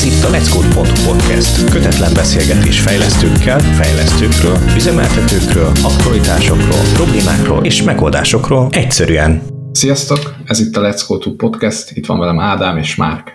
Ez 0.00 0.06
itt 0.06 0.24
a 0.24 0.30
Let's 0.36 0.50
Code 0.54 0.68
podcast. 1.08 1.70
Kötetlen 1.70 2.12
beszélgetés 2.14 2.80
fejlesztőkkel, 2.80 3.58
fejlesztőkről, 3.60 4.58
üzemeltetőkről, 4.76 5.72
aktualitásokról, 5.82 6.82
problémákról 6.94 7.64
és 7.64 7.82
megoldásokról 7.82 8.68
egyszerűen. 8.70 9.42
Sziasztok! 9.72 10.34
Ez 10.44 10.60
itt 10.60 10.76
a 10.76 10.80
Let's 10.80 11.02
Code 11.06 11.30
podcast. 11.36 11.96
Itt 11.96 12.06
van 12.06 12.18
velem 12.18 12.38
Ádám 12.38 12.76
és 12.76 12.96
Márk. 12.96 13.30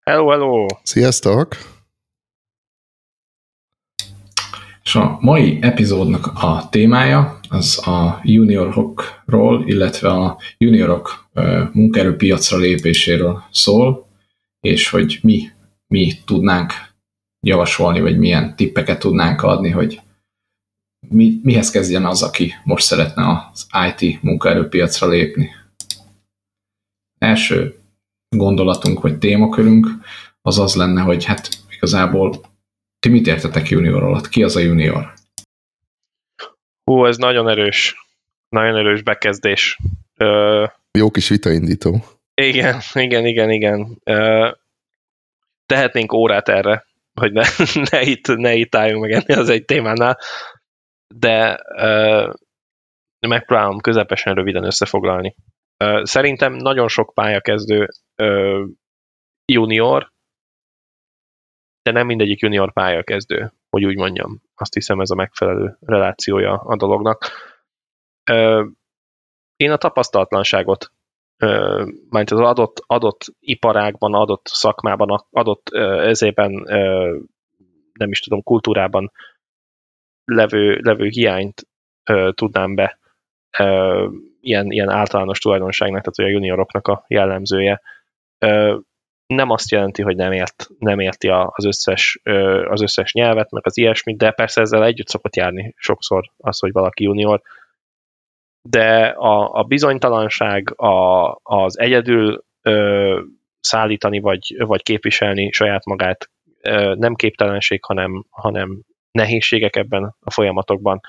Hello, 0.00 0.28
hello! 0.30 0.66
Sziasztok! 0.82 1.56
És 4.84 4.94
a 4.94 5.18
mai 5.20 5.58
epizódnak 5.60 6.26
a 6.26 6.68
témája 6.70 7.38
az 7.48 7.86
a 7.86 8.20
juniorokról, 8.22 9.62
illetve 9.66 10.08
a 10.08 10.38
juniorok 10.58 11.28
munkaerőpiacra 11.72 12.58
lépéséről 12.58 13.42
szól, 13.50 14.08
és 14.60 14.90
hogy 14.90 15.18
mi, 15.22 15.52
mi 15.94 16.12
tudnánk 16.24 16.72
javasolni, 17.46 18.00
vagy 18.00 18.18
milyen 18.18 18.56
tippeket 18.56 18.98
tudnánk 18.98 19.42
adni, 19.42 19.70
hogy 19.70 20.00
mi, 21.08 21.40
mihez 21.42 21.70
kezdjen 21.70 22.04
az, 22.04 22.22
aki 22.22 22.52
most 22.64 22.84
szeretne 22.84 23.48
az 23.52 23.66
IT 23.88 24.22
munkaerőpiacra 24.22 25.08
lépni. 25.08 25.50
Első 27.18 27.78
gondolatunk, 28.36 29.00
vagy 29.00 29.18
témakörünk 29.18 29.86
az 30.42 30.58
az 30.58 30.74
lenne, 30.74 31.00
hogy 31.00 31.24
hát 31.24 31.48
igazából 31.70 32.40
ti 32.98 33.08
mit 33.08 33.26
értetek 33.26 33.68
junior 33.68 34.02
alatt? 34.02 34.28
Ki 34.28 34.42
az 34.42 34.56
a 34.56 34.60
junior? 34.60 35.12
Hú, 36.84 37.04
ez 37.04 37.16
nagyon 37.16 37.48
erős. 37.48 38.06
Nagyon 38.48 38.76
erős 38.76 39.02
bekezdés. 39.02 39.78
Ö... 40.16 40.64
Jó 40.98 41.10
kis 41.10 41.28
vitaindító. 41.28 42.04
Igen, 42.34 42.80
igen, 42.94 43.26
igen, 43.26 43.50
igen. 43.50 43.98
Ö... 44.04 44.50
Tehetnénk 45.66 46.12
órát 46.12 46.48
erre, 46.48 46.84
hogy 47.20 47.32
ne, 47.32 47.42
ne, 47.90 48.02
itt, 48.02 48.26
ne 48.26 48.54
itt 48.54 48.74
álljunk 48.74 49.02
meg 49.02 49.10
enni 49.10 49.40
az 49.40 49.48
egy 49.48 49.64
témánál, 49.64 50.18
de 51.14 51.60
ö... 51.76 52.32
megpróbálom 53.28 53.80
közepesen 53.80 54.34
röviden 54.34 54.64
összefoglalni. 54.64 55.34
Ö... 55.76 56.00
Szerintem 56.04 56.52
nagyon 56.52 56.88
sok 56.88 57.14
pályakezdő 57.14 57.88
ö... 58.14 58.64
junior, 59.52 60.12
de 61.82 61.90
nem 61.90 62.06
mindegyik 62.06 62.40
junior 62.40 62.72
pályakezdő, 62.72 63.52
hogy 63.70 63.84
úgy 63.84 63.96
mondjam. 63.96 64.40
Azt 64.54 64.74
hiszem 64.74 65.00
ez 65.00 65.10
a 65.10 65.14
megfelelő 65.14 65.76
relációja 65.80 66.52
a 66.52 66.76
dolognak. 66.76 67.30
Én 69.56 69.70
a 69.70 69.76
tapasztalatlanságot, 69.76 70.92
majd 72.08 72.32
az 72.32 72.40
adott, 72.40 72.82
adott 72.86 73.24
iparágban, 73.40 74.14
adott 74.14 74.46
szakmában, 74.46 75.24
adott 75.30 75.68
ezében, 75.98 76.50
nem 77.92 78.10
is 78.10 78.20
tudom, 78.20 78.42
kultúrában 78.42 79.12
levő, 80.24 80.78
levő 80.82 81.06
hiányt 81.06 81.66
tudnám 82.30 82.74
be 82.74 82.98
ilyen, 84.40 84.70
ilyen 84.70 84.88
általános 84.88 85.38
tulajdonságnak, 85.38 86.00
tehát 86.00 86.16
hogy 86.16 86.24
a 86.24 86.28
junioroknak 86.28 86.88
a 86.88 87.04
jellemzője 87.08 87.80
nem 89.26 89.50
azt 89.50 89.70
jelenti, 89.70 90.02
hogy 90.02 90.16
nem, 90.16 90.32
ért, 90.32 90.68
nem 90.78 90.98
érti 90.98 91.28
az 91.28 91.64
összes, 91.64 92.20
az 92.68 92.82
összes 92.82 93.12
nyelvet, 93.12 93.50
meg 93.50 93.66
az 93.66 93.78
ilyesmit, 93.78 94.16
de 94.16 94.30
persze 94.30 94.60
ezzel 94.60 94.84
együtt 94.84 95.08
szokott 95.08 95.36
járni 95.36 95.74
sokszor 95.76 96.30
az, 96.36 96.58
hogy 96.58 96.72
valaki 96.72 97.02
junior. 97.02 97.42
De 98.68 99.06
a, 99.06 99.52
a 99.52 99.62
bizonytalanság, 99.62 100.80
a, 100.80 101.38
az 101.42 101.78
egyedül 101.78 102.44
ö, 102.62 103.20
szállítani 103.60 104.20
vagy, 104.20 104.54
vagy 104.58 104.82
képviselni 104.82 105.50
saját 105.50 105.84
magát 105.84 106.30
ö, 106.60 106.94
nem 106.94 107.14
képtelenség, 107.14 107.84
hanem, 107.84 108.24
hanem 108.30 108.80
nehézségek 109.10 109.76
ebben 109.76 110.14
a 110.20 110.30
folyamatokban 110.30 111.00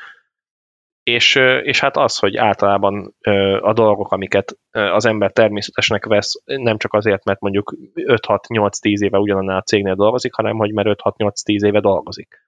és, 1.06 1.36
és 1.64 1.80
hát 1.80 1.98
az, 1.98 2.18
hogy 2.18 2.36
általában 2.36 3.16
a 3.60 3.74
dolgok, 3.74 4.12
amiket 4.12 4.58
az 4.72 5.06
ember 5.06 5.32
természetesnek 5.32 6.06
vesz, 6.06 6.42
nem 6.46 6.78
csak 6.78 6.94
azért, 6.94 7.24
mert 7.24 7.40
mondjuk 7.40 7.76
5-6-8-10 7.96 9.04
éve 9.04 9.18
ugyanannál 9.18 9.58
a 9.58 9.62
cégnél 9.62 9.96
dolgozik, 9.96 10.34
hanem 10.34 10.58
hogy 10.58 10.74
mert 10.74 10.88
5-6-8-10 11.04 11.66
éve 11.66 11.80
dolgozik. 11.80 12.48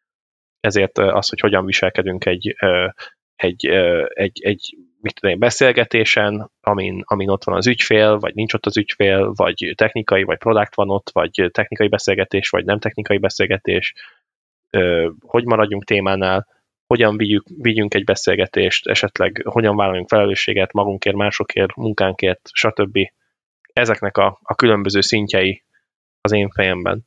Ezért 0.60 0.98
az, 0.98 1.30
hogy 1.30 1.40
hogyan 1.40 1.66
viselkedünk 1.66 2.26
egy, 2.26 2.56
egy, 3.36 3.66
egy, 4.14 4.40
egy 4.42 4.78
mit 5.02 5.16
tudom, 5.16 5.32
egy 5.32 5.40
beszélgetésen, 5.40 6.52
amin, 6.62 7.02
amin 7.06 7.30
ott 7.30 7.44
van 7.44 7.56
az 7.56 7.68
ügyfél, 7.68 8.18
vagy 8.18 8.36
nincs 8.36 8.54
ott 8.54 8.66
az 8.66 8.78
ügyfél, 8.78 9.32
vagy 9.36 9.74
technikai, 9.76 10.24
vagy 10.24 10.38
product 10.38 10.76
van 10.76 10.90
ott, 10.90 11.10
vagy 11.14 11.50
technikai 11.52 11.88
beszélgetés, 11.88 12.50
vagy 12.50 12.66
nem 12.66 12.80
technikai 12.80 13.18
beszélgetés, 13.18 13.94
hogy 15.20 15.46
maradjunk 15.46 15.84
témánál, 15.84 16.48
hogyan 16.88 17.18
vigyük, 17.18 17.44
vigyünk 17.58 17.94
egy 17.94 18.04
beszélgetést, 18.04 18.88
esetleg 18.88 19.42
hogyan 19.46 19.76
vállaljunk 19.76 20.08
felelősséget 20.08 20.74
magunkért, 20.74 21.16
másokért, 21.16 21.76
munkánkért, 21.76 22.50
stb. 22.52 22.98
Ezeknek 23.74 24.18
a, 24.18 24.40
a 24.44 24.56
különböző 24.56 25.02
szintjei 25.02 25.64
az 26.22 26.32
én 26.32 26.50
fejemben. 26.50 27.06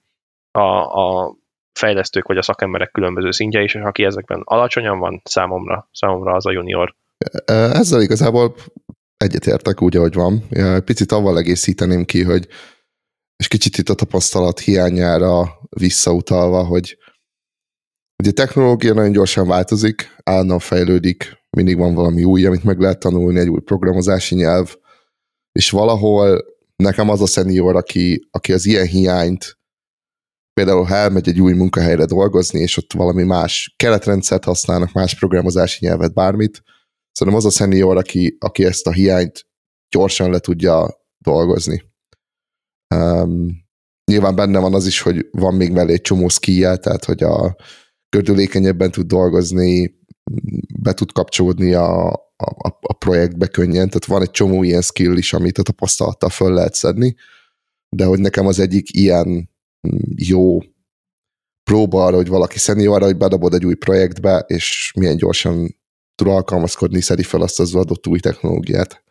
A, 0.51 0.61
a 1.05 1.34
fejlesztők 1.72 2.27
vagy 2.27 2.37
a 2.37 2.43
szakemberek 2.43 2.91
különböző 2.91 3.31
szintjei, 3.31 3.65
és 3.65 3.75
aki 3.75 4.05
ezekben 4.05 4.43
alacsonyan 4.45 4.99
van, 4.99 5.21
számomra, 5.25 5.89
számomra 5.93 6.34
az 6.34 6.47
a 6.47 6.53
junior. 6.53 6.95
Ezzel 7.44 8.03
igazából 8.03 8.54
egyetértek 9.16 9.82
úgy, 9.82 9.97
ahogy 9.97 10.14
van. 10.14 10.48
Picit 10.84 11.12
avval 11.12 11.38
egészíteném 11.38 12.04
ki, 12.04 12.22
hogy 12.22 12.48
és 13.36 13.48
kicsit 13.48 13.78
itt 13.78 13.88
a 13.88 13.94
tapasztalat 13.94 14.58
hiányára 14.58 15.59
visszautalva, 15.69 16.64
hogy 16.64 16.98
Ugye 18.20 18.30
a 18.30 18.32
technológia 18.32 18.94
nagyon 18.94 19.12
gyorsan 19.12 19.47
változik, 19.47 20.16
állandóan 20.22 20.59
fejlődik, 20.59 21.36
mindig 21.56 21.76
van 21.76 21.94
valami 21.94 22.25
új, 22.25 22.44
amit 22.44 22.64
meg 22.64 22.80
lehet 22.80 22.98
tanulni, 22.98 23.38
egy 23.38 23.48
új 23.48 23.60
programozási 23.60 24.34
nyelv, 24.34 24.76
és 25.53 25.70
valahol 25.70 26.44
nekem 26.76 27.09
az 27.09 27.20
a 27.20 27.26
senior, 27.26 27.76
aki, 27.76 28.28
aki 28.30 28.53
az 28.53 28.66
ilyen 28.66 28.86
hiányt, 28.86 29.59
például 30.53 30.84
ha 30.84 30.94
elmegy 30.94 31.28
egy 31.28 31.41
új 31.41 31.53
munkahelyre 31.53 32.04
dolgozni, 32.04 32.60
és 32.60 32.76
ott 32.76 32.92
valami 32.92 33.22
más 33.22 33.75
keretrendszert 33.76 34.44
használnak, 34.44 34.92
más 34.92 35.19
programozási 35.19 35.86
nyelvet, 35.86 36.14
bármit, 36.14 36.62
szerintem 37.12 37.43
az 37.43 37.44
a 37.44 37.50
senior, 37.50 37.97
aki, 37.97 38.37
aki 38.41 38.65
ezt 38.65 38.87
a 38.87 38.93
hiányt 38.93 39.47
gyorsan 39.88 40.31
le 40.31 40.38
tudja 40.38 41.04
dolgozni. 41.19 41.82
Um, 42.94 43.69
nyilván 44.10 44.34
benne 44.34 44.59
van 44.59 44.75
az 44.75 44.87
is, 44.87 45.00
hogy 45.00 45.26
van 45.31 45.54
még 45.54 45.72
mellé 45.72 45.93
egy 45.93 46.00
csomó 46.00 46.28
skijel, 46.28 46.78
tehát 46.78 47.04
hogy 47.04 47.22
a, 47.22 47.56
gördülékenyebben 48.10 48.91
tud 48.91 49.06
dolgozni, 49.06 49.98
be 50.81 50.93
tud 50.93 51.12
kapcsolódni 51.12 51.72
a, 51.72 52.09
a, 52.37 52.78
a 52.81 52.93
projektbe 52.93 53.47
könnyen, 53.47 53.88
tehát 53.88 54.04
van 54.04 54.22
egy 54.22 54.31
csomó 54.31 54.62
ilyen 54.62 54.82
skill 54.82 55.16
is, 55.16 55.32
amit 55.32 55.59
a 55.59 55.62
tapasztalattal 55.62 56.28
föl 56.28 56.53
lehet 56.53 56.75
szedni, 56.75 57.15
de 57.97 58.04
hogy 58.04 58.19
nekem 58.19 58.47
az 58.47 58.59
egyik 58.59 58.94
ilyen 58.94 59.50
jó 60.15 60.59
próba 61.62 62.04
arra, 62.04 62.16
hogy 62.16 62.28
valaki 62.28 62.87
arra, 62.87 63.04
hogy 63.04 63.16
bedobod 63.16 63.54
egy 63.54 63.66
új 63.66 63.75
projektbe, 63.75 64.44
és 64.47 64.92
milyen 64.97 65.16
gyorsan 65.16 65.79
tud 66.20 66.32
alkalmazkodni, 66.32 67.00
szedi 67.00 67.22
fel 67.22 67.41
azt 67.41 67.60
az 67.60 67.75
adott 67.75 68.06
új 68.06 68.19
technológiát. 68.19 69.04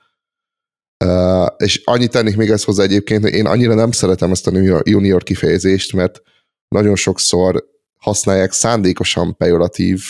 Uh, 1.05 1.47
és 1.57 1.81
annyit 1.83 2.11
tennék 2.11 2.35
még 2.35 2.49
ezt 2.49 2.63
hozzá 2.63 2.83
egyébként, 2.83 3.23
hogy 3.23 3.33
én 3.33 3.45
annyira 3.45 3.73
nem 3.73 3.91
szeretem 3.91 4.31
ezt 4.31 4.47
a 4.47 4.81
junior 4.83 5.23
kifejezést, 5.23 5.93
mert 5.93 6.21
nagyon 6.67 6.95
sokszor 6.95 7.65
használják 7.97 8.51
szándékosan 8.51 9.37
pejoratív 9.37 10.03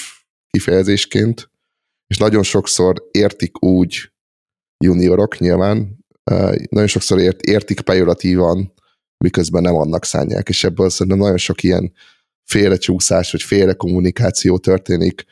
kifejezésként, 0.50 1.52
és 2.08 2.18
nagyon 2.18 2.44
sokszor 2.44 3.08
értik 3.12 3.64
úgy 3.64 4.12
juniorok 4.86 5.40
nyilván, 5.40 6.06
nagyon 6.70 6.88
sokszor 6.88 7.20
ért, 7.20 7.42
értik 7.42 7.82
pejoratívan, 7.82 8.74
miközben 9.24 9.62
nem 9.62 9.76
annak 9.76 10.06
szánják, 10.06 10.50
és 10.50 10.64
ebből 10.64 10.90
szerintem 10.90 11.18
nagyon 11.18 11.38
sok 11.38 11.64
ilyen 11.64 11.94
félrecsúszás, 12.44 13.32
vagy 13.32 13.42
félre 13.42 13.74
kommunikáció 13.74 14.58
történik, 14.58 15.26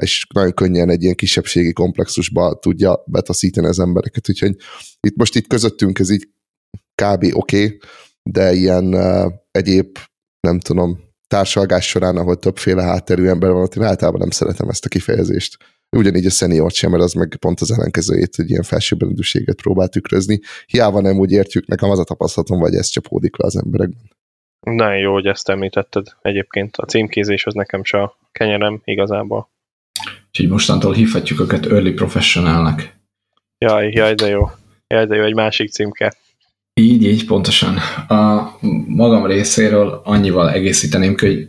és 0.00 0.26
nagyon 0.34 0.52
könnyen 0.52 0.90
egy 0.90 1.02
ilyen 1.02 1.14
kisebbségi 1.14 1.72
komplexusba 1.72 2.54
tudja 2.54 3.02
betaszítani 3.06 3.66
az 3.66 3.78
embereket. 3.78 4.28
Úgyhogy 4.28 4.56
itt 5.00 5.16
most 5.16 5.34
itt 5.36 5.46
közöttünk 5.46 5.98
ez 5.98 6.10
így 6.10 6.28
kb. 7.02 7.24
oké, 7.32 7.64
okay, 7.64 7.78
de 8.22 8.52
ilyen 8.52 8.94
egyéb, 9.50 9.98
nem 10.40 10.60
tudom, 10.60 11.04
társalgás 11.26 11.88
során, 11.88 12.16
ahol 12.16 12.36
többféle 12.36 12.82
hátterű 12.82 13.26
ember 13.26 13.50
van, 13.50 13.62
ott 13.62 13.74
én 13.74 13.82
általában 13.82 14.20
nem 14.20 14.30
szeretem 14.30 14.68
ezt 14.68 14.84
a 14.84 14.88
kifejezést. 14.88 15.56
Ugyanígy 15.96 16.26
a 16.26 16.30
senior 16.30 16.70
sem, 16.70 16.90
mert 16.90 17.02
az 17.02 17.12
meg 17.12 17.36
pont 17.40 17.60
az 17.60 17.72
ellenkezőjét, 17.72 18.34
hogy 18.34 18.50
ilyen 18.50 18.62
felsőbbrendűséget 18.62 19.56
próbál 19.56 19.88
tükrözni. 19.88 20.40
Hiába 20.66 21.00
nem 21.00 21.18
úgy 21.18 21.32
értjük, 21.32 21.66
nekem 21.66 21.90
az 21.90 21.98
a 21.98 22.04
tapasztalatom, 22.04 22.58
vagy 22.58 22.74
ez 22.74 22.86
csapódik 22.86 23.36
le 23.36 23.46
az 23.46 23.56
emberekben. 23.56 24.10
Nagyon 24.60 24.98
jó, 24.98 25.12
hogy 25.12 25.26
ezt 25.26 25.48
említetted 25.48 26.06
egyébként. 26.22 26.76
A 26.76 26.84
címkézés 26.84 27.46
az 27.46 27.54
nekem 27.54 27.84
se 27.84 28.02
a 28.02 28.18
kenyerem 28.32 28.80
igazából. 28.84 29.50
Úgyhogy 30.36 30.50
mostantól 30.50 30.92
hívhatjuk 30.92 31.40
őket 31.40 31.66
early 31.66 31.90
professionalnak. 31.90 32.92
Jaj, 33.58 33.90
jaj, 33.90 34.14
de 34.14 34.28
jó. 34.28 34.50
Jaj, 34.86 35.06
de 35.06 35.16
jó, 35.16 35.22
egy 35.22 35.34
másik 35.34 35.70
címke. 35.70 36.14
Így, 36.80 37.02
így, 37.04 37.26
pontosan. 37.26 37.76
A 38.08 38.52
magam 38.86 39.26
részéről 39.26 40.00
annyival 40.04 40.50
egészíteném 40.50 41.14
ki, 41.14 41.26
hogy 41.26 41.48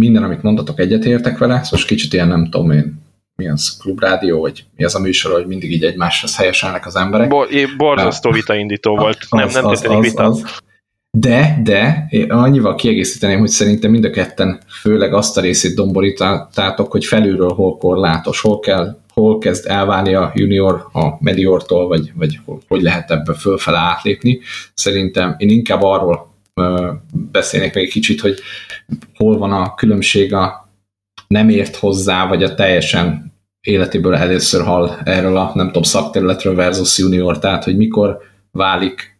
minden, 0.00 0.22
amit 0.22 0.42
mondatok, 0.42 0.78
egyetértek 0.78 1.38
vele, 1.38 1.62
szóval 1.62 1.86
kicsit 1.86 2.12
ilyen 2.12 2.28
nem 2.28 2.44
tudom 2.44 2.70
én, 2.70 3.02
mi 3.36 3.48
az, 3.48 3.76
klubrádió, 3.76 4.40
vagy 4.40 4.64
mi 4.76 4.84
az 4.84 4.94
a 4.94 5.00
műsor, 5.00 5.32
hogy 5.32 5.46
mindig 5.46 5.72
így 5.72 5.84
egymáshoz 5.84 6.36
helyeselnek 6.36 6.86
az 6.86 6.96
emberek. 6.96 7.28
Bo- 7.28 7.76
borzasztó 7.76 8.30
vitaindító 8.30 8.96
volt, 8.96 9.18
az, 9.20 9.30
nem, 9.30 9.48
nem 9.52 9.64
az, 9.64 9.84
az, 9.84 10.00
vita. 10.00 10.24
Az. 10.24 10.60
De, 11.18 11.60
de, 11.62 12.06
én 12.08 12.30
annyival 12.30 12.74
kiegészíteném, 12.74 13.38
hogy 13.38 13.48
szerintem 13.48 13.90
mind 13.90 14.04
a 14.04 14.10
ketten 14.10 14.60
főleg 14.80 15.14
azt 15.14 15.36
a 15.36 15.40
részét 15.40 15.74
domborítátok, 15.74 16.90
hogy 16.90 17.04
felülről 17.04 17.52
hol 17.52 17.76
korlátos, 17.76 18.40
hol 18.40 18.58
kell 18.58 18.98
hol 19.12 19.38
kezd 19.38 19.66
elválni 19.66 20.14
a 20.14 20.32
junior 20.34 20.88
a 20.92 21.08
mediortól, 21.20 21.88
vagy, 21.88 22.12
vagy 22.14 22.40
hogy 22.68 22.82
lehet 22.82 23.10
ebbe 23.10 23.34
fölfele 23.34 23.78
átlépni. 23.78 24.40
Szerintem 24.74 25.34
én 25.38 25.48
inkább 25.48 25.82
arról 25.82 26.34
beszélnék 27.30 27.74
még 27.74 27.84
egy 27.84 27.90
kicsit, 27.90 28.20
hogy 28.20 28.38
hol 29.14 29.38
van 29.38 29.52
a 29.52 29.74
különbség 29.74 30.34
a 30.34 30.68
nem 31.28 31.48
ért 31.48 31.76
hozzá, 31.76 32.26
vagy 32.26 32.42
a 32.42 32.54
teljesen 32.54 33.32
életéből 33.60 34.14
először 34.14 34.64
hall 34.64 34.90
erről 35.04 35.36
a 35.36 35.52
nem 35.54 35.66
tudom, 35.66 35.82
szakterületről 35.82 36.54
versus 36.54 36.98
junior, 36.98 37.38
tehát 37.38 37.64
hogy 37.64 37.76
mikor 37.76 38.18
válik 38.50 39.19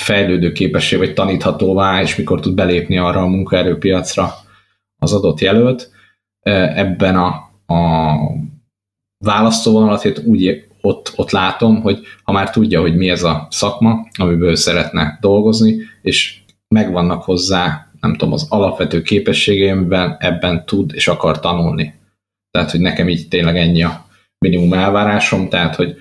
fejlődő 0.00 0.52
képessé, 0.52 0.96
vagy 0.96 1.14
taníthatóvá, 1.14 2.02
és 2.02 2.16
mikor 2.16 2.40
tud 2.40 2.54
belépni 2.54 2.98
arra 2.98 3.20
a 3.20 3.26
munkaerőpiacra 3.26 4.34
az 4.98 5.12
adott 5.12 5.40
jelölt. 5.40 5.90
Ebben 6.40 7.16
a, 7.16 7.26
a 7.74 8.14
választóvonalat 9.24 10.22
úgy 10.24 10.66
ott, 10.80 11.12
ott 11.16 11.30
látom, 11.30 11.80
hogy 11.80 11.98
ha 12.22 12.32
már 12.32 12.50
tudja, 12.50 12.80
hogy 12.80 12.96
mi 12.96 13.08
ez 13.08 13.22
a 13.22 13.46
szakma, 13.50 14.06
amiből 14.18 14.56
szeretne 14.56 15.18
dolgozni, 15.20 15.76
és 16.02 16.38
megvannak 16.68 17.22
hozzá, 17.22 17.90
nem 18.00 18.12
tudom, 18.12 18.32
az 18.32 18.46
alapvető 18.48 19.02
képességei, 19.02 19.68
amiben 19.68 20.16
ebben 20.18 20.66
tud 20.66 20.90
és 20.94 21.08
akar 21.08 21.40
tanulni. 21.40 21.94
Tehát, 22.50 22.70
hogy 22.70 22.80
nekem 22.80 23.08
így 23.08 23.28
tényleg 23.28 23.56
ennyi 23.56 23.82
a 23.82 24.06
minimum 24.38 24.72
elvárásom, 24.72 25.48
tehát, 25.48 25.74
hogy 25.74 25.96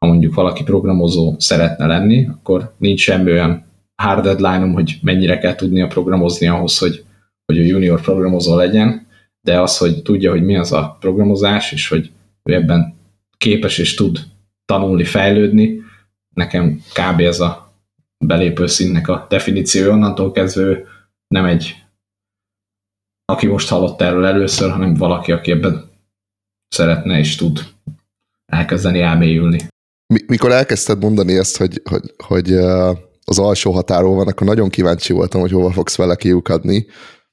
ha 0.00 0.06
mondjuk 0.06 0.34
valaki 0.34 0.62
programozó 0.62 1.34
szeretne 1.38 1.86
lenni, 1.86 2.26
akkor 2.26 2.74
nincs 2.78 3.00
semmi 3.00 3.30
olyan 3.30 3.64
hard 3.94 4.24
deadline 4.24 4.72
hogy 4.72 4.98
mennyire 5.02 5.38
kell 5.38 5.54
tudnia 5.54 5.86
programozni 5.86 6.46
ahhoz, 6.46 6.78
hogy, 6.78 7.04
hogy 7.44 7.58
a 7.58 7.64
junior 7.64 8.00
programozó 8.00 8.56
legyen, 8.56 9.06
de 9.40 9.60
az, 9.60 9.78
hogy 9.78 10.02
tudja, 10.02 10.30
hogy 10.30 10.42
mi 10.42 10.56
az 10.56 10.72
a 10.72 10.96
programozás, 11.00 11.72
és 11.72 11.88
hogy 11.88 12.10
ő 12.42 12.54
ebben 12.54 12.94
képes 13.36 13.78
és 13.78 13.94
tud 13.94 14.18
tanulni, 14.64 15.04
fejlődni. 15.04 15.80
Nekem 16.34 16.82
kb. 16.92 17.20
ez 17.20 17.40
a 17.40 17.72
belépő 18.18 18.66
színnek 18.66 19.08
a 19.08 19.26
definíció, 19.28 19.92
onnantól 19.92 20.32
kezdve 20.32 20.82
nem 21.28 21.44
egy 21.44 21.74
aki 23.24 23.46
most 23.46 23.68
hallott 23.68 24.00
erről 24.00 24.26
először, 24.26 24.70
hanem 24.70 24.94
valaki, 24.94 25.32
aki 25.32 25.50
ebben 25.50 25.90
szeretne 26.68 27.18
és 27.18 27.36
tud 27.36 27.60
elkezdeni 28.46 29.00
elmélyülni. 29.00 29.58
Mikor 30.26 30.52
elkezdted 30.52 31.02
mondani 31.02 31.36
ezt, 31.36 31.56
hogy, 31.56 31.82
hogy, 31.90 32.14
hogy 32.24 32.52
az 33.24 33.38
alsó 33.38 33.72
határól 33.72 34.14
van, 34.14 34.28
akkor 34.28 34.46
nagyon 34.46 34.68
kíváncsi 34.68 35.12
voltam, 35.12 35.40
hogy 35.40 35.50
hova 35.50 35.72
fogsz 35.72 35.96
vele 35.96 36.14
kiukadni, 36.14 36.86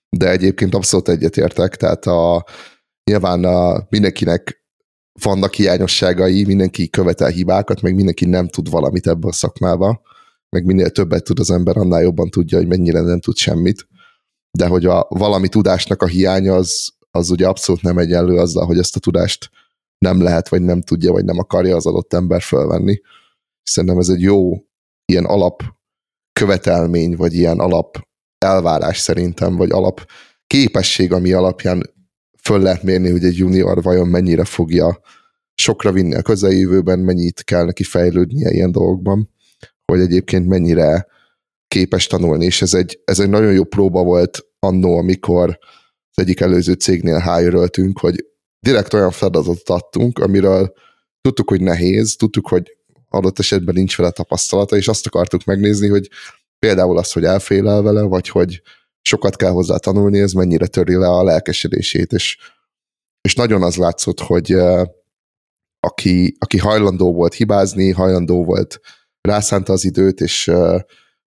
de 0.10 0.30
egyébként 0.30 0.76
abszolút 0.76 1.10
egyetértek, 1.10 1.76
tehát 1.76 2.06
a, 2.06 2.46
nyilván 3.04 3.44
a, 3.44 3.86
mindenkinek 3.90 4.66
vannak 5.22 5.54
hiányosságai, 5.54 6.44
mindenki 6.44 6.90
követel 6.90 7.30
hibákat, 7.30 7.82
meg 7.82 7.96
mindenki 7.96 8.26
nem 8.26 8.48
tud 8.48 8.70
valamit 8.70 9.08
ebben 9.08 9.30
a 9.30 9.34
szakmába, 9.34 10.02
meg 10.50 10.66
minél 10.66 10.90
többet 10.90 11.24
tud 11.24 11.40
az 11.40 11.52
ember, 11.52 11.78
annál 11.78 12.02
jobban 12.02 12.30
tudja, 12.30 12.58
hogy 12.58 12.68
mennyire 12.68 13.02
nem 13.02 13.20
tud 13.20 13.38
semmit. 13.38 13.88
De 14.52 14.68
hogy 14.68 14.86
a 14.86 15.06
valami 15.10 15.48
tudásnak 15.48 16.02
a 16.02 16.08
hiánya 16.08 16.56
az, 16.56 16.90
az 17.12 17.30
ugye 17.30 17.48
abszolút 17.48 17.82
nem 17.82 17.98
egyenlő 17.98 18.38
azzal, 18.38 18.66
hogy 18.66 18.78
ezt 18.78 18.96
a 18.96 19.00
tudást 19.00 19.50
nem 20.08 20.22
lehet, 20.22 20.50
vagy 20.50 20.62
nem 20.62 20.82
tudja, 20.82 21.12
vagy 21.12 21.26
nem 21.26 21.38
akarja 21.38 21.76
az 21.76 21.86
adott 21.86 22.14
ember 22.14 22.42
fölvenni. 22.42 23.02
Szerintem 23.64 24.00
ez 24.00 24.10
egy 24.10 24.22
jó 24.22 24.54
ilyen 25.06 25.26
alap 25.26 25.64
követelmény, 26.34 27.16
vagy 27.16 27.34
ilyen 27.34 27.60
alap 27.60 28.08
elvárás 28.38 29.00
szerintem, 29.00 29.56
vagy 29.56 29.72
alap 29.72 30.06
képesség, 30.48 31.14
ami 31.14 31.32
alapján 31.32 31.82
föl 32.42 32.62
lehet 32.62 32.84
mérni, 32.84 33.10
hogy 33.10 33.24
egy 33.24 33.38
junior 33.38 33.84
vajon 33.84 34.08
mennyire 34.08 34.46
fogja 34.46 35.00
sokra 35.54 35.92
vinni 35.92 36.16
a 36.16 36.22
közeljövőben, 36.22 37.00
mennyit 37.00 37.44
kell 37.44 37.66
neki 37.66 37.84
fejlődnie 37.84 38.52
ilyen 38.52 38.72
dolgokban, 38.72 39.30
hogy 39.86 40.00
egyébként 40.00 40.48
mennyire 40.48 41.08
képes 41.68 42.08
tanulni, 42.08 42.46
és 42.46 42.62
ez 42.62 42.74
egy, 42.74 43.02
ez 43.06 43.20
egy 43.20 43.30
nagyon 43.30 43.54
jó 43.54 43.64
próba 43.64 44.04
volt 44.04 44.48
annó, 44.60 44.98
amikor 44.98 45.58
az 46.12 46.24
egyik 46.24 46.40
előző 46.40 46.74
cégnél 46.74 47.20
hire 47.20 47.68
hogy 48.00 48.26
direkt 48.68 48.94
olyan 48.94 49.12
feladatot 49.12 49.70
adtunk, 49.70 50.20
amiről 50.20 50.74
tudtuk, 51.22 51.50
hogy 51.50 51.62
nehéz, 51.62 52.16
tudtuk, 52.16 52.48
hogy 52.48 52.78
adott 53.10 53.40
esetben 53.40 53.74
nincs 53.76 53.98
vele 53.98 54.12
tapasztalata, 54.12 54.76
és 54.76 54.88
azt 54.88 55.06
akartuk 55.06 55.44
megnézni, 55.44 55.88
hogy 55.88 56.10
például 56.60 56.98
az, 56.98 57.12
hogy 57.12 57.24
elfélel 57.24 57.82
vele, 57.82 58.02
vagy 58.02 58.30
hogy 58.30 58.62
sokat 59.02 59.36
kell 59.36 59.52
hozzá 59.52 59.78
tanulni, 59.78 60.20
ez 60.20 60.32
mennyire 60.32 60.68
töri 60.68 60.96
le 60.96 61.08
a 61.08 61.24
lelkesedését, 61.24 62.12
és, 62.12 62.38
és 63.22 63.36
nagyon 63.36 63.64
az 63.64 63.76
látszott, 63.76 64.20
hogy 64.20 64.56
aki, 65.80 66.36
aki 66.40 66.58
hajlandó 66.58 67.14
volt 67.14 67.34
hibázni, 67.34 67.92
hajlandó 67.92 68.44
volt 68.44 68.80
rászánta 69.22 69.74
az 69.74 69.86
időt, 69.86 70.22
és 70.22 70.52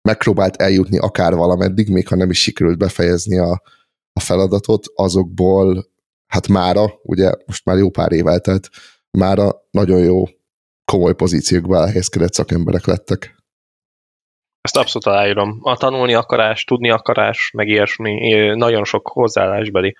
megpróbált 0.02 0.56
eljutni 0.56 0.98
akár 0.98 1.34
valameddig, 1.34 1.88
még 1.88 2.08
ha 2.08 2.16
nem 2.16 2.30
is 2.30 2.42
sikerült 2.42 2.78
befejezni 2.78 3.38
a, 3.38 3.62
a 4.12 4.20
feladatot, 4.20 4.86
azokból 4.94 5.89
hát 6.30 6.48
mára, 6.48 6.84
ugye 7.02 7.32
most 7.46 7.64
már 7.64 7.76
jó 7.76 7.90
pár 7.90 8.12
év 8.12 8.26
eltelt, 8.26 8.68
mára 9.10 9.50
nagyon 9.70 9.98
jó 9.98 10.24
komoly 10.84 11.14
pozíciókba 11.14 11.76
elhelyezkedett 11.76 12.32
szakemberek 12.32 12.86
lettek. 12.86 13.38
Ezt 14.60 14.76
abszolút 14.76 15.06
aláírom. 15.06 15.58
A 15.62 15.76
tanulni 15.76 16.14
akarás, 16.14 16.64
tudni 16.64 16.90
akarás, 16.90 17.50
meg 17.50 17.68
ilyesmi, 17.68 18.38
nagyon 18.54 18.84
sok 18.84 19.08
hozzáállásbeli 19.08 19.96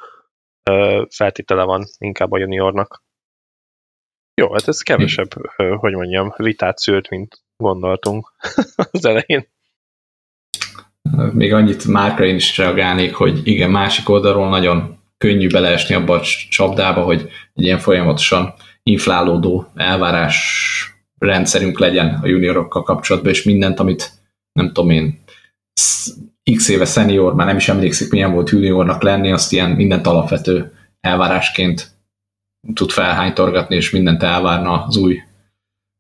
feltétele 1.09 1.65
van 1.65 1.87
inkább 1.99 2.33
a 2.33 2.39
juniornak. 2.39 3.03
Jó, 4.35 4.53
hát 4.53 4.69
ez 4.69 4.81
kevesebb, 4.81 5.29
hogy 5.57 5.93
mondjam, 5.93 6.33
vitát 6.37 6.79
szült, 6.79 7.09
mint 7.09 7.43
gondoltunk 7.57 8.33
az 8.93 9.05
elején. 9.05 9.49
Még 11.33 11.53
annyit 11.53 11.85
Márkra 11.85 12.25
én 12.25 12.35
is 12.35 12.57
reagálnék, 12.57 13.15
hogy 13.15 13.47
igen, 13.47 13.71
másik 13.71 14.09
oldalról 14.09 14.49
nagyon 14.49 15.00
könnyű 15.25 15.49
beleesni 15.49 15.95
abba 15.95 16.15
a 16.15 16.23
csapdába, 16.51 17.03
hogy 17.03 17.31
egy 17.55 17.65
ilyen 17.65 17.79
folyamatosan 17.79 18.55
inflálódó 18.83 19.71
elvárás 19.75 20.39
rendszerünk 21.19 21.79
legyen 21.79 22.19
a 22.23 22.27
juniorokkal 22.27 22.83
kapcsolatban, 22.83 23.33
és 23.33 23.43
mindent, 23.43 23.81
amit 23.81 24.11
nem 24.53 24.67
tudom 24.67 24.91
én, 24.91 25.23
x 26.57 26.69
éve 26.69 26.85
senior, 26.85 27.35
már 27.35 27.47
nem 27.47 27.57
is 27.57 27.69
emlékszik, 27.69 28.11
milyen 28.11 28.33
volt 28.33 28.51
juniornak 28.51 29.03
lenni, 29.03 29.33
azt 29.33 29.53
ilyen 29.53 29.71
mindent 29.71 30.07
alapvető 30.07 30.73
elvárásként 31.01 31.91
tud 32.75 32.91
felhánytorgatni, 32.91 33.77
és 33.77 33.91
mindent 33.91 34.23
elvárna 34.23 34.85
az 34.85 34.97
új 34.97 35.23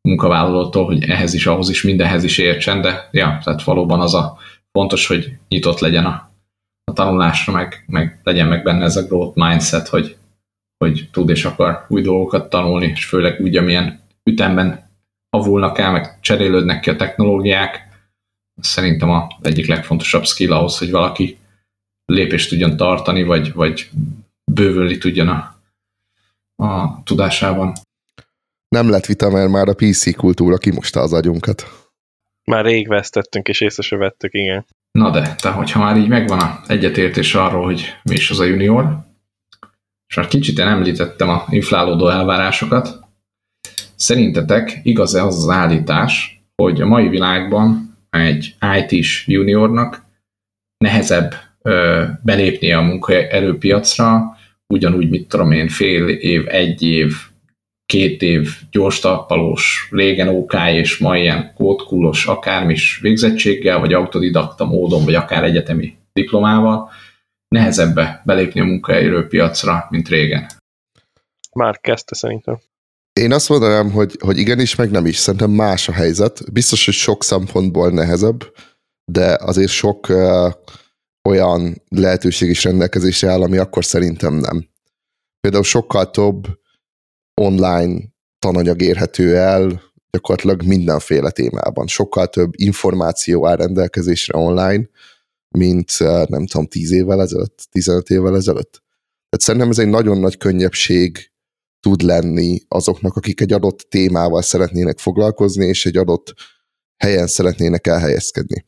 munkavállalótól, 0.08 0.84
hogy 0.84 1.04
ehhez 1.04 1.34
is, 1.34 1.46
ahhoz 1.46 1.70
is, 1.70 1.82
mindenhez 1.82 2.24
is 2.24 2.38
értsen, 2.38 2.80
de 2.80 3.08
ja, 3.10 3.40
tehát 3.44 3.62
valóban 3.62 4.00
az 4.00 4.14
a 4.14 4.38
fontos, 4.72 5.06
hogy 5.06 5.32
nyitott 5.48 5.78
legyen 5.78 6.04
a, 6.04 6.29
a 6.90 6.92
tanulásra, 6.92 7.52
meg, 7.52 7.84
meg 7.86 8.20
legyen 8.22 8.46
meg 8.46 8.62
benne 8.62 8.84
ez 8.84 8.96
a 8.96 9.06
growth 9.06 9.36
mindset, 9.36 9.88
hogy, 9.88 10.16
hogy 10.84 11.08
tud 11.12 11.28
és 11.28 11.44
akar 11.44 11.84
új 11.88 12.02
dolgokat 12.02 12.50
tanulni, 12.50 12.86
és 12.86 13.04
főleg 13.04 13.40
úgy, 13.40 13.56
amilyen 13.56 14.00
ütemben 14.24 14.90
avulnak 15.30 15.78
el, 15.78 15.92
meg 15.92 16.20
cserélődnek 16.20 16.80
ki 16.80 16.90
a 16.90 16.96
technológiák, 16.96 17.88
szerintem 18.60 19.10
a 19.10 19.26
egyik 19.42 19.66
legfontosabb 19.66 20.24
skill 20.24 20.52
ahhoz, 20.52 20.78
hogy 20.78 20.90
valaki 20.90 21.38
lépést 22.04 22.48
tudjon 22.48 22.76
tartani, 22.76 23.22
vagy, 23.22 23.52
vagy 23.52 23.90
bővülni 24.52 24.98
tudjon 24.98 25.28
a, 25.28 25.60
a 26.64 27.02
tudásában. 27.04 27.72
Nem 28.68 28.90
lett 28.90 29.06
vita, 29.06 29.30
mert 29.30 29.50
már 29.50 29.68
a 29.68 29.74
PC 29.74 30.16
kultúra 30.16 30.56
kimosta 30.56 31.00
az 31.00 31.12
agyunkat. 31.12 31.88
Már 32.44 32.64
rég 32.64 32.88
vesztettünk, 32.88 33.48
és 33.48 33.60
észre 33.60 33.82
se 33.82 33.96
vettük, 33.96 34.34
igen. 34.34 34.66
Na 34.98 35.10
de, 35.10 35.34
te, 35.34 35.50
hogyha 35.50 35.80
már 35.80 35.96
így 35.96 36.08
megvan 36.08 36.38
a 36.38 36.60
egyetértés 36.66 37.34
arról, 37.34 37.64
hogy 37.64 37.84
mi 38.02 38.14
is 38.14 38.30
az 38.30 38.38
a 38.40 38.44
junior, 38.44 38.98
és 40.06 40.16
már 40.16 40.28
kicsit 40.28 40.58
én 40.58 40.66
említettem 40.66 41.28
a 41.28 41.44
inflálódó 41.48 42.08
elvárásokat, 42.08 43.08
szerintetek 43.96 44.80
igaz-e 44.82 45.24
az 45.24 45.36
az 45.36 45.48
állítás, 45.48 46.42
hogy 46.62 46.80
a 46.80 46.86
mai 46.86 47.08
világban 47.08 47.96
egy 48.10 48.54
IT-s 48.76 49.26
juniornak 49.26 50.02
nehezebb 50.84 51.34
ö, 51.62 52.04
belépnie 52.22 52.76
a 52.76 52.82
munkaerőpiacra, 52.82 54.36
ugyanúgy, 54.74 55.08
mit 55.08 55.28
tudom 55.28 55.52
én, 55.52 55.68
fél 55.68 56.08
év, 56.08 56.44
egy 56.48 56.82
év, 56.82 57.14
két 57.90 58.22
év 58.22 58.48
gyors 58.70 58.98
talpalós, 58.98 59.88
régen 59.90 60.28
OK 60.28 60.54
és 60.72 60.98
ma 60.98 61.16
ilyen 61.16 61.52
kódkulos 61.54 62.26
akármis 62.26 62.98
végzettséggel, 63.02 63.78
vagy 63.78 63.92
autodidakta 63.92 64.64
módon, 64.64 65.04
vagy 65.04 65.14
akár 65.14 65.44
egyetemi 65.44 65.96
diplomával, 66.12 66.90
nehezebbe 67.48 68.22
belépni 68.24 68.60
a 68.60 68.64
munkahelyről 68.64 69.26
piacra, 69.26 69.86
mint 69.90 70.08
régen. 70.08 70.46
Már 71.54 71.80
kezdte 71.80 72.14
szerintem. 72.14 72.58
Én 73.12 73.32
azt 73.32 73.48
mondanám, 73.48 73.90
hogy, 73.90 74.16
hogy 74.20 74.38
igenis, 74.38 74.74
meg 74.74 74.90
nem 74.90 75.06
is. 75.06 75.16
Szerintem 75.16 75.50
más 75.50 75.88
a 75.88 75.92
helyzet. 75.92 76.52
Biztos, 76.52 76.84
hogy 76.84 76.94
sok 76.94 77.24
szempontból 77.24 77.90
nehezebb, 77.90 78.52
de 79.04 79.38
azért 79.40 79.70
sok 79.70 80.08
uh, 80.08 80.52
olyan 81.28 81.82
lehetőség 81.88 82.50
is 82.50 82.64
rendelkezésre 82.64 83.30
áll, 83.30 83.42
ami 83.42 83.56
akkor 83.56 83.84
szerintem 83.84 84.34
nem. 84.34 84.68
Például 85.40 85.64
sokkal 85.64 86.10
több 86.10 86.59
online 87.40 88.00
tananyag 88.38 88.82
érhető 88.82 89.36
el 89.36 89.82
gyakorlatilag 90.10 90.62
mindenféle 90.62 91.30
témában. 91.30 91.86
Sokkal 91.86 92.26
több 92.26 92.50
információ 92.56 93.46
áll 93.46 93.56
rendelkezésre 93.56 94.38
online, 94.38 94.88
mint 95.48 95.98
nem 96.28 96.46
tudom, 96.46 96.66
10 96.66 96.90
évvel 96.90 97.20
ezelőtt, 97.20 97.66
15 97.70 98.10
évvel 98.10 98.36
ezelőtt. 98.36 98.82
Tehát 99.28 99.44
szerintem 99.44 99.70
ez 99.70 99.78
egy 99.78 99.88
nagyon 99.88 100.18
nagy 100.18 100.36
könnyebbség 100.36 101.32
tud 101.80 102.02
lenni 102.02 102.60
azoknak, 102.68 103.16
akik 103.16 103.40
egy 103.40 103.52
adott 103.52 103.86
témával 103.88 104.42
szeretnének 104.42 104.98
foglalkozni, 104.98 105.66
és 105.66 105.86
egy 105.86 105.96
adott 105.96 106.34
helyen 106.96 107.26
szeretnének 107.26 107.86
elhelyezkedni. 107.86 108.66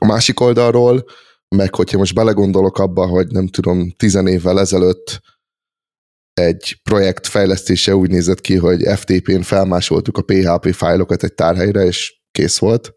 A 0.00 0.06
másik 0.06 0.40
oldalról, 0.40 1.04
meg 1.48 1.74
hogyha 1.74 1.98
most 1.98 2.14
belegondolok 2.14 2.78
abba, 2.78 3.06
hogy 3.06 3.26
nem 3.28 3.46
tudom, 3.46 3.90
tizen 3.90 4.26
évvel 4.26 4.60
ezelőtt 4.60 5.20
egy 6.34 6.80
projekt 6.82 7.26
fejlesztése 7.26 7.96
úgy 7.96 8.10
nézett 8.10 8.40
ki, 8.40 8.56
hogy 8.56 8.82
FTP-n 8.82 9.40
felmásoltuk 9.40 10.18
a 10.18 10.22
PHP 10.22 10.74
fájlokat 10.74 11.22
egy 11.22 11.34
tárhelyre, 11.34 11.84
és 11.84 12.20
kész 12.30 12.58
volt. 12.58 12.94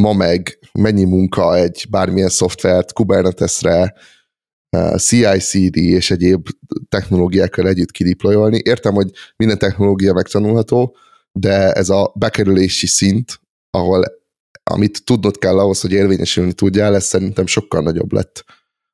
Ma 0.00 0.12
meg 0.12 0.58
mennyi 0.72 1.04
munka 1.04 1.56
egy 1.56 1.86
bármilyen 1.90 2.28
szoftvert 2.28 2.92
Kubernetesre, 2.92 3.94
eh, 4.68 4.98
CI/CD 4.98 5.76
és 5.76 6.10
egyéb 6.10 6.48
technológiákkal 6.88 7.68
együtt 7.68 7.90
kideployolni. 7.90 8.60
Értem, 8.64 8.94
hogy 8.94 9.10
minden 9.36 9.58
technológia 9.58 10.12
megtanulható, 10.12 10.96
de 11.32 11.72
ez 11.72 11.88
a 11.88 12.12
bekerülési 12.18 12.86
szint, 12.86 13.40
ahol 13.70 14.04
amit 14.70 15.04
tudnod 15.04 15.38
kell 15.38 15.58
ahhoz, 15.58 15.80
hogy 15.80 15.92
érvényesülni 15.92 16.52
tudjál, 16.52 16.94
ez 16.94 17.04
szerintem 17.04 17.46
sokkal 17.46 17.82
nagyobb 17.82 18.12
lett 18.12 18.44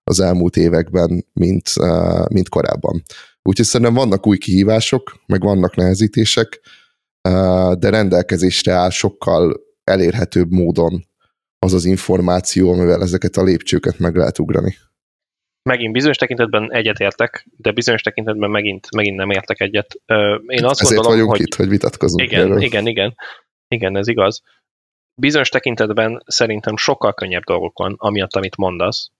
az 0.04 0.20
elmúlt 0.20 0.56
években, 0.56 1.26
mint, 1.32 1.70
eh, 1.74 2.24
mint 2.26 2.48
korábban. 2.48 3.02
Úgyhogy 3.48 3.66
szerintem 3.66 3.94
vannak 3.96 4.26
új 4.26 4.38
kihívások, 4.38 5.22
meg 5.26 5.40
vannak 5.42 5.76
nehezítések, 5.76 6.60
de 7.78 7.90
rendelkezésre 7.90 8.72
áll 8.72 8.90
sokkal 8.90 9.60
elérhetőbb 9.84 10.50
módon 10.50 11.04
az 11.58 11.72
az 11.72 11.84
információ, 11.84 12.72
amivel 12.72 13.02
ezeket 13.02 13.36
a 13.36 13.42
lépcsőket 13.42 13.98
meg 13.98 14.16
lehet 14.16 14.38
ugrani. 14.38 14.74
Megint 15.62 15.92
bizonyos 15.92 16.16
tekintetben 16.16 16.72
egyetértek, 16.72 17.48
de 17.56 17.70
bizonyos 17.72 18.02
tekintetben 18.02 18.50
megint, 18.50 18.94
megint 18.96 19.16
nem 19.16 19.30
értek 19.30 19.60
egyet. 19.60 20.00
Én 20.46 20.64
azt 20.64 20.80
Ezért 20.80 20.94
gondolom, 20.94 21.10
vagyunk 21.10 21.30
hogy... 21.30 21.40
itt, 21.40 21.54
hogy 21.54 21.68
vitatkozunk 21.68 22.22
Igen, 22.22 22.40
erről. 22.40 22.62
igen, 22.62 22.86
igen. 22.86 23.14
Igen, 23.68 23.96
ez 23.96 24.08
igaz. 24.08 24.42
Bizonyos 25.20 25.48
tekintetben 25.48 26.22
szerintem 26.26 26.76
sokkal 26.76 27.14
könnyebb 27.14 27.44
dolgok 27.44 27.78
van, 27.78 27.94
amiatt, 27.98 28.36
amit 28.36 28.56
mondasz, 28.56 29.10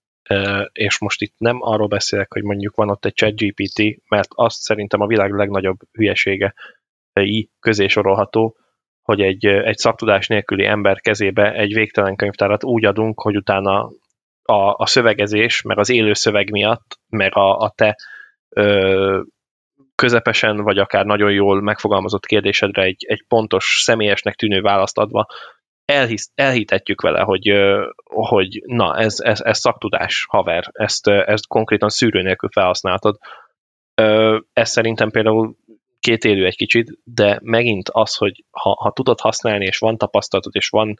és 0.73 0.99
most 0.99 1.23
itt 1.23 1.35
nem 1.39 1.57
arról 1.61 1.87
beszélek, 1.87 2.33
hogy 2.33 2.43
mondjuk 2.43 2.77
van 2.77 2.91
ott 2.91 3.05
egy 3.05 3.15
chat 3.15 3.37
GPT, 3.37 4.09
mert 4.09 4.29
azt 4.35 4.61
szerintem 4.61 5.01
a 5.01 5.07
világ 5.07 5.33
legnagyobb 5.33 5.79
hülyesége 5.93 6.55
közé 7.61 7.87
sorolható, 7.87 8.57
hogy 9.03 9.21
egy, 9.21 9.47
egy 9.47 9.77
szaktudás 9.77 10.27
nélküli 10.27 10.65
ember 10.65 11.01
kezébe 11.01 11.53
egy 11.53 11.75
végtelen 11.75 12.17
könyvtárat 12.17 12.65
úgy 12.65 12.85
adunk, 12.85 13.21
hogy 13.21 13.37
utána 13.37 13.91
a, 14.43 14.75
a 14.77 14.87
szövegezés, 14.87 15.63
meg 15.63 15.79
az 15.79 15.91
élő 15.91 16.13
szöveg 16.13 16.51
miatt, 16.51 16.99
meg 17.09 17.37
a, 17.37 17.59
a 17.59 17.73
te 17.77 17.97
ö, 18.49 19.21
közepesen, 19.95 20.57
vagy 20.57 20.79
akár 20.79 21.05
nagyon 21.05 21.33
jól 21.33 21.61
megfogalmazott 21.61 22.27
kérdésedre 22.27 22.83
egy, 22.83 23.05
egy 23.09 23.25
pontos, 23.29 23.81
személyesnek 23.83 24.35
tűnő 24.35 24.61
választ 24.61 24.99
adva, 24.99 25.27
elhisz, 25.89 26.31
elhitetjük 26.35 27.01
vele, 27.01 27.21
hogy, 27.21 27.53
hogy 28.05 28.63
na, 28.67 28.97
ez, 28.97 29.21
ez, 29.21 29.41
ez 29.41 29.59
szaktudás, 29.59 30.27
haver, 30.29 30.71
ezt, 30.73 31.07
ezt 31.07 31.47
konkrétan 31.47 31.89
szűrő 31.89 32.23
nélkül 32.23 32.49
felhasználtad. 32.53 33.19
Ez 34.53 34.71
szerintem 34.71 35.11
például 35.11 35.57
két 36.01 36.25
élő 36.25 36.47
egy 36.47 36.57
kicsit, 36.57 36.99
de 37.05 37.39
megint 37.43 37.89
az, 37.89 38.15
hogy 38.15 38.45
ha, 38.51 38.71
ha 38.71 38.93
tudod 38.93 39.21
használni, 39.21 39.65
és 39.65 39.79
van 39.79 39.97
tapasztalatod, 39.97 40.55
és 40.55 40.69
van 40.69 40.99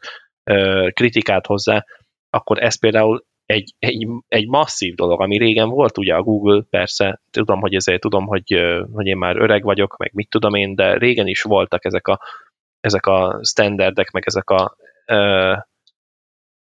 kritikát 0.93 1.45
hozzá, 1.45 1.85
akkor 2.29 2.63
ez 2.63 2.79
például 2.79 3.25
egy, 3.45 3.73
egy, 3.79 4.07
egy 4.27 4.47
masszív 4.47 4.95
dolog, 4.95 5.21
ami 5.21 5.37
régen 5.37 5.69
volt 5.69 5.97
ugye 5.97 6.13
a 6.15 6.23
Google, 6.23 6.63
persze, 6.69 7.21
tudom, 7.31 7.59
hogy 7.59 7.73
ezért 7.73 8.01
tudom, 8.01 8.25
hogy, 8.25 8.59
hogy 8.93 9.05
én 9.05 9.17
már 9.17 9.37
öreg 9.37 9.63
vagyok, 9.63 9.97
meg 9.97 10.11
mit 10.13 10.29
tudom 10.29 10.53
én, 10.53 10.75
de 10.75 10.97
régen 10.97 11.27
is 11.27 11.41
voltak 11.41 11.85
ezek 11.85 12.07
a 12.07 12.19
ezek 12.79 13.05
a 13.05 13.39
standardek, 13.43 14.11
meg 14.11 14.23
ezek 14.25 14.49
a, 14.49 14.75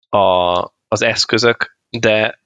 a, 0.09 0.61
az 0.87 1.01
eszközök, 1.01 1.77
de 1.89 2.39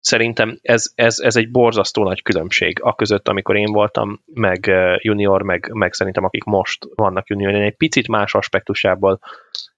szerintem 0.00 0.58
ez, 0.62 0.92
ez, 0.94 1.18
ez 1.18 1.36
egy 1.36 1.50
borzasztó 1.50 2.02
nagy 2.02 2.22
különbség 2.22 2.78
a 2.82 2.94
között, 2.94 3.28
amikor 3.28 3.56
én 3.56 3.72
voltam, 3.72 4.22
meg 4.34 4.70
junior, 4.98 5.42
meg, 5.42 5.70
meg 5.72 5.92
szerintem 5.92 6.24
akik 6.24 6.44
most 6.44 6.86
vannak 6.94 7.28
junior. 7.28 7.54
Én 7.54 7.62
egy 7.62 7.76
picit 7.76 8.08
más 8.08 8.34
aspektusából 8.34 9.20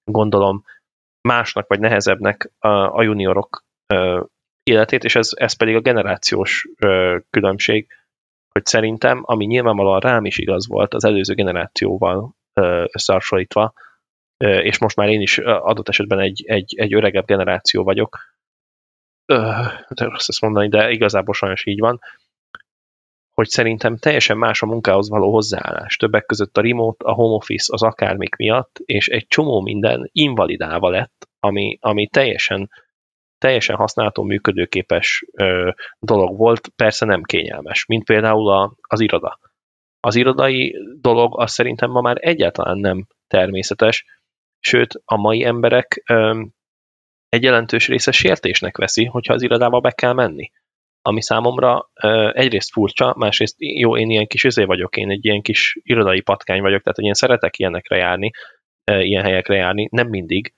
gondolom 0.04 0.64
másnak 1.20 1.68
vagy 1.68 1.80
nehezebbnek 1.80 2.50
a, 2.58 2.68
a 2.68 3.02
juniorok 3.02 3.64
életét, 4.62 5.04
és 5.04 5.14
ez, 5.14 5.30
ez 5.34 5.56
pedig 5.56 5.74
a 5.74 5.80
generációs 5.80 6.68
különbség, 7.30 7.86
hogy 8.52 8.66
szerintem, 8.66 9.22
ami 9.22 9.44
nyilvánvalóan 9.44 10.00
rám 10.00 10.24
is 10.24 10.38
igaz 10.38 10.68
volt 10.68 10.94
az 10.94 11.04
előző 11.04 11.34
generációval 11.34 12.35
összehasonlítva, 12.92 13.72
és 14.38 14.78
most 14.78 14.96
már 14.96 15.08
én 15.08 15.20
is 15.20 15.38
adott 15.38 15.88
esetben 15.88 16.18
egy, 16.18 16.44
egy, 16.46 16.74
egy 16.76 16.94
öregebb 16.94 17.26
generáció 17.26 17.84
vagyok, 17.84 18.18
de 19.88 20.04
rossz 20.04 20.28
ezt 20.28 20.40
mondani, 20.40 20.68
de 20.68 20.90
igazából 20.90 21.34
sajnos 21.34 21.66
így 21.66 21.78
van, 21.78 22.00
hogy 23.36 23.48
szerintem 23.48 23.96
teljesen 23.96 24.38
más 24.38 24.62
a 24.62 24.66
munkához 24.66 25.08
való 25.08 25.32
hozzáállás. 25.32 25.96
Többek 25.96 26.26
között 26.26 26.56
a 26.56 26.60
remote, 26.60 27.04
a 27.04 27.12
home 27.12 27.34
office, 27.34 27.72
az 27.72 27.82
akármik 27.82 28.36
miatt, 28.36 28.78
és 28.84 29.08
egy 29.08 29.26
csomó 29.26 29.60
minden 29.60 30.08
invalidálva 30.12 30.88
lett, 30.88 31.28
ami, 31.40 31.78
ami 31.80 32.08
teljesen, 32.08 32.70
teljesen 33.38 33.76
használható, 33.76 34.22
működőképes 34.22 35.24
ö, 35.32 35.70
dolog 35.98 36.36
volt, 36.36 36.68
persze 36.76 37.06
nem 37.06 37.22
kényelmes, 37.22 37.86
mint 37.86 38.04
például 38.04 38.50
a, 38.50 38.74
az 38.80 39.00
iroda. 39.00 39.38
Az 40.06 40.14
irodai 40.16 40.74
dolog 41.00 41.40
az 41.40 41.52
szerintem 41.52 41.90
ma 41.90 42.00
már 42.00 42.16
egyáltalán 42.20 42.78
nem 42.78 43.06
természetes, 43.26 44.04
sőt 44.58 44.94
a 45.04 45.16
mai 45.16 45.44
emberek 45.44 46.02
egy 47.28 47.42
jelentős 47.42 47.88
része 47.88 48.10
sértésnek 48.10 48.76
veszi, 48.76 49.04
hogyha 49.04 49.34
az 49.34 49.42
irodába 49.42 49.80
be 49.80 49.90
kell 49.90 50.12
menni. 50.12 50.50
Ami 51.02 51.22
számomra 51.22 51.90
egyrészt 52.32 52.72
furcsa, 52.72 53.14
másrészt 53.16 53.54
jó, 53.58 53.96
én 53.98 54.10
ilyen 54.10 54.26
kis 54.26 54.44
üzé 54.44 54.64
vagyok, 54.64 54.96
én 54.96 55.10
egy 55.10 55.24
ilyen 55.24 55.42
kis 55.42 55.78
irodai 55.82 56.20
patkány 56.20 56.60
vagyok, 56.60 56.82
tehát 56.82 56.96
hogy 56.96 57.06
én 57.06 57.14
szeretek 57.14 57.58
ilyenekre 57.58 57.96
járni, 57.96 58.30
ilyen 58.84 59.24
helyekre 59.24 59.56
járni, 59.56 59.88
nem 59.90 60.08
mindig, 60.08 60.54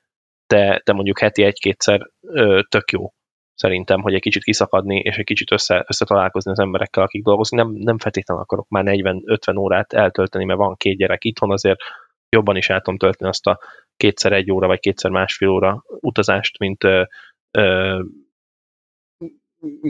de, 0.47 0.81
de 0.85 0.93
mondjuk 0.93 1.19
heti 1.19 1.43
egy-kétszer 1.43 2.11
ö, 2.21 2.61
tök 2.69 2.91
jó 2.91 3.13
szerintem, 3.59 4.01
hogy 4.01 4.15
egy 4.15 4.21
kicsit 4.21 4.43
kiszakadni, 4.45 4.99
és 4.99 5.17
egy 5.17 5.25
kicsit 5.25 5.53
össze, 5.53 5.85
összetalálkozni 5.89 6.51
az 6.51 6.59
emberekkel, 6.59 7.03
akik 7.03 7.23
dolgoznak. 7.23 7.65
Nem, 7.65 7.75
nem 7.75 7.99
feltétlenül 7.99 8.43
akarok 8.43 8.69
már 8.69 8.85
40-50 8.87 9.59
órát 9.59 9.93
eltölteni, 9.93 10.45
mert 10.45 10.59
van 10.59 10.77
két 10.77 10.97
gyerek 10.97 11.25
itthon, 11.25 11.53
azért 11.53 11.81
jobban 12.29 12.57
is 12.57 12.69
el 12.69 12.81
tudom 12.81 12.99
tölteni 12.99 13.31
azt 13.31 13.47
a 13.47 13.59
kétszer 13.97 14.33
egy 14.33 14.51
óra, 14.51 14.67
vagy 14.67 14.81
kétszer 14.81 15.11
másfél 15.11 15.49
óra 15.49 15.83
utazást, 15.87 16.59
mint, 16.59 16.85
ö, 16.85 17.03
ö, 17.51 18.03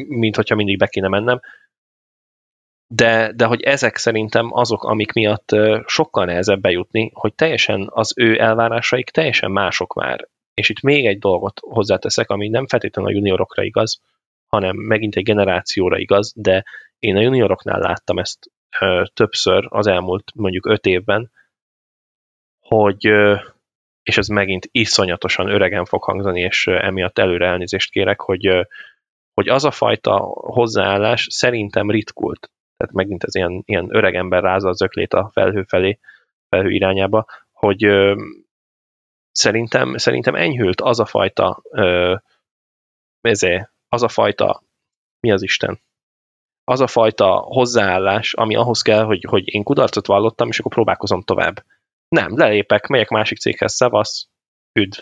mint 0.08 0.36
hogyha 0.36 0.54
mindig 0.54 0.78
be 0.78 0.86
kéne 0.86 1.08
mennem. 1.08 1.40
De, 2.94 3.32
de 3.32 3.44
hogy 3.44 3.62
ezek 3.62 3.96
szerintem 3.96 4.48
azok, 4.52 4.84
amik 4.84 5.12
miatt 5.12 5.56
sokkal 5.86 6.24
nehezebb 6.24 6.60
bejutni, 6.60 7.10
hogy 7.14 7.34
teljesen 7.34 7.88
az 7.90 8.12
ő 8.16 8.40
elvárásaik 8.40 9.10
teljesen 9.10 9.50
mások 9.50 9.94
már. 9.94 10.28
És 10.58 10.68
itt 10.68 10.80
még 10.80 11.06
egy 11.06 11.18
dolgot 11.18 11.60
hozzáteszek, 11.60 12.30
ami 12.30 12.48
nem 12.48 12.66
feltétlenül 12.66 13.10
a 13.10 13.14
juniorokra 13.14 13.62
igaz, 13.62 14.00
hanem 14.46 14.76
megint 14.76 15.16
egy 15.16 15.22
generációra 15.24 15.98
igaz, 15.98 16.32
de 16.36 16.64
én 16.98 17.16
a 17.16 17.20
junioroknál 17.20 17.80
láttam 17.80 18.18
ezt 18.18 18.50
ö, 18.80 19.04
többször 19.14 19.66
az 19.68 19.86
elmúlt 19.86 20.32
mondjuk 20.34 20.66
öt 20.66 20.86
évben, 20.86 21.30
hogy, 22.60 23.06
ö, 23.06 23.36
és 24.02 24.18
ez 24.18 24.28
megint 24.28 24.68
iszonyatosan 24.70 25.48
öregen 25.48 25.84
fog 25.84 26.02
hangzani, 26.02 26.40
és 26.40 26.66
ö, 26.66 26.78
emiatt 26.82 27.18
előre 27.18 27.46
elnézést 27.46 27.90
kérek, 27.90 28.20
hogy, 28.20 28.46
ö, 28.46 28.62
hogy 29.34 29.48
az 29.48 29.64
a 29.64 29.70
fajta 29.70 30.16
hozzáállás 30.32 31.26
szerintem 31.30 31.90
ritkult. 31.90 32.50
tehát 32.76 32.94
megint 32.94 33.24
ez 33.24 33.34
ilyen, 33.34 33.62
ilyen 33.64 33.86
öreg 33.90 34.14
ember 34.14 34.42
rázza 34.42 34.68
az 34.68 34.82
öklét 34.82 35.14
a 35.14 35.30
felhő 35.32 35.62
felé, 35.62 35.98
felhő 36.48 36.70
irányába, 36.70 37.24
hogy 37.52 37.84
ö, 37.84 38.14
szerintem, 39.38 39.96
szerintem 39.96 40.34
enyhült 40.34 40.80
az 40.80 41.00
a 41.00 41.06
fajta 41.06 41.62
ö, 41.70 42.14
ezé, 43.20 43.68
az 43.88 44.02
a 44.02 44.08
fajta 44.08 44.62
mi 45.20 45.32
az 45.32 45.42
Isten? 45.42 45.80
Az 46.64 46.80
a 46.80 46.86
fajta 46.86 47.36
hozzáállás, 47.36 48.34
ami 48.34 48.56
ahhoz 48.56 48.82
kell, 48.82 49.04
hogy, 49.04 49.24
hogy 49.28 49.54
én 49.54 49.62
kudarcot 49.62 50.06
vallottam, 50.06 50.48
és 50.48 50.58
akkor 50.58 50.72
próbálkozom 50.72 51.22
tovább. 51.22 51.64
Nem, 52.08 52.36
lelépek, 52.36 52.86
megyek 52.86 53.08
másik 53.08 53.38
céghez, 53.38 53.74
szevasz, 53.74 54.28
üdv. 54.72 54.98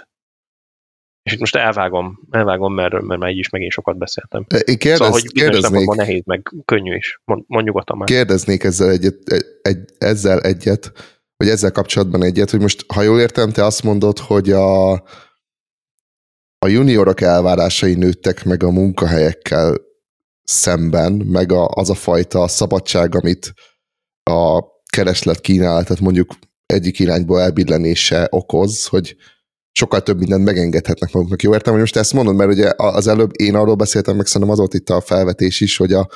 És 1.23 1.33
itt 1.33 1.39
most 1.39 1.57
elvágom, 1.57 2.21
elvágom, 2.31 2.75
mert, 2.75 3.01
mert 3.01 3.21
már 3.21 3.31
így 3.31 3.39
is 3.39 3.49
megint 3.49 3.73
sokat 3.73 3.99
beszéltem. 3.99 4.47
Én 4.65 4.79
kérdez, 4.79 4.99
szóval, 4.99 5.13
hogy 5.13 5.33
kérdeznék, 5.33 5.89
nehéz, 5.89 6.25
meg 6.25 6.53
könnyű 6.65 6.95
is. 6.95 7.21
Mond, 7.25 7.45
mond 7.47 7.65
nyugodtan 7.65 7.97
már. 7.97 8.07
kérdeznék 8.07 8.65
ezzel 8.65 8.91
egyet, 8.91 9.17
egy, 9.63 9.79
ezzel 9.99 10.41
egyet, 10.41 10.93
vagy 11.37 11.49
ezzel 11.49 11.73
kapcsolatban 11.73 12.23
egyet, 12.23 12.51
hogy 12.51 12.61
most, 12.61 12.85
ha 12.93 13.03
jól 13.03 13.21
értem, 13.21 13.51
te 13.51 13.65
azt 13.65 13.83
mondod, 13.83 14.19
hogy 14.19 14.51
a, 14.51 14.93
a 16.59 16.67
juniorok 16.67 17.21
elvárásai 17.21 17.95
nőttek 17.95 18.45
meg 18.45 18.63
a 18.63 18.71
munkahelyekkel 18.71 19.77
szemben, 20.43 21.13
meg 21.13 21.53
a, 21.53 21.69
az 21.69 21.91
a 21.91 21.95
fajta 21.95 22.49
szabadság, 22.49 23.15
amit 23.15 23.55
a 24.23 24.63
kereslet 24.93 25.41
kínálatot 25.41 26.01
mondjuk 26.01 26.35
egyik 26.67 26.99
irányból 26.99 27.41
elbillenése 27.41 28.27
okoz, 28.31 28.87
hogy 28.87 29.17
sokkal 29.73 30.03
több 30.03 30.19
mindent 30.19 30.45
megengedhetnek 30.45 31.13
maguknak. 31.13 31.43
Jó 31.43 31.53
értem, 31.53 31.73
hogy 31.73 31.81
most 31.81 31.97
ezt 31.97 32.13
mondod, 32.13 32.35
mert 32.35 32.51
ugye 32.51 32.73
az 32.77 33.07
előbb 33.07 33.31
én 33.41 33.55
arról 33.55 33.75
beszéltem, 33.75 34.17
meg 34.17 34.27
szerintem 34.27 34.51
az 34.51 34.59
volt 34.59 34.75
itt 34.75 34.91
a 34.91 35.01
felvetés 35.01 35.61
is, 35.61 35.77
hogy 35.77 35.93
a 35.93 36.09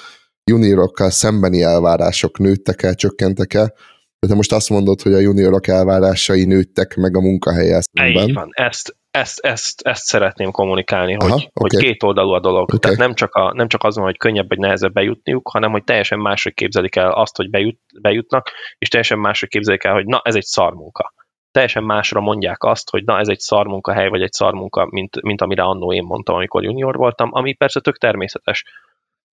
juniorokkal 0.44 1.10
szembeni 1.10 1.62
elvárások 1.62 2.38
nőttek 2.38 2.82
el, 2.82 2.94
csökkentek 2.94 3.54
el, 3.54 3.74
de 4.20 4.28
te 4.28 4.34
most 4.34 4.52
azt 4.52 4.70
mondod, 4.70 5.00
hogy 5.00 5.12
a 5.12 5.18
juniorok 5.18 5.66
elvárásai 5.66 6.44
nőttek 6.44 6.96
meg 6.96 7.16
a 7.16 7.20
munkahelyel 7.20 7.80
szemben. 7.80 8.28
Így 8.28 8.34
van, 8.34 8.48
ezt, 8.52 8.96
ezt, 9.10 9.38
ezt, 9.38 9.80
ezt 9.80 10.04
szeretném 10.04 10.50
kommunikálni, 10.50 11.14
Aha, 11.14 11.32
hogy, 11.32 11.50
oké. 11.54 11.76
hogy 11.76 11.84
két 11.84 12.02
oldalú 12.02 12.30
a 12.30 12.40
dolog. 12.40 12.62
Oké. 12.62 12.76
Tehát 12.76 12.98
nem 12.98 13.14
csak, 13.14 13.34
a, 13.34 13.52
nem 13.54 13.68
csak 13.68 13.84
az 13.84 13.96
van, 13.96 14.04
hogy 14.04 14.16
könnyebb 14.16 14.48
vagy 14.48 14.58
nehezebb 14.58 14.92
bejutniuk, 14.92 15.48
hanem 15.48 15.70
hogy 15.70 15.84
teljesen 15.84 16.18
máshogy 16.18 16.54
képzelik 16.54 16.96
el 16.96 17.10
azt, 17.10 17.36
hogy 17.36 17.50
bejut, 17.50 17.78
bejutnak, 18.00 18.50
és 18.78 18.88
teljesen 18.88 19.18
máshogy 19.18 19.48
képzelik 19.48 19.84
el, 19.84 19.92
hogy 19.92 20.06
na, 20.06 20.20
ez 20.24 20.34
egy 20.34 20.44
szarmunka. 20.44 21.12
Teljesen 21.50 21.84
másra 21.84 22.20
mondják 22.20 22.62
azt, 22.64 22.90
hogy 22.90 23.04
na, 23.04 23.18
ez 23.18 23.28
egy 23.28 23.40
szarmunkahely, 23.40 24.08
vagy 24.08 24.22
egy 24.22 24.32
szarmunka, 24.32 24.86
mint, 24.90 25.22
mint 25.22 25.40
amire 25.40 25.62
annó 25.62 25.92
én 25.92 26.02
mondtam, 26.02 26.34
amikor 26.34 26.64
junior 26.64 26.96
voltam, 26.96 27.28
ami 27.32 27.54
persze 27.54 27.80
tök 27.80 27.98
természetes. 27.98 28.64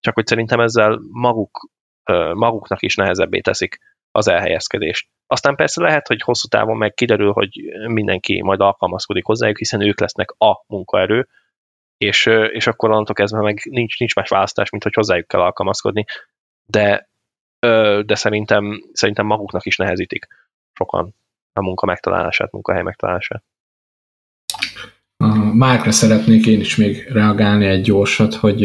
Csak 0.00 0.14
hogy 0.14 0.26
szerintem 0.26 0.60
ezzel 0.60 1.00
maguk, 1.12 1.70
maguknak 2.34 2.82
is 2.82 2.94
nehezebbé 2.94 3.40
teszik 3.40 3.78
az 4.18 4.28
elhelyezkedést. 4.28 5.08
Aztán 5.26 5.56
persze 5.56 5.82
lehet, 5.82 6.06
hogy 6.06 6.20
hosszú 6.20 6.48
távon 6.48 6.76
meg 6.76 6.94
kiderül, 6.94 7.32
hogy 7.32 7.50
mindenki 7.86 8.42
majd 8.42 8.60
alkalmazkodik 8.60 9.24
hozzájuk, 9.24 9.58
hiszen 9.58 9.80
ők 9.80 10.00
lesznek 10.00 10.30
a 10.38 10.64
munkaerő, 10.66 11.28
és, 11.96 12.26
és 12.50 12.66
akkor 12.66 12.90
onnantól 12.90 13.14
kezdve 13.14 13.40
meg 13.40 13.60
nincs, 13.70 13.98
nincs 13.98 14.14
más 14.14 14.28
választás, 14.28 14.70
mint 14.70 14.82
hogy 14.82 14.94
hozzájuk 14.94 15.26
kell 15.26 15.40
alkalmazkodni. 15.40 16.04
De, 16.66 17.08
de 18.04 18.14
szerintem, 18.14 18.82
szerintem 18.92 19.26
maguknak 19.26 19.66
is 19.66 19.76
nehezítik 19.76 20.26
sokan 20.72 21.14
a 21.52 21.62
munka 21.62 21.86
megtalálását, 21.86 22.52
munkahely 22.52 22.82
megtalálását. 22.82 23.44
Márkra 25.52 25.90
szeretnék 25.90 26.46
én 26.46 26.60
is 26.60 26.76
még 26.76 27.08
reagálni 27.08 27.66
egy 27.66 27.82
gyorsat, 27.82 28.34
hogy 28.34 28.64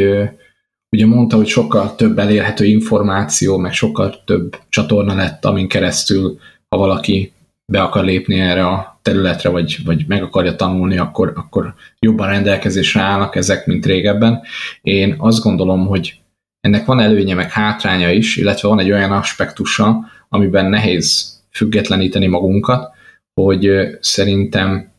ugye 0.94 1.06
mondta, 1.06 1.36
hogy 1.36 1.48
sokkal 1.48 1.96
több 1.96 2.20
elérhető 2.20 2.66
információ, 2.66 3.58
meg 3.58 3.74
sokkal 3.74 4.24
több 4.26 4.60
csatorna 4.70 5.16
lett, 5.16 5.46
amin 5.46 5.68
keresztül, 5.68 6.38
ha 6.70 6.78
valaki 6.78 7.34
be 7.72 7.82
akar 7.82 8.04
lépni 8.04 8.40
erre 8.40 8.68
a 8.68 9.00
területre, 9.02 9.50
vagy, 9.50 9.78
vagy 9.86 10.04
meg 10.08 10.24
akarja 10.24 10.56
tanulni, 10.56 10.98
akkor, 10.98 11.34
akkor 11.36 11.74
jobban 12.00 12.28
rendelkezésre 12.28 13.02
állnak 13.02 13.36
ezek, 13.36 13.66
mint 13.66 13.86
régebben. 13.86 14.42
Én 14.82 15.16
azt 15.18 15.44
gondolom, 15.44 15.88
hogy 15.88 16.22
ennek 16.60 16.86
van 16.86 17.00
előnye, 17.00 17.36
meg 17.36 17.52
hátránya 17.52 18.12
is, 18.12 18.38
illetve 18.38 18.68
van 18.68 18.80
egy 18.80 18.92
olyan 18.92 19.12
aspektusa, 19.12 20.00
amiben 20.30 20.66
nehéz 20.66 21.40
függetleníteni 21.52 22.28
magunkat, 22.28 22.92
hogy 23.42 23.70
szerintem 24.00 24.92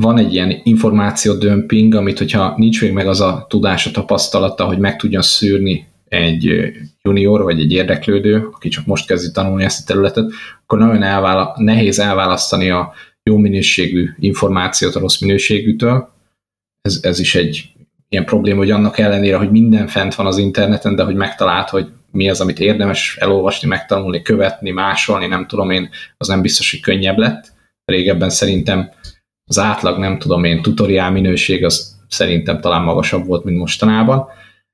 van 0.00 0.18
egy 0.18 0.32
ilyen 0.32 0.60
információdömping, 0.62 1.94
amit 1.94 2.18
hogyha 2.18 2.54
nincs 2.56 2.80
még 2.80 2.92
meg 2.92 3.06
az 3.06 3.20
a 3.20 3.46
tudás, 3.48 3.86
a 3.86 3.90
tapasztalata, 3.90 4.64
hogy 4.64 4.78
meg 4.78 4.96
tudjon 4.96 5.22
szűrni 5.22 5.86
egy 6.08 6.72
junior 7.02 7.42
vagy 7.42 7.60
egy 7.60 7.72
érdeklődő, 7.72 8.48
aki 8.52 8.68
csak 8.68 8.86
most 8.86 9.06
kezdi 9.06 9.30
tanulni 9.32 9.64
ezt 9.64 9.80
a 9.80 9.92
területet, 9.92 10.30
akkor 10.62 10.78
nagyon 10.78 11.02
elvála- 11.02 11.54
nehéz 11.56 11.98
elválasztani 11.98 12.70
a 12.70 12.92
jó 13.22 13.36
minőségű 13.36 14.10
információt 14.18 14.94
a 14.94 15.00
rossz 15.00 15.20
minőségűtől. 15.20 16.12
Ez, 16.80 16.98
ez 17.02 17.18
is 17.18 17.34
egy 17.34 17.72
ilyen 18.08 18.24
probléma, 18.24 18.58
hogy 18.58 18.70
annak 18.70 18.98
ellenére, 18.98 19.36
hogy 19.36 19.50
minden 19.50 19.86
fent 19.86 20.14
van 20.14 20.26
az 20.26 20.38
interneten, 20.38 20.96
de 20.96 21.02
hogy 21.02 21.14
megtalált, 21.14 21.68
hogy 21.68 21.86
mi 22.10 22.28
az, 22.28 22.40
amit 22.40 22.60
érdemes 22.60 23.16
elolvasni, 23.20 23.68
megtanulni, 23.68 24.22
követni, 24.22 24.70
másolni, 24.70 25.26
nem 25.26 25.46
tudom 25.46 25.70
én, 25.70 25.88
az 26.16 26.28
nem 26.28 26.42
biztos, 26.42 26.70
hogy 26.70 26.80
könnyebb 26.80 27.18
lett. 27.18 27.52
Régebben 27.84 28.30
szerintem 28.30 28.90
az 29.46 29.58
átlag, 29.58 29.98
nem 29.98 30.18
tudom 30.18 30.44
én, 30.44 30.62
tutoriál 30.62 31.10
minőség 31.10 31.64
az 31.64 31.96
szerintem 32.08 32.60
talán 32.60 32.82
magasabb 32.82 33.26
volt, 33.26 33.44
mint 33.44 33.58
mostanában, 33.58 34.26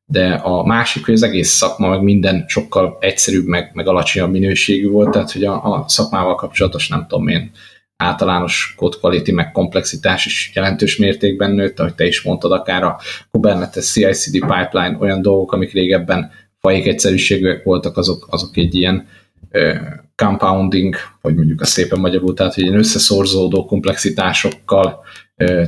de 0.05 0.33
a 0.33 0.65
másik, 0.65 1.05
hogy 1.05 1.15
az 1.15 1.23
egész 1.23 1.51
szakma, 1.51 1.89
meg 1.89 2.03
minden 2.03 2.45
sokkal 2.49 2.97
egyszerűbb, 3.01 3.47
meg, 3.47 3.71
meg 3.75 3.89
alacsonyabb 3.89 4.31
minőségű 4.31 4.89
volt, 4.89 5.11
tehát 5.11 5.33
hogy 5.33 5.45
a, 5.45 5.65
a 5.65 5.85
szakmával 5.89 6.35
kapcsolatos, 6.35 6.89
nem 6.89 7.07
tudom 7.09 7.29
én, 7.29 7.51
általános 7.97 8.75
code 8.77 8.97
quality, 9.01 9.31
meg 9.31 9.53
komplexitás 9.53 10.27
is 10.27 10.51
jelentős 10.55 10.97
mértékben 10.97 11.51
nőtt, 11.51 11.81
ahogy 11.81 11.95
te 11.95 12.07
is 12.07 12.23
mondtad, 12.23 12.53
akár 12.53 12.83
a 12.83 12.99
Kubernetes 13.31 13.85
CI/CD 13.85 14.33
pipeline, 14.33 14.97
olyan 15.01 15.23
dolgok, 15.23 15.53
amik 15.53 15.73
régebben 15.73 16.31
fajék 16.59 16.87
egyszerűségűek 16.87 17.65
voltak, 17.65 17.97
azok, 17.97 18.27
azok 18.31 18.57
egy 18.57 18.75
ilyen 18.75 19.09
ö, 19.51 19.75
compounding, 20.21 20.95
vagy 21.21 21.35
mondjuk 21.35 21.61
a 21.61 21.65
szépen 21.65 22.01
magyarul, 22.01 22.35
tehát 22.35 22.55
hogy 22.55 22.63
ilyen 22.63 22.79
összeszorzódó 22.79 23.65
komplexitásokkal 23.65 25.05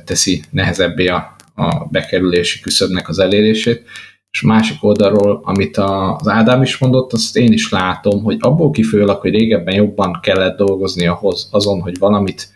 teszi 0.04 0.42
nehezebbé 0.50 1.06
a, 1.06 1.36
a 1.54 1.84
bekerülési 1.90 2.60
küszöbnek 2.60 3.08
az 3.08 3.18
elérését. 3.18 3.82
És 4.30 4.40
másik 4.40 4.84
oldalról, 4.84 5.40
amit 5.44 5.76
az 5.76 6.28
Ádám 6.28 6.62
is 6.62 6.78
mondott, 6.78 7.12
azt 7.12 7.36
én 7.36 7.52
is 7.52 7.70
látom, 7.70 8.22
hogy 8.22 8.36
abból 8.40 8.70
kifolyólag, 8.70 9.20
hogy 9.20 9.30
régebben 9.30 9.74
jobban 9.74 10.18
kellett 10.22 10.56
dolgozni 10.56 11.06
ahhoz, 11.06 11.48
azon, 11.50 11.80
hogy 11.80 11.98
valamit 11.98 12.48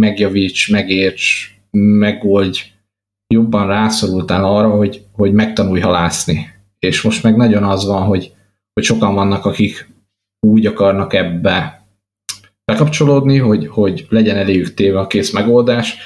megjavíts, 0.00 0.70
megérts, 0.70 1.54
megoldj, 1.70 2.60
jobban 3.34 3.66
rászorultál 3.66 4.44
arra, 4.44 4.70
hogy, 4.70 5.04
hogy 5.12 5.32
megtanulj 5.32 5.80
halászni. 5.80 6.46
És 6.78 7.02
most 7.02 7.22
meg 7.22 7.36
nagyon 7.36 7.64
az 7.64 7.86
van, 7.86 8.02
hogy, 8.02 8.32
hogy 8.72 8.84
sokan 8.84 9.14
vannak, 9.14 9.44
akik 9.44 9.88
úgy 10.40 10.66
akarnak 10.66 11.14
ebbe 11.14 11.86
bekapcsolódni, 12.64 13.38
hogy, 13.38 13.66
hogy 13.66 14.06
legyen 14.08 14.36
eléjük 14.36 14.74
téve 14.74 14.98
a 14.98 15.06
kész 15.06 15.32
megoldás. 15.32 15.96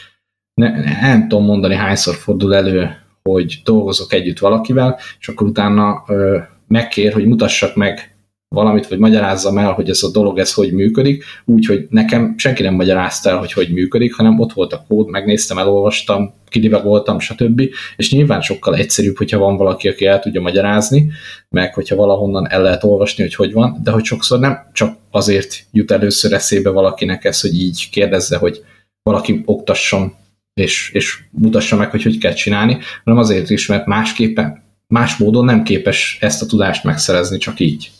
Ne, 0.55 1.01
nem 1.01 1.29
tudom 1.29 1.45
mondani, 1.45 1.75
hányszor 1.75 2.14
fordul 2.14 2.55
elő, 2.55 2.97
hogy 3.23 3.61
dolgozok 3.64 4.12
együtt 4.12 4.38
valakivel, 4.38 4.99
és 5.18 5.29
akkor 5.29 5.47
utána 5.47 6.05
ö, 6.07 6.38
megkér, 6.66 7.12
hogy 7.12 7.27
mutassak 7.27 7.77
meg 7.77 8.12
valamit, 8.53 8.88
vagy 8.88 8.99
magyarázzam 8.99 9.59
el, 9.59 9.73
hogy 9.73 9.88
ez 9.88 10.03
a 10.03 10.11
dolog, 10.11 10.38
ez 10.38 10.53
hogy 10.53 10.73
működik, 10.73 11.25
úgy, 11.45 11.67
hogy 11.67 11.87
nekem 11.91 12.35
senki 12.37 12.62
nem 12.62 12.75
magyarázta 12.75 13.31
el, 13.31 13.38
hogy 13.38 13.53
hogy 13.53 13.73
működik, 13.73 14.15
hanem 14.15 14.41
ott 14.41 14.53
volt 14.53 14.73
a 14.73 14.85
kód, 14.88 15.09
megnéztem, 15.09 15.59
elolvastam, 15.59 16.35
kidivagoltam, 16.49 17.19
stb. 17.19 17.62
És 17.97 18.12
nyilván 18.12 18.41
sokkal 18.41 18.77
egyszerűbb, 18.77 19.17
hogyha 19.17 19.38
van 19.38 19.57
valaki, 19.57 19.88
aki 19.88 20.07
el 20.07 20.21
tudja 20.21 20.41
magyarázni, 20.41 21.11
meg 21.49 21.75
hogyha 21.75 21.97
valahonnan 21.97 22.51
el 22.51 22.62
lehet 22.62 22.85
olvasni, 22.85 23.23
hogy 23.23 23.35
hogy 23.35 23.53
van, 23.53 23.81
de 23.85 23.91
hogy 23.91 24.05
sokszor 24.05 24.38
nem 24.38 24.71
csak 24.73 24.97
azért 25.11 25.65
jut 25.73 25.91
először 25.91 26.33
eszébe 26.33 26.71
valakinek 26.71 27.25
ez, 27.25 27.41
hogy 27.41 27.61
így 27.61 27.88
kérdezze, 27.91 28.37
hogy 28.37 28.65
valaki 29.03 29.43
oktasson 29.45 30.12
és, 30.55 30.91
és 30.93 31.19
mutassa 31.31 31.77
meg, 31.77 31.91
hogy 31.91 32.03
hogy 32.03 32.19
kell 32.19 32.33
csinálni, 32.33 32.79
hanem 33.05 33.21
azért 33.21 33.51
is, 33.51 33.67
mert 33.67 33.87
másképpen, 33.87 34.62
más 34.87 35.17
módon 35.17 35.45
nem 35.45 35.62
képes 35.62 36.19
ezt 36.21 36.43
a 36.43 36.47
tudást 36.47 36.85
megszerezni, 36.85 37.38
csak 37.38 37.61
így. 37.61 37.91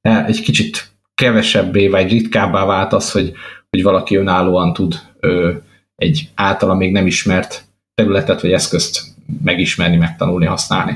Egy 0.00 0.40
kicsit 0.40 0.90
kevesebbé 1.14 1.88
vagy 1.88 2.10
ritkábbá 2.10 2.64
vált 2.64 2.92
az, 2.92 3.10
hogy, 3.10 3.32
hogy 3.70 3.82
valaki 3.82 4.16
önállóan 4.16 4.72
tud 4.72 4.94
ö, 5.20 5.54
egy 5.96 6.30
általa 6.34 6.74
még 6.74 6.92
nem 6.92 7.06
ismert 7.06 7.64
területet 7.94 8.40
vagy 8.40 8.52
eszközt 8.52 9.00
megismerni, 9.42 9.96
megtanulni, 9.96 10.46
használni. 10.46 10.92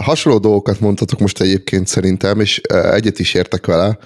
Hasonló 0.00 0.38
dolgokat 0.38 0.80
mondhatok 0.80 1.18
most 1.18 1.40
egyébként 1.40 1.86
szerintem, 1.86 2.40
és 2.40 2.58
egyet 2.68 3.18
is 3.18 3.34
értek 3.34 3.66
vele 3.66 3.98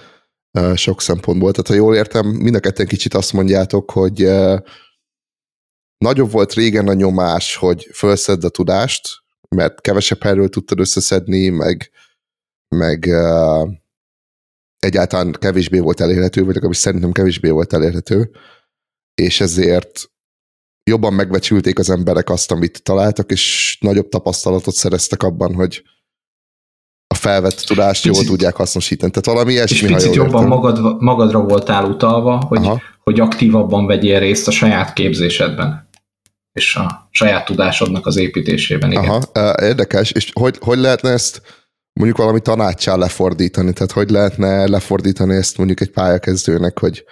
sok 0.75 1.01
szempontból. 1.01 1.51
Tehát 1.51 1.69
ha 1.69 1.75
jól 1.75 1.97
értem, 1.97 2.27
mind 2.27 2.55
a 2.55 2.61
ketten 2.61 2.87
kicsit 2.87 3.15
azt 3.15 3.33
mondjátok, 3.33 3.91
hogy 3.91 4.29
nagyobb 5.99 6.31
volt 6.31 6.53
régen 6.53 6.89
a 6.89 6.93
nyomás, 6.93 7.57
hogy 7.57 7.89
felszedd 7.93 8.45
a 8.45 8.49
tudást, 8.49 9.09
mert 9.49 9.81
kevesebb 9.81 10.23
helyről 10.23 10.49
tudtad 10.49 10.81
összeszedni, 10.81 11.49
meg, 11.49 11.91
meg 12.73 13.05
uh, 13.09 13.71
egyáltalán 14.79 15.33
kevésbé 15.33 15.79
volt 15.79 16.01
elérhető, 16.01 16.41
vagy 16.41 16.55
legalábbis 16.55 16.79
szerintem 16.79 17.13
kevésbé 17.13 17.51
volt 17.51 17.73
elérhető, 17.73 18.31
és 19.15 19.41
ezért 19.41 20.11
jobban 20.91 21.13
megbecsülték 21.13 21.79
az 21.79 21.91
emberek 21.91 22.31
azt, 22.31 22.51
amit 22.51 22.83
találtak, 22.83 23.31
és 23.31 23.77
nagyobb 23.81 24.09
tapasztalatot 24.09 24.75
szereztek 24.75 25.23
abban, 25.23 25.55
hogy 25.55 25.83
a 27.07 27.15
felvett 27.15 27.61
tudást 27.61 28.05
jól 28.05 28.25
tudják 28.25 28.57
hasznosítani. 28.57 29.11
Tehát 29.11 29.39
valami 29.39 29.53
ilyesmi, 29.53 29.89
És 29.89 29.95
picit 29.95 30.15
jobban 30.15 30.47
magad, 30.47 31.03
magadra 31.03 31.41
voltál 31.41 31.85
utalva, 31.85 32.45
hogy, 32.49 32.69
hogy 33.03 33.21
aktívabban 33.21 33.87
vegyél 33.87 34.19
részt 34.19 34.49
a 34.49 34.51
saját 34.51 34.93
képzésedben 34.93 35.91
és 36.53 36.77
a 36.77 37.09
saját 37.11 37.45
tudásodnak 37.45 38.07
az 38.07 38.17
építésében. 38.17 38.91
Igen. 38.91 39.05
Aha, 39.05 39.55
érdekes. 39.63 40.11
És 40.11 40.31
hogy, 40.33 40.59
hogy 40.61 40.79
lehetne 40.79 41.11
ezt 41.11 41.43
mondjuk 41.93 42.19
valami 42.19 42.41
tanácssal 42.41 42.99
lefordítani? 42.99 43.73
Tehát 43.73 43.93
hogy 43.93 44.11
lehetne 44.11 44.67
lefordítani 44.67 45.35
ezt 45.35 45.57
mondjuk 45.57 45.81
egy 45.81 45.91
pályakezdőnek, 45.91 46.79
hogy 46.79 47.05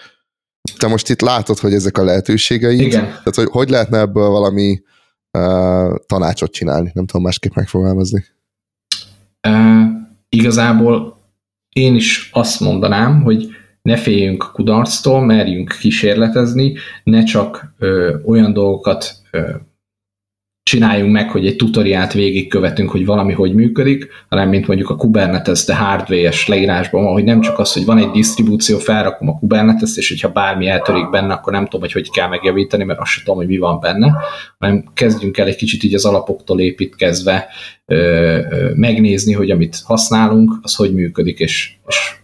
te 0.78 0.86
most 0.86 1.08
itt 1.08 1.20
látod, 1.20 1.58
hogy 1.58 1.74
ezek 1.74 1.98
a 1.98 2.04
lehetőségei. 2.04 2.80
Igen. 2.80 3.04
Tehát 3.04 3.34
hogy, 3.34 3.48
hogy 3.50 3.68
lehetne 3.70 3.98
ebből 3.98 4.28
valami 4.28 4.82
uh, 5.38 5.94
tanácsot 6.06 6.52
csinálni? 6.52 6.90
Nem 6.94 7.06
tudom 7.06 7.22
másképp 7.22 7.54
megfogalmazni. 7.54 8.24
Uh, 9.48 9.86
igazából 10.28 11.18
én 11.68 11.94
is 11.94 12.30
azt 12.32 12.60
mondanám, 12.60 13.22
hogy 13.22 13.48
ne 13.82 13.96
féljünk 13.96 14.44
a 14.44 14.50
kudarctól, 14.50 15.24
merjünk 15.24 15.76
kísérletezni, 15.80 16.74
ne 17.04 17.22
csak 17.22 17.74
ö, 17.78 18.16
olyan 18.24 18.52
dolgokat 18.52 19.14
ö, 19.30 19.50
csináljunk 20.62 21.12
meg, 21.12 21.30
hogy 21.30 21.46
egy 21.46 21.56
tutoriát 21.56 22.12
végigkövetünk, 22.12 22.90
hogy 22.90 23.06
valami 23.06 23.32
hogy 23.32 23.54
működik, 23.54 24.08
hanem 24.28 24.48
mint 24.48 24.66
mondjuk 24.66 24.90
a 24.90 24.96
Kubernetes, 24.96 25.64
de 25.64 25.74
hardware-es 25.74 26.46
leírásban 26.46 27.04
van, 27.04 27.12
hogy 27.12 27.24
nem 27.24 27.40
csak 27.40 27.58
az, 27.58 27.72
hogy 27.72 27.84
van 27.84 27.98
egy 27.98 28.10
disztribúció, 28.10 28.78
felrakom 28.78 29.28
a 29.28 29.38
Kubernetes, 29.38 29.96
és 29.96 30.08
hogyha 30.08 30.32
bármi 30.32 30.66
eltörik 30.66 31.10
benne, 31.10 31.32
akkor 31.32 31.52
nem 31.52 31.64
tudom, 31.64 31.80
hogy 31.80 31.92
hogy 31.92 32.10
kell 32.10 32.28
megjavítani, 32.28 32.84
mert 32.84 33.00
azt 33.00 33.10
sem 33.10 33.24
tudom, 33.24 33.38
hogy 33.38 33.48
mi 33.48 33.58
van 33.58 33.80
benne, 33.80 34.16
hanem 34.58 34.84
kezdjünk 34.94 35.38
el 35.38 35.46
egy 35.46 35.56
kicsit 35.56 35.82
így 35.82 35.94
az 35.94 36.04
alapoktól 36.04 36.60
építkezve 36.60 37.46
ö, 37.86 37.96
ö, 38.50 38.70
megnézni, 38.74 39.32
hogy 39.32 39.50
amit 39.50 39.80
használunk, 39.84 40.58
az 40.62 40.74
hogy 40.74 40.94
működik, 40.94 41.38
és, 41.38 41.72
és 41.86 42.18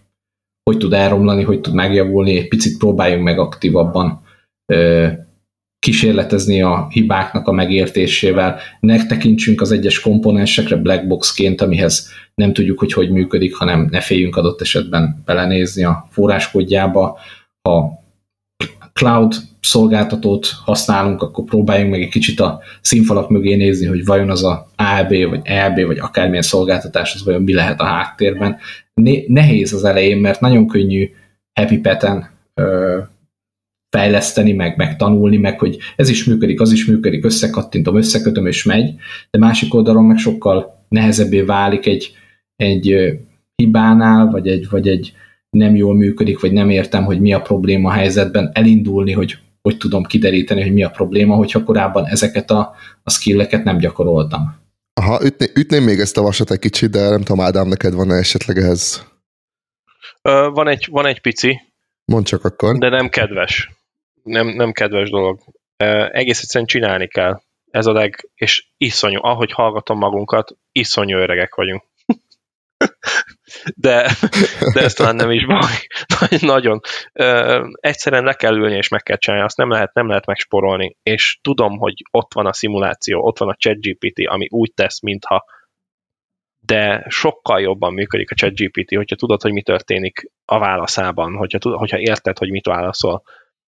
hogy 0.63 0.79
tud 0.79 0.93
elromlani, 0.93 1.43
hogy 1.43 1.61
tud 1.61 1.75
megjavulni, 1.75 2.37
egy 2.37 2.49
picit 2.49 2.79
próbáljunk 2.79 3.25
meg 3.25 3.39
aktívabban 3.39 4.21
ö, 4.73 5.09
kísérletezni 5.79 6.63
a 6.63 6.87
hibáknak 6.91 7.49
a 7.49 7.53
megértésével, 7.53 8.59
ne 8.81 9.07
tekintsünk 9.07 9.61
az 9.61 9.73
egyes 9.73 10.01
komponensekre 10.01 10.77
blackboxként, 10.77 11.61
amihez 11.61 12.11
nem 12.35 12.53
tudjuk, 12.53 12.79
hogy 12.79 12.93
hogy 12.93 13.11
működik, 13.11 13.55
hanem 13.55 13.89
ne 13.91 14.01
féljünk 14.01 14.37
adott 14.37 14.61
esetben 14.61 15.23
belenézni 15.25 15.85
a 15.85 16.09
forráskódjába. 16.11 17.19
Ha 17.69 18.05
cloud 18.93 19.35
szolgáltatót 19.61 20.49
használunk, 20.65 21.23
akkor 21.23 21.45
próbáljunk 21.45 21.91
meg 21.91 22.03
egy 22.03 22.09
kicsit 22.09 22.41
a 22.41 22.61
színfalak 22.81 23.29
mögé 23.31 23.55
nézni, 23.55 23.87
hogy 23.87 24.05
vajon 24.05 24.31
az 24.31 24.45
a 24.45 24.69
ALB, 24.77 25.29
vagy 25.29 25.41
ELB, 25.43 25.87
vagy 25.87 25.99
akármilyen 25.99 26.43
szolgáltatás, 26.43 27.15
az 27.15 27.25
vajon 27.25 27.43
mi 27.43 27.55
lehet 27.55 27.81
a 27.81 27.85
háttérben. 27.85 28.57
Nehéz 29.27 29.73
az 29.73 29.85
elején, 29.85 30.19
mert 30.19 30.41
nagyon 30.41 30.67
könnyű 30.67 31.11
happy 31.61 31.79
peten 31.79 32.31
fejleszteni, 33.97 34.53
meg, 34.53 34.77
meg 34.77 34.97
tanulni, 34.97 35.37
meg 35.37 35.59
hogy 35.59 35.79
ez 35.97 36.09
is 36.09 36.25
működik, 36.25 36.61
az 36.61 36.73
is 36.73 36.87
működik, 36.87 37.25
összekattintom, 37.25 37.97
összekötöm 37.97 38.47
és 38.47 38.65
megy, 38.65 38.95
de 39.31 39.39
másik 39.39 39.75
oldalon 39.75 40.05
meg 40.05 40.19
sokkal 40.19 40.85
nehezebbé 40.89 41.41
válik 41.41 41.87
egy, 41.87 42.13
egy 42.57 42.97
hibánál, 43.55 44.31
vagy 44.31 44.49
egy, 44.49 44.69
vagy 44.71 44.89
egy 44.89 45.13
nem 45.51 45.77
jól 45.77 45.95
működik, 45.95 46.41
vagy 46.41 46.53
nem 46.53 46.71
értem, 46.71 47.05
hogy 47.05 47.21
mi 47.21 47.33
a 47.33 47.41
probléma 47.41 47.89
a 47.89 47.93
helyzetben, 47.93 48.51
elindulni, 48.55 49.13
hogy 49.13 49.39
hogy 49.63 49.77
tudom 49.77 50.05
kideríteni, 50.05 50.63
hogy 50.63 50.73
mi 50.73 50.83
a 50.83 50.91
probléma, 50.91 51.35
hogyha 51.35 51.65
korábban 51.65 52.07
ezeket 52.07 52.51
a, 52.51 52.75
a 53.03 53.11
skilleket 53.11 53.65
nem 53.65 53.79
gyakoroltam. 53.79 54.57
Aha, 55.01 55.25
ütné, 55.25 55.47
ütném 55.55 55.83
még 55.83 55.99
ezt 55.99 56.17
a 56.17 56.23
vasat 56.23 56.51
egy 56.51 56.59
kicsit, 56.59 56.91
de 56.91 57.09
nem 57.09 57.23
tudom, 57.23 57.45
Ádám, 57.45 57.69
neked 57.69 57.95
van-e 57.95 58.15
esetleg 58.15 58.59
ehhez? 58.59 59.07
van, 60.53 60.69
egy, 60.69 60.89
van 60.91 61.07
egy 61.07 61.21
pici. 61.21 61.61
Mondd 62.05 62.25
csak 62.25 62.45
akkor. 62.45 62.79
De 62.79 62.89
nem 62.89 63.09
kedves 63.09 63.76
nem, 64.27 64.47
nem 64.47 64.73
kedves 64.73 65.11
dolog. 65.11 65.41
Egész 66.11 66.41
egyszerűen 66.43 66.69
csinálni 66.69 67.09
kell. 67.09 67.41
Ez 67.71 67.87
a 67.87 67.93
leg, 67.93 68.29
és 68.35 68.67
iszonyú, 68.77 69.19
ahogy 69.23 69.53
hallgatom 69.53 69.99
magunkat, 69.99 70.57
iszonyú 70.73 71.17
öregek 71.17 71.55
vagyunk. 71.55 71.83
de, 73.75 74.11
de 74.75 74.81
ez 74.81 74.93
talán 74.93 75.17
nem 75.17 75.31
is 75.31 75.47
baj. 75.47 75.87
Nagyon. 76.41 76.81
Egyszerűen 77.81 78.25
le 78.25 78.35
kell 78.35 78.57
ülni, 78.57 78.77
és 78.77 78.89
meg 78.89 79.03
kell 79.03 79.17
csinálni. 79.17 79.45
Azt 79.45 79.57
nem 79.57 79.71
lehet, 79.71 79.95
nem 79.95 80.09
lehet 80.09 80.27
megsporolni. 80.27 80.97
És 81.03 81.39
tudom, 81.43 81.79
hogy 81.79 81.95
ott 82.11 82.35
van 82.35 82.47
a 82.47 82.53
szimuláció, 82.53 83.25
ott 83.25 83.39
van 83.39 83.49
a 83.49 83.57
ChatGPT, 83.57 84.27
ami 84.27 84.47
úgy 84.51 84.73
tesz, 84.75 85.01
mintha 85.01 85.45
de 86.67 87.05
sokkal 87.09 87.61
jobban 87.61 87.93
működik 87.93 88.31
a 88.31 88.35
ChatGPT, 88.35 88.95
hogyha 88.95 89.17
tudod, 89.17 89.43
hogy 89.43 89.53
mi 89.53 89.63
történik 89.63 90.31
a 90.45 90.59
válaszában, 90.59 91.37
hogyha, 91.37 91.77
hogyha 91.77 91.99
érted, 91.99 92.39
hogy 92.39 92.51
mit 92.51 92.67
válaszol 92.67 93.23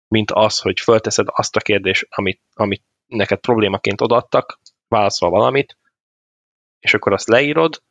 mint 0.09 0.31
az, 0.31 0.59
hogy 0.59 0.81
fölteszed 0.81 1.27
azt 1.31 1.57
a 1.57 1.61
kérdést, 1.61 2.07
amit, 2.11 2.41
amit 2.55 2.85
neked 3.07 3.39
problémaként 3.39 4.01
odaadtak, 4.01 4.61
válaszol 4.89 5.31
valamit, 5.31 5.79
és 6.81 6.95
akkor 6.95 7.13
azt 7.13 7.29
leírod, 7.29 7.83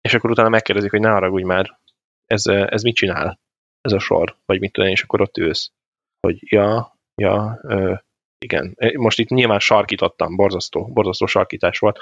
és 0.00 0.14
akkor 0.14 0.30
utána 0.30 0.48
megkérdezik, 0.48 0.90
hogy 0.90 1.00
ne 1.00 1.10
haragudj 1.10 1.44
már, 1.44 1.78
ez, 2.26 2.46
ez 2.46 2.82
mit 2.82 2.94
csinál, 2.94 3.40
ez 3.80 3.92
a 3.92 3.98
sor, 3.98 4.36
vagy 4.46 4.60
mit 4.60 4.72
tudom, 4.72 4.90
és 4.90 5.02
akkor 5.02 5.20
ott 5.20 5.36
ülsz, 5.36 5.72
hogy 6.20 6.38
ja, 6.40 6.98
ja, 7.14 7.60
ö, 7.62 7.94
igen, 8.38 8.76
most 8.96 9.18
itt 9.18 9.28
nyilván 9.28 9.58
sarkítottam, 9.58 10.36
borzasztó, 10.36 10.92
borzasztó 10.92 11.26
sarkítás 11.26 11.78
volt, 11.78 11.98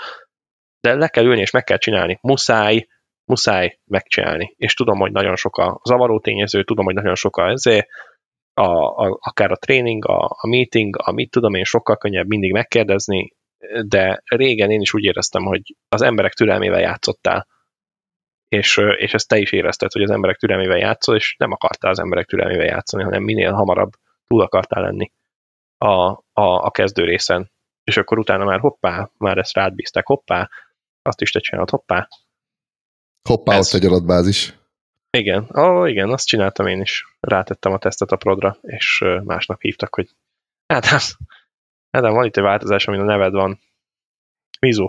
de 0.81 0.95
le 0.95 1.09
kell 1.09 1.25
ülni, 1.25 1.41
és 1.41 1.51
meg 1.51 1.65
kell 1.65 1.79
csinálni. 1.79 2.19
Muszáj, 2.23 2.87
muszáj 3.25 3.79
megcsinálni. 3.85 4.55
És 4.57 4.75
tudom, 4.75 4.99
hogy 4.99 5.13
nagyon 5.13 5.37
sok 5.37 5.57
a 5.57 5.81
zavaró 5.85 6.21
tényező, 6.21 6.65
tudom, 6.65 6.85
hogy 6.85 6.95
nagyon 6.95 7.15
sok 7.15 7.37
a 7.37 7.51
ezért, 7.51 7.89
a, 8.59 8.97
a, 8.97 9.18
akár 9.21 9.51
a 9.51 9.57
tréning, 9.57 10.05
a, 10.05 10.25
a 10.25 10.47
meeting, 10.49 10.97
a 10.99 11.12
mit 11.12 11.31
tudom 11.31 11.55
én, 11.55 11.64
sokkal 11.64 11.97
könnyebb 11.97 12.27
mindig 12.27 12.53
megkérdezni, 12.53 13.33
de 13.83 14.23
régen 14.25 14.71
én 14.71 14.81
is 14.81 14.94
úgy 14.94 15.05
éreztem, 15.05 15.44
hogy 15.44 15.77
az 15.88 16.03
emberek 16.03 16.33
türelmével 16.33 16.81
játszottál, 16.81 17.47
és, 18.49 18.77
és 18.97 19.14
ezt 19.14 19.29
te 19.29 19.38
is 19.38 19.53
érezted, 19.53 19.92
hogy 19.92 20.03
az 20.03 20.11
emberek 20.11 20.37
türelmével 20.37 20.79
játszol, 20.79 21.16
és 21.16 21.35
nem 21.38 21.53
akartál 21.53 21.90
az 21.90 21.99
emberek 21.99 22.27
türelmével 22.27 22.66
játszani, 22.66 23.03
hanem 23.03 23.23
minél 23.23 23.53
hamarabb 23.53 23.90
túl 24.27 24.42
akartál 24.42 24.83
lenni 24.83 25.12
a, 25.79 26.11
a, 26.33 26.64
a 26.64 26.71
kezdő 26.71 27.05
részen. 27.05 27.51
És 27.85 27.97
akkor 27.97 28.18
utána 28.18 28.44
már 28.44 28.61
hoppá, 28.61 29.11
már 29.18 29.38
ezt 29.38 29.55
rád 29.55 29.75
bízták, 29.75 30.07
hoppá, 30.07 30.49
azt 31.03 31.21
is 31.21 31.31
te 31.31 31.40
csinálod, 31.40 31.71
hoppá. 31.71 32.09
Hoppá, 33.29 33.55
Ez. 33.55 33.75
ott 33.75 33.81
egy 33.83 33.87
adatbázis. 33.87 34.58
Igen, 35.11 35.49
ó, 35.57 35.87
igen, 35.87 36.11
azt 36.11 36.27
csináltam 36.27 36.66
én 36.66 36.81
is. 36.81 37.16
Rátettem 37.21 37.73
a 37.73 37.79
tesztet 37.79 38.12
a 38.12 38.16
prodra, 38.16 38.59
és 38.62 39.05
másnap 39.25 39.61
hívtak, 39.61 39.94
hogy 39.94 40.09
hát, 40.66 40.85
hát 40.85 41.16
van 41.90 42.25
itt 42.25 42.37
egy 42.37 42.42
változás, 42.42 42.87
amin 42.87 43.01
a 43.01 43.05
neved 43.05 43.33
van. 43.33 43.61
Mizu, 44.61 44.87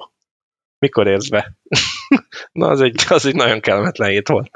mikor 0.79 1.08
érsz 1.08 1.29
be? 1.29 1.58
Na, 2.51 2.67
az 2.67 2.82
egy, 2.82 3.05
az 3.10 3.25
egy 3.25 3.36
nagyon 3.36 3.60
kellemetlen 3.60 4.10
hét 4.10 4.27
volt. 4.27 4.51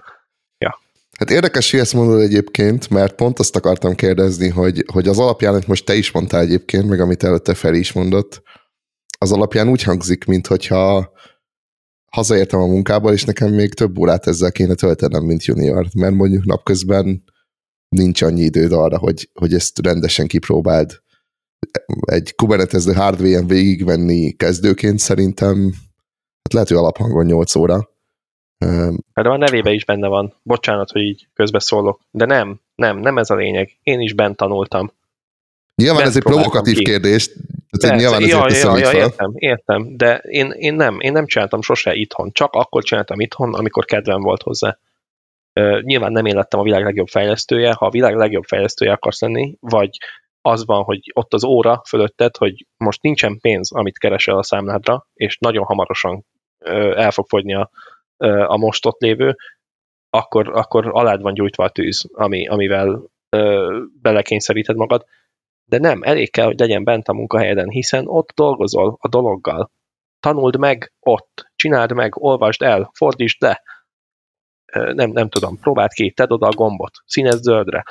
Ja. 0.58 0.80
Hát 1.17 1.30
érdekes, 1.30 1.71
hogy 1.71 1.80
ezt 1.80 1.93
mondod 1.93 2.21
egyébként, 2.21 2.89
mert 2.89 3.15
pont 3.15 3.39
azt 3.39 3.56
akartam 3.56 3.95
kérdezni, 3.95 4.49
hogy, 4.49 4.86
hogy 4.93 5.08
az 5.08 5.19
alapján, 5.19 5.54
hogy 5.54 5.67
most 5.67 5.86
te 5.86 5.95
is 5.95 6.12
mondtál 6.12 6.41
egyébként, 6.41 6.88
meg 6.88 6.99
amit 6.99 7.23
előtte 7.23 7.54
Feri 7.54 7.80
is 7.80 7.91
mondott, 7.91 8.41
az 9.17 9.32
alapján 9.32 9.67
úgy 9.67 9.84
hangzik, 9.84 10.26
mintha 10.26 11.13
hazaértem 12.13 12.60
a 12.60 12.65
munkából, 12.65 13.12
és 13.12 13.23
nekem 13.23 13.54
még 13.54 13.73
több 13.73 13.97
órát 13.97 14.28
ezzel 14.28 14.52
kéne 14.52 14.73
töltenem, 14.73 15.23
mint 15.23 15.45
junior, 15.45 15.88
mert 15.95 16.13
mondjuk 16.13 16.45
napközben 16.45 17.23
nincs 17.89 18.21
annyi 18.21 18.41
időd 18.41 18.71
arra, 18.71 18.97
hogy, 18.97 19.30
hogy 19.34 19.54
ezt 19.54 19.80
rendesen 19.80 20.28
kipróbáld. 20.28 21.02
Egy 22.02 22.36
Kubernetes 22.36 22.86
hardware-en 22.86 23.47
végigvenni 23.47 24.32
kezdőként 24.32 24.99
szerintem 24.99 25.71
hát 26.41 26.54
lehet, 26.54 26.67
hogy 26.67 26.78
alaphangon 26.78 27.26
8 27.26 27.56
óra. 27.56 27.91
Hát 29.13 29.26
de 29.26 29.30
a 29.30 29.38
nevébe 29.38 29.71
is 29.71 29.86
benne 29.86 30.08
van. 30.08 30.34
Bocsánat, 30.43 30.91
hogy 30.91 31.02
így 31.02 31.28
közbeszólok. 31.34 32.02
De 32.12 32.26
nem, 32.26 32.60
nem, 32.76 32.99
nem 32.99 33.17
ez 33.17 33.30
a 33.30 33.36
lényeg. 33.36 33.78
Én 33.84 33.99
is 33.99 34.13
bent 34.13 34.38
tanultam. 34.38 34.91
Nyilván 35.76 35.97
bent 35.97 36.10
ez 36.10 36.15
egy 36.15 36.23
provokatív 36.23 36.78
ki. 36.78 36.84
kérdés, 36.84 37.30
tehát 37.77 37.97
nyilván 37.97 38.21
ja, 38.21 38.45
ja, 38.49 38.77
ja, 38.77 38.91
értem, 38.91 39.31
értem, 39.36 39.97
de 39.97 40.17
én, 40.17 40.51
én, 40.51 40.73
nem, 40.73 40.99
én 40.99 41.12
nem 41.12 41.25
csináltam 41.25 41.62
sose 41.62 41.93
itthon, 41.93 42.31
csak 42.31 42.53
akkor 42.53 42.83
csináltam 42.83 43.19
itthon, 43.19 43.53
amikor 43.53 43.86
kedvem 43.86 44.21
volt 44.21 44.41
hozzá. 44.41 44.77
Uh, 45.59 45.81
nyilván 45.81 46.12
nem 46.12 46.25
én 46.25 46.36
lettem 46.36 46.59
a 46.59 46.63
világ 46.63 46.83
legjobb 46.83 47.07
fejlesztője, 47.07 47.73
ha 47.73 47.86
a 47.86 47.89
világ 47.89 48.15
legjobb 48.15 48.43
fejlesztője 48.43 48.91
akarsz 48.91 49.21
lenni, 49.21 49.57
vagy 49.59 49.89
az 50.41 50.65
van, 50.65 50.83
hogy 50.83 51.12
ott 51.13 51.33
az 51.33 51.43
óra 51.43 51.81
fölötted, 51.88 52.38
hogy 52.38 52.65
most 52.77 53.01
nincsen 53.01 53.39
pénz, 53.39 53.71
amit 53.71 53.97
keresel 53.97 54.38
a 54.38 54.43
számládra, 54.43 55.07
és 55.13 55.38
nagyon 55.38 55.65
hamarosan 55.65 56.25
el 56.95 57.12
fog 57.12 57.27
fogyni 57.27 57.53
a, 57.53 57.69
a 58.47 58.57
most 58.57 58.86
ott 58.86 58.99
lévő, 58.99 59.38
akkor, 60.09 60.49
akkor 60.57 60.89
alád 60.91 61.21
van 61.21 61.33
gyújtva 61.33 61.63
a 61.63 61.69
tűz, 61.69 62.09
ami, 62.13 62.47
amivel 62.47 63.01
belekényszeríted 64.01 64.75
magad. 64.75 65.05
De 65.73 65.79
nem, 65.79 66.01
elég 66.03 66.31
kell, 66.31 66.45
hogy 66.45 66.59
legyen 66.59 66.83
bent 66.83 67.07
a 67.07 67.13
munkahelyeden, 67.13 67.69
hiszen 67.69 68.07
ott 68.07 68.29
dolgozol 68.36 68.97
a 68.99 69.07
dologgal. 69.07 69.71
Tanuld 70.19 70.57
meg 70.57 70.93
ott, 70.99 71.51
csináld 71.55 71.91
meg, 71.91 72.23
olvasd 72.23 72.62
el, 72.62 72.91
fordítsd 72.93 73.41
le. 73.41 73.62
Nem, 74.73 75.09
nem 75.09 75.29
tudom, 75.29 75.59
próbáld 75.59 75.91
ki, 75.91 76.12
tedd 76.12 76.31
oda 76.31 76.47
a 76.47 76.51
gombot, 76.51 76.91
színezd 77.05 77.43
zöldre, 77.43 77.83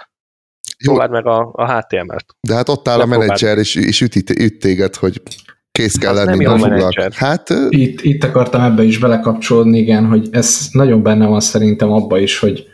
Jó. 0.79 0.93
próbáld 0.93 1.11
meg 1.11 1.27
a, 1.27 1.51
a 1.53 1.77
HTML-t. 1.77 2.37
De 2.41 2.55
hát 2.55 2.69
ott 2.69 2.89
áll 2.89 3.01
a 3.01 3.07
menedzser, 3.07 3.59
és, 3.59 3.75
és 3.75 4.01
üt, 4.01 4.31
üt 4.31 4.59
téged, 4.59 4.95
hogy 4.95 5.23
kész 5.73 5.99
kell 5.99 6.17
hát 6.17 6.25
lenni, 6.25 6.45
nem 6.45 6.59
foglak. 6.59 7.13
Hát, 7.13 7.49
itt, 7.69 8.01
itt 8.01 8.25
akartam 8.25 8.63
ebbe 8.63 8.83
is 8.83 8.99
belekapcsolódni, 8.99 9.79
igen, 9.79 10.07
hogy 10.07 10.29
ez 10.31 10.69
nagyon 10.73 11.03
benne 11.03 11.27
van 11.27 11.41
szerintem 11.41 11.91
abba 11.91 12.19
is, 12.19 12.39
hogy 12.39 12.67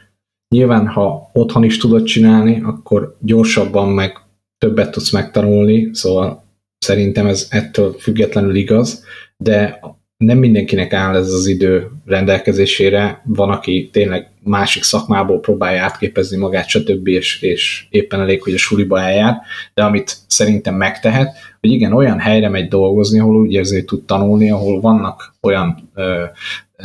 nyilván, 0.48 0.86
ha 0.86 1.30
otthon 1.32 1.64
is 1.64 1.78
tudod 1.78 2.04
csinálni, 2.04 2.62
akkor 2.62 3.16
gyorsabban 3.20 3.88
meg 3.88 4.26
többet 4.58 4.90
tudsz 4.90 5.12
megtanulni, 5.12 5.88
szóval 5.92 6.44
szerintem 6.78 7.26
ez 7.26 7.46
ettől 7.50 7.92
függetlenül 7.98 8.54
igaz, 8.54 9.04
de 9.36 9.80
nem 10.16 10.38
mindenkinek 10.38 10.92
áll 10.92 11.16
ez 11.16 11.32
az 11.32 11.46
idő 11.46 11.90
rendelkezésére, 12.04 13.22
van, 13.24 13.50
aki 13.50 13.88
tényleg 13.92 14.30
másik 14.42 14.82
szakmából 14.82 15.40
próbálja 15.40 15.82
átképezni 15.82 16.36
magát, 16.36 16.68
stb. 16.68 17.06
És, 17.06 17.42
és 17.42 17.86
éppen 17.90 18.20
elég, 18.20 18.42
hogy 18.42 18.52
a 18.52 18.58
suliba 18.58 19.00
eljár, 19.00 19.36
de 19.74 19.84
amit 19.84 20.16
szerintem 20.26 20.74
megtehet, 20.74 21.36
hogy 21.60 21.70
igen, 21.70 21.92
olyan 21.92 22.18
helyre 22.18 22.48
megy 22.48 22.68
dolgozni, 22.68 23.18
ahol 23.18 23.36
úgy 23.36 23.52
érzi, 23.52 23.74
hogy 23.74 23.84
tud 23.84 24.04
tanulni, 24.04 24.50
ahol 24.50 24.80
vannak 24.80 25.34
olyan 25.40 25.90
ö, 25.94 26.24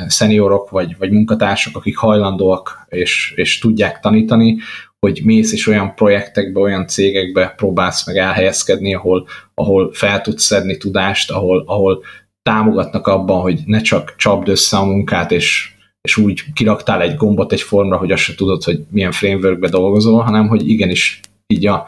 szeniorok 0.08 0.70
vagy, 0.70 0.96
vagy 0.98 1.12
munkatársak, 1.12 1.76
akik 1.76 1.98
hajlandóak 1.98 2.86
és, 2.90 3.34
és 3.36 3.60
tudják 3.60 4.00
tanítani, 4.00 4.58
hogy 5.04 5.22
mész 5.24 5.52
és 5.52 5.68
olyan 5.68 5.96
projektekbe, 5.96 6.60
olyan 6.60 6.88
cégekbe 6.88 7.54
próbálsz 7.58 8.08
meg 8.08 8.18
elhelyezkedni, 8.18 8.94
ahol, 8.94 9.28
ahol 9.54 9.94
fel 9.94 10.22
tudsz 10.22 10.44
szedni 10.44 10.78
tudást, 10.78 11.32
ahol, 11.32 11.64
ahol 11.68 12.04
támogatnak 12.42 13.08
abban, 13.08 13.42
hogy 13.42 13.60
ne 13.66 13.82
csak 13.82 14.16
csapd 14.18 14.48
össze 14.48 14.78
a 14.78 14.86
munkát, 14.86 15.32
és, 15.32 15.72
és 16.02 16.18
úgy 16.18 16.44
kiraktál 16.54 17.02
egy 17.02 17.16
gombot 17.16 17.52
egy 17.52 17.62
formra, 17.62 17.98
hogy 17.98 18.12
azt 18.12 18.22
se 18.22 18.36
tudod, 18.36 18.64
hogy 18.64 18.84
milyen 18.90 19.12
frameworkbe 19.12 19.70
dolgozol, 19.70 20.22
hanem 20.22 20.48
hogy 20.48 20.68
igenis 20.70 21.20
így 21.48 21.68
a, 21.68 21.86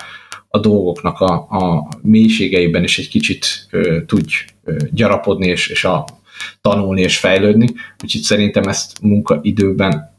a 0.47 0.59
dolgoknak 0.59 1.19
a, 1.19 1.33
a 1.33 1.87
mélységeiben 2.01 2.83
is 2.83 2.99
egy 2.99 3.09
kicsit 3.09 3.67
ö, 3.71 4.05
tudj 4.05 4.35
ö, 4.63 4.75
gyarapodni, 4.91 5.47
és, 5.47 5.67
és 5.67 5.83
a, 5.85 6.05
tanulni 6.61 7.01
és 7.01 7.17
fejlődni. 7.17 7.67
Úgyhogy 8.03 8.21
szerintem 8.21 8.63
ezt 8.63 9.01
munkaidőben 9.01 10.14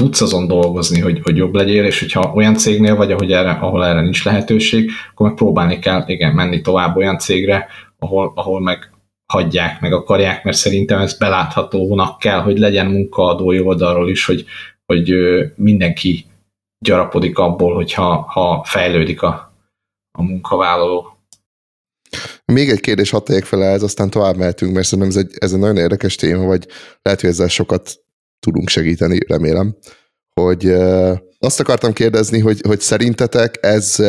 tudsz 0.00 0.20
azon 0.20 0.46
dolgozni, 0.46 1.00
hogy, 1.00 1.20
hogy 1.22 1.36
jobb 1.36 1.54
legyél, 1.54 1.84
és 1.84 2.00
hogyha 2.00 2.32
olyan 2.34 2.54
cégnél 2.54 2.96
vagy, 2.96 3.12
ahogy 3.12 3.32
erre, 3.32 3.50
ahol 3.50 3.86
erre 3.86 4.00
nincs 4.00 4.24
lehetőség, 4.24 4.90
akkor 5.10 5.26
meg 5.26 5.36
próbálni 5.36 5.78
kell 5.78 6.04
igen, 6.06 6.34
menni 6.34 6.60
tovább 6.60 6.96
olyan 6.96 7.18
cégre, 7.18 7.66
ahol, 7.98 8.32
ahol 8.34 8.60
meg 8.60 8.90
hagyják, 9.32 9.80
meg 9.80 9.92
akarják, 9.92 10.44
mert 10.44 10.56
szerintem 10.56 11.00
ez 11.00 11.18
beláthatónak 11.18 12.18
kell, 12.18 12.40
hogy 12.40 12.58
legyen 12.58 12.86
munkaadói 12.86 13.60
oldalról 13.60 14.10
is, 14.10 14.24
hogy, 14.24 14.44
hogy 14.86 15.14
mindenki 15.56 16.24
gyarapodik 16.84 17.38
abból, 17.38 17.74
hogyha 17.74 18.16
ha 18.16 18.64
fejlődik 18.64 19.22
a, 19.22 19.54
a 20.18 20.22
munkavállaló. 20.22 21.18
Még 22.44 22.68
egy 22.68 22.80
kérdés 22.80 23.10
hadd 23.10 23.24
tegyek 23.24 23.44
fel 23.44 23.64
ez, 23.64 23.82
aztán 23.82 24.10
tovább 24.10 24.36
mehetünk, 24.36 24.72
mert 24.72 24.86
szerintem 24.86 25.08
ez 25.08 25.24
egy, 25.24 25.36
ez 25.38 25.52
egy 25.52 25.58
nagyon 25.58 25.76
érdekes 25.76 26.14
téma, 26.14 26.44
vagy 26.44 26.66
lehet, 27.02 27.20
hogy 27.20 27.30
ezzel 27.30 27.48
sokat 27.48 28.03
tudunk 28.44 28.68
segíteni, 28.68 29.18
remélem. 29.26 29.76
Hogy 30.40 30.66
azt 31.38 31.60
akartam 31.60 31.92
kérdezni, 31.92 32.38
hogy, 32.38 32.60
hogy 32.66 32.80
szerintetek 32.80 33.58
ez, 33.60 34.00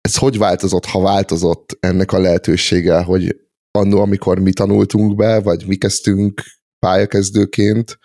ez 0.00 0.16
hogy 0.18 0.38
változott, 0.38 0.84
ha 0.84 1.00
változott 1.00 1.76
ennek 1.80 2.12
a 2.12 2.18
lehetősége, 2.18 3.02
hogy 3.02 3.36
annó, 3.70 4.00
amikor 4.00 4.38
mi 4.38 4.52
tanultunk 4.52 5.14
be, 5.14 5.40
vagy 5.40 5.66
mi 5.66 5.76
kezdtünk 5.76 6.42
pályakezdőként, 6.78 7.98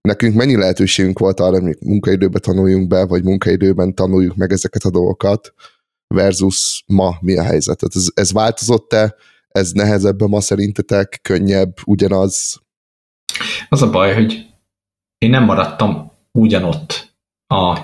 nekünk 0.00 0.34
mennyi 0.34 0.56
lehetőségünk 0.56 1.18
volt 1.18 1.40
arra, 1.40 1.60
hogy 1.60 1.76
munkaidőben 1.80 2.40
tanuljunk 2.40 2.88
be, 2.88 3.06
vagy 3.06 3.24
munkaidőben 3.24 3.94
tanuljuk 3.94 4.36
meg 4.36 4.52
ezeket 4.52 4.82
a 4.82 4.90
dolgokat, 4.90 5.54
versus 6.14 6.84
ma 6.86 7.16
mi 7.20 7.38
a 7.38 7.42
helyzet. 7.42 7.82
Ez, 7.82 8.06
ez 8.14 8.32
változott-e? 8.32 9.14
Ez 9.48 9.70
nehezebb 9.70 10.22
ma 10.28 10.40
szerintetek? 10.40 11.18
Könnyebb? 11.22 11.76
Ugyanaz? 11.84 12.61
Az 13.68 13.82
a 13.82 13.90
baj, 13.90 14.14
hogy 14.14 14.46
én 15.18 15.30
nem 15.30 15.44
maradtam 15.44 16.12
ugyanott. 16.38 17.14
A, 17.46 17.78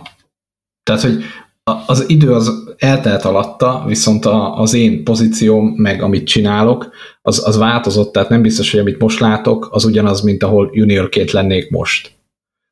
tehát, 0.82 1.02
hogy 1.02 1.24
az 1.86 2.08
idő 2.08 2.32
az 2.32 2.74
eltelt 2.78 3.24
alatta, 3.24 3.84
viszont 3.86 4.24
a, 4.24 4.58
az 4.58 4.74
én 4.74 5.04
pozícióm, 5.04 5.66
meg 5.66 6.02
amit 6.02 6.26
csinálok, 6.26 6.90
az, 7.22 7.46
az 7.46 7.56
változott, 7.56 8.12
tehát 8.12 8.28
nem 8.28 8.42
biztos, 8.42 8.70
hogy 8.70 8.80
amit 8.80 8.98
most 8.98 9.20
látok, 9.20 9.68
az 9.70 9.84
ugyanaz, 9.84 10.20
mint 10.20 10.42
ahol 10.42 10.70
juniorként 10.72 11.30
lennék 11.30 11.70
most. 11.70 12.16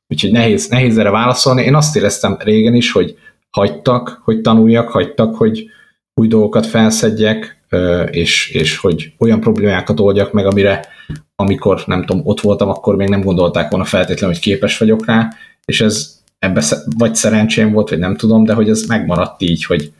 Úgyhogy 0.09 0.31
nehéz, 0.33 0.68
nehéz 0.68 0.99
erre 0.99 1.11
válaszolni. 1.11 1.62
Én 1.62 1.75
azt 1.75 1.96
éreztem 1.96 2.37
régen 2.38 2.75
is, 2.75 2.92
hogy 2.92 3.18
hagytak, 3.51 4.20
hogy 4.25 4.40
tanuljak, 4.40 4.88
hagytak, 4.88 5.35
hogy 5.35 5.70
új 6.14 6.29
dolgokat 6.29 6.66
felszedjek, 6.66 7.64
és, 8.11 8.51
és 8.51 8.77
hogy 8.77 9.12
olyan 9.18 9.40
problémákat 9.40 10.01
oldjak 10.01 10.33
meg, 10.33 10.46
amire 10.46 10.88
amikor 11.35 11.83
nem 11.87 12.05
tudom, 12.05 12.27
ott 12.27 12.40
voltam, 12.40 12.69
akkor 12.69 12.97
még 12.97 13.09
nem 13.09 13.23
gondolták 13.23 13.71
volna 13.71 13.85
feltétlenül, 13.85 14.35
hogy 14.35 14.45
képes 14.45 14.79
vagyok 14.79 15.07
rá, 15.07 15.33
és 15.64 15.81
ez 15.81 16.21
ebbe 16.38 16.62
vagy 16.97 17.14
szerencsém 17.14 17.73
volt, 17.73 17.88
vagy 17.88 17.99
nem 17.99 18.16
tudom, 18.16 18.45
de 18.45 18.53
hogy 18.53 18.69
ez 18.69 18.83
megmaradt 18.83 19.42
így, 19.42 19.64
hogy, 19.64 19.92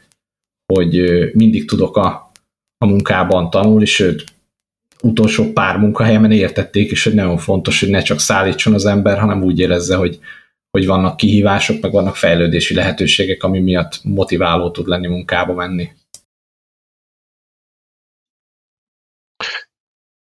hogy 0.73 1.01
mindig 1.35 1.69
tudok 1.69 1.97
a, 1.97 2.33
a 2.79 2.87
munkában 2.87 3.51
tanulni, 3.51 3.85
sőt, 3.85 4.25
utolsó 5.03 5.53
pár 5.53 5.77
munkahelyemen 5.77 6.31
értették 6.31 6.91
is, 6.91 7.05
hogy 7.05 7.15
nagyon 7.15 7.39
fontos, 7.39 7.81
hogy 7.81 7.89
ne 7.89 8.03
csak 8.03 8.21
szállítson 8.21 8.75
az 8.75 8.87
ember, 8.87 9.19
hanem 9.19 9.43
úgy 9.43 9.59
érezze, 9.59 9.97
hogy, 9.97 10.19
hogy 10.71 10.87
vannak 10.87 11.17
kihívások, 11.17 11.81
meg 11.81 11.93
vannak 11.93 12.17
fejlődési 12.17 12.75
lehetőségek, 12.75 13.43
ami 13.43 13.61
miatt 13.61 14.01
motiváló 14.03 14.71
tud 14.71 14.87
lenni 14.87 15.07
munkába 15.07 15.55
menni. 15.55 15.89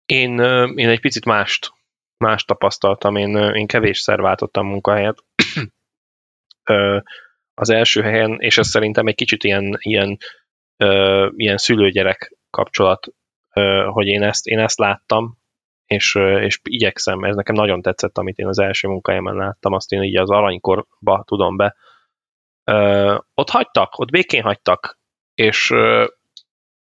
Én, 0.07 0.39
én 0.75 0.89
egy 0.89 1.01
picit 1.01 1.25
mást, 1.25 1.73
mást 2.17 2.47
tapasztaltam. 2.47 3.17
Én, 3.17 3.37
én 3.37 3.67
kevésszer 3.67 4.21
váltottam 4.21 4.67
munkahelyet. 4.67 5.25
Az 7.55 7.71
első 7.71 8.03
helyen, 8.03 8.37
és 8.41 8.59
ez 8.59 8.69
szerintem 8.69 9.07
egy 9.07 9.15
kicsit 9.15 9.45
ilyen, 9.45 9.77
ilyen, 9.79 10.19
ilyen 11.37 11.57
szülőgyerek 11.57 12.37
kapcsolat, 12.51 13.07
hogy 13.87 14.07
én 14.07 14.23
ezt, 14.23 14.47
én 14.47 14.59
ezt 14.59 14.79
láttam, 14.79 15.39
és, 15.87 16.15
és 16.41 16.61
igyekszem, 16.63 17.25
ez 17.25 17.37
nekem 17.37 17.55
nagyon 17.55 17.83
tetszett, 17.83 18.19
amit 18.19 18.39
én 18.39 18.47
az 18.47 18.59
első 18.59 18.89
munkahelyemen 18.89 19.35
láttam, 19.35 19.73
azt 19.73 19.93
én 19.93 20.03
így 20.03 20.17
az 20.17 20.31
aranykorba 20.31 21.23
tudom 21.25 21.57
be. 21.57 21.77
Ott 23.35 23.51
hagytak, 23.51 23.99
ott 23.99 24.11
békén 24.11 24.43
hagytak, 24.43 24.99
és 25.35 25.75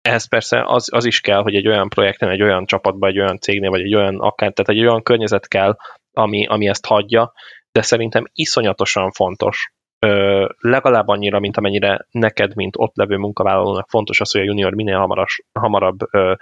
ehhez 0.02 0.28
persze 0.28 0.64
az, 0.66 0.94
az 0.94 1.06
is 1.06 1.22
kell, 1.22 1.42
hogy 1.42 1.56
egy 1.56 1.68
olyan 1.68 1.90
projekten, 1.90 2.30
egy 2.30 2.42
olyan 2.42 2.66
csapatban, 2.66 3.10
egy 3.10 3.20
olyan 3.20 3.40
cégnél, 3.40 3.70
vagy 3.70 3.82
egy 3.82 3.96
olyan 3.96 4.20
akár, 4.20 4.54
tehát 4.54 4.82
egy 4.82 4.88
olyan 4.88 5.04
környezet 5.04 5.48
kell, 5.48 5.76
ami, 6.14 6.46
ami 6.46 6.68
ezt 6.68 6.86
hagyja, 6.86 7.34
de 7.72 7.82
szerintem 7.82 8.26
iszonyatosan 8.34 9.12
fontos, 9.12 9.72
ö, 10.00 10.46
legalább 10.58 11.08
annyira, 11.08 11.40
mint 11.40 11.58
amennyire 11.58 12.08
neked, 12.12 12.56
mint 12.56 12.76
ott 12.78 12.96
levő 12.96 13.16
munkavállalónak 13.16 13.90
fontos 13.90 14.20
az, 14.20 14.32
hogy 14.32 14.42
a 14.42 14.44
junior 14.44 14.74
minél 14.74 14.98
hamaras, 14.98 15.42
hamarabb 15.60 16.00
ö, 16.12 16.34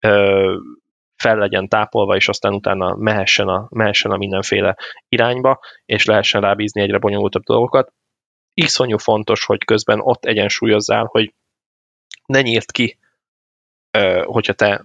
ö, 0.00 0.54
fel 1.16 1.36
legyen 1.36 1.68
tápolva, 1.68 2.16
és 2.16 2.28
aztán 2.28 2.54
utána 2.54 2.94
mehessen 2.96 3.48
a, 3.48 3.66
mehessen 3.70 4.10
a 4.10 4.16
mindenféle 4.16 4.76
irányba, 5.08 5.60
és 5.84 6.04
lehessen 6.04 6.40
rábízni 6.40 6.80
egyre 6.80 6.98
bonyolultabb 6.98 7.42
dolgokat. 7.42 7.92
Iszonyú 8.54 8.98
fontos, 8.98 9.44
hogy 9.44 9.64
közben 9.64 10.00
ott 10.00 10.24
egyensúlyozzál, 10.24 11.04
hogy 11.04 11.34
ne 12.26 12.42
nyírt 12.42 12.72
ki, 12.72 12.98
hogyha 14.24 14.52
te 14.52 14.84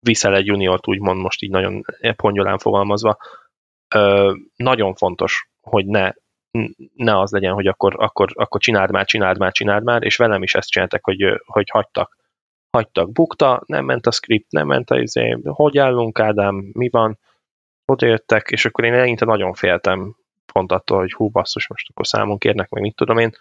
viszel 0.00 0.36
egy 0.36 0.46
juniort, 0.46 0.88
úgymond 0.88 1.20
most 1.20 1.42
így 1.42 1.50
nagyon 1.50 1.84
pongyolán 2.16 2.58
fogalmazva, 2.58 3.16
nagyon 4.56 4.94
fontos, 4.94 5.48
hogy 5.60 5.86
ne, 5.86 6.12
ne 6.94 7.18
az 7.18 7.30
legyen, 7.30 7.52
hogy 7.52 7.66
akkor, 7.66 7.94
akkor, 7.98 8.30
akkor 8.34 8.60
csináld 8.60 8.90
már, 8.90 9.06
csináld 9.06 9.38
már, 9.38 9.52
csináld 9.52 9.84
már, 9.84 10.02
és 10.02 10.16
velem 10.16 10.42
is 10.42 10.54
ezt 10.54 10.70
csináltak, 10.70 11.04
hogy, 11.04 11.40
hogy 11.46 11.70
hagytak. 11.70 12.20
Hagytak, 12.70 13.12
bukta, 13.12 13.62
nem 13.66 13.84
ment 13.84 14.06
a 14.06 14.10
script, 14.10 14.50
nem 14.50 14.66
ment 14.66 14.90
a 14.90 14.98
izé, 14.98 15.38
hogy 15.44 15.78
állunk, 15.78 16.18
Ádám, 16.18 16.70
mi 16.72 16.88
van, 16.88 17.18
odajöttek, 17.84 18.50
és 18.50 18.64
akkor 18.64 18.84
én 18.84 18.92
eleinte 18.92 19.24
nagyon 19.24 19.52
féltem 19.52 20.16
pont 20.52 20.72
attól, 20.72 20.98
hogy 20.98 21.12
hú, 21.12 21.28
basszus, 21.28 21.68
most 21.68 21.86
akkor 21.90 22.06
számon 22.06 22.38
kérnek, 22.38 22.68
meg 22.68 22.82
mit 22.82 22.96
tudom 22.96 23.18
én, 23.18 23.32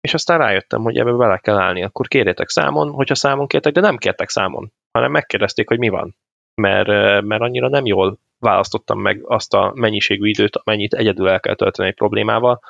és 0.00 0.14
aztán 0.14 0.38
rájöttem, 0.38 0.82
hogy 0.82 0.96
ebbe 0.96 1.12
bele 1.12 1.38
kell 1.38 1.58
állni. 1.58 1.82
Akkor 1.82 2.08
kérjetek 2.08 2.48
számon, 2.48 2.90
hogyha 2.90 3.14
számon 3.14 3.46
kértek, 3.46 3.72
de 3.72 3.80
nem 3.80 3.96
kértek 3.96 4.28
számon, 4.28 4.72
hanem 4.92 5.10
megkérdezték, 5.10 5.68
hogy 5.68 5.78
mi 5.78 5.88
van. 5.88 6.16
mert, 6.60 6.88
mert 7.22 7.42
annyira 7.42 7.68
nem 7.68 7.86
jól 7.86 8.18
választottam 8.38 9.00
meg 9.00 9.22
azt 9.24 9.54
a 9.54 9.72
mennyiségű 9.74 10.28
időt, 10.28 10.56
amennyit 10.56 10.94
egyedül 10.94 11.28
el 11.28 11.40
kell 11.40 11.54
tölteni 11.54 11.88
egy 11.88 11.94
problémával, 11.94 12.60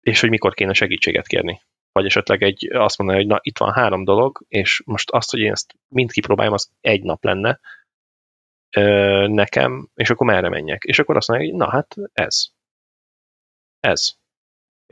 és 0.00 0.20
hogy 0.20 0.30
mikor 0.30 0.54
kéne 0.54 0.72
segítséget 0.72 1.26
kérni. 1.26 1.62
Vagy 1.92 2.06
esetleg 2.06 2.42
egy, 2.42 2.68
azt 2.72 2.98
mondani, 2.98 3.18
hogy 3.18 3.28
na, 3.28 3.38
itt 3.42 3.58
van 3.58 3.72
három 3.72 4.04
dolog, 4.04 4.44
és 4.48 4.82
most 4.84 5.10
azt, 5.10 5.30
hogy 5.30 5.40
én 5.40 5.52
ezt 5.52 5.74
mind 5.88 6.12
kipróbáljam, 6.12 6.54
az 6.54 6.70
egy 6.80 7.02
nap 7.02 7.24
lenne 7.24 7.60
nekem, 9.26 9.88
és 9.94 10.10
akkor 10.10 10.26
merre 10.26 10.48
menjek. 10.48 10.82
És 10.82 10.98
akkor 10.98 11.16
azt 11.16 11.28
mondja, 11.28 11.48
hogy 11.48 11.58
na 11.58 11.70
hát 11.70 11.94
ez. 12.12 12.46
Ez. 13.80 14.20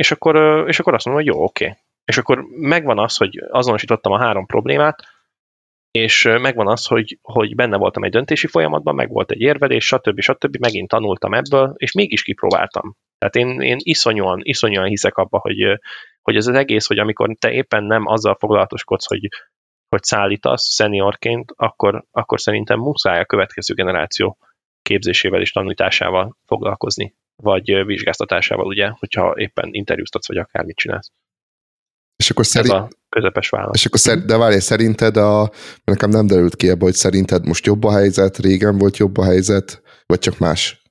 És 0.00 0.10
akkor, 0.10 0.64
és 0.68 0.78
akkor 0.78 0.94
azt 0.94 1.04
mondom, 1.04 1.24
hogy 1.24 1.34
jó, 1.34 1.42
oké. 1.42 1.64
Okay. 1.64 1.76
És 2.04 2.18
akkor 2.18 2.42
megvan 2.50 2.98
az, 2.98 3.16
hogy 3.16 3.42
azonosítottam 3.50 4.12
a 4.12 4.18
három 4.18 4.46
problémát, 4.46 5.02
és 5.90 6.22
megvan 6.22 6.68
az, 6.68 6.86
hogy, 6.86 7.18
hogy 7.22 7.54
benne 7.54 7.76
voltam 7.76 8.04
egy 8.04 8.10
döntési 8.10 8.46
folyamatban, 8.46 8.94
meg 8.94 9.08
volt 9.08 9.30
egy 9.30 9.40
érvelés, 9.40 9.84
stb. 9.84 10.20
stb. 10.20 10.56
megint 10.56 10.88
tanultam 10.88 11.34
ebből, 11.34 11.72
és 11.76 11.92
mégis 11.92 12.22
kipróbáltam. 12.22 12.96
Tehát 13.18 13.34
én, 13.34 13.60
én 13.60 13.76
iszonyúan, 13.78 14.40
iszonyúan 14.42 14.86
hiszek 14.86 15.16
abba, 15.16 15.38
hogy, 15.38 15.80
hogy 16.22 16.36
ez 16.36 16.46
az 16.46 16.56
egész, 16.56 16.86
hogy 16.86 16.98
amikor 16.98 17.36
te 17.38 17.52
éppen 17.52 17.84
nem 17.84 18.06
azzal 18.06 18.34
foglalatoskodsz, 18.34 19.06
hogy, 19.06 19.28
hogy 19.88 20.02
szállítasz 20.02 20.64
szeniorként, 20.64 21.52
akkor, 21.56 22.04
akkor 22.10 22.40
szerintem 22.40 22.78
muszáj 22.78 23.20
a 23.20 23.24
következő 23.24 23.74
generáció 23.74 24.38
képzésével 24.82 25.40
és 25.40 25.52
tanításával 25.52 26.36
foglalkozni, 26.46 27.14
vagy 27.40 27.84
vizsgáztatásával, 27.84 28.66
ugye, 28.66 28.88
hogyha 28.88 29.34
éppen 29.36 29.68
interjúztatsz, 29.70 30.28
vagy 30.28 30.36
akármit 30.36 30.76
csinálsz. 30.76 31.10
És 32.16 32.30
akkor 32.30 32.46
szerint... 32.46 32.74
Ez 32.74 32.80
a 32.80 32.88
közepes 33.08 33.48
válasz. 33.48 33.76
És 33.76 33.86
akkor 33.86 33.98
szer... 33.98 34.18
de 34.18 34.36
várj, 34.36 34.56
szerinted 34.56 35.16
a... 35.16 35.50
Nekem 35.84 36.10
nem 36.10 36.26
derült 36.26 36.56
ki 36.56 36.68
ebbe, 36.68 36.84
hogy 36.84 36.94
szerinted 36.94 37.46
most 37.46 37.66
jobb 37.66 37.84
a 37.84 37.92
helyzet, 37.92 38.38
régen 38.38 38.78
volt 38.78 38.96
jobb 38.96 39.16
a 39.16 39.24
helyzet, 39.24 39.82
vagy 40.06 40.18
csak 40.18 40.38
más? 40.38 40.82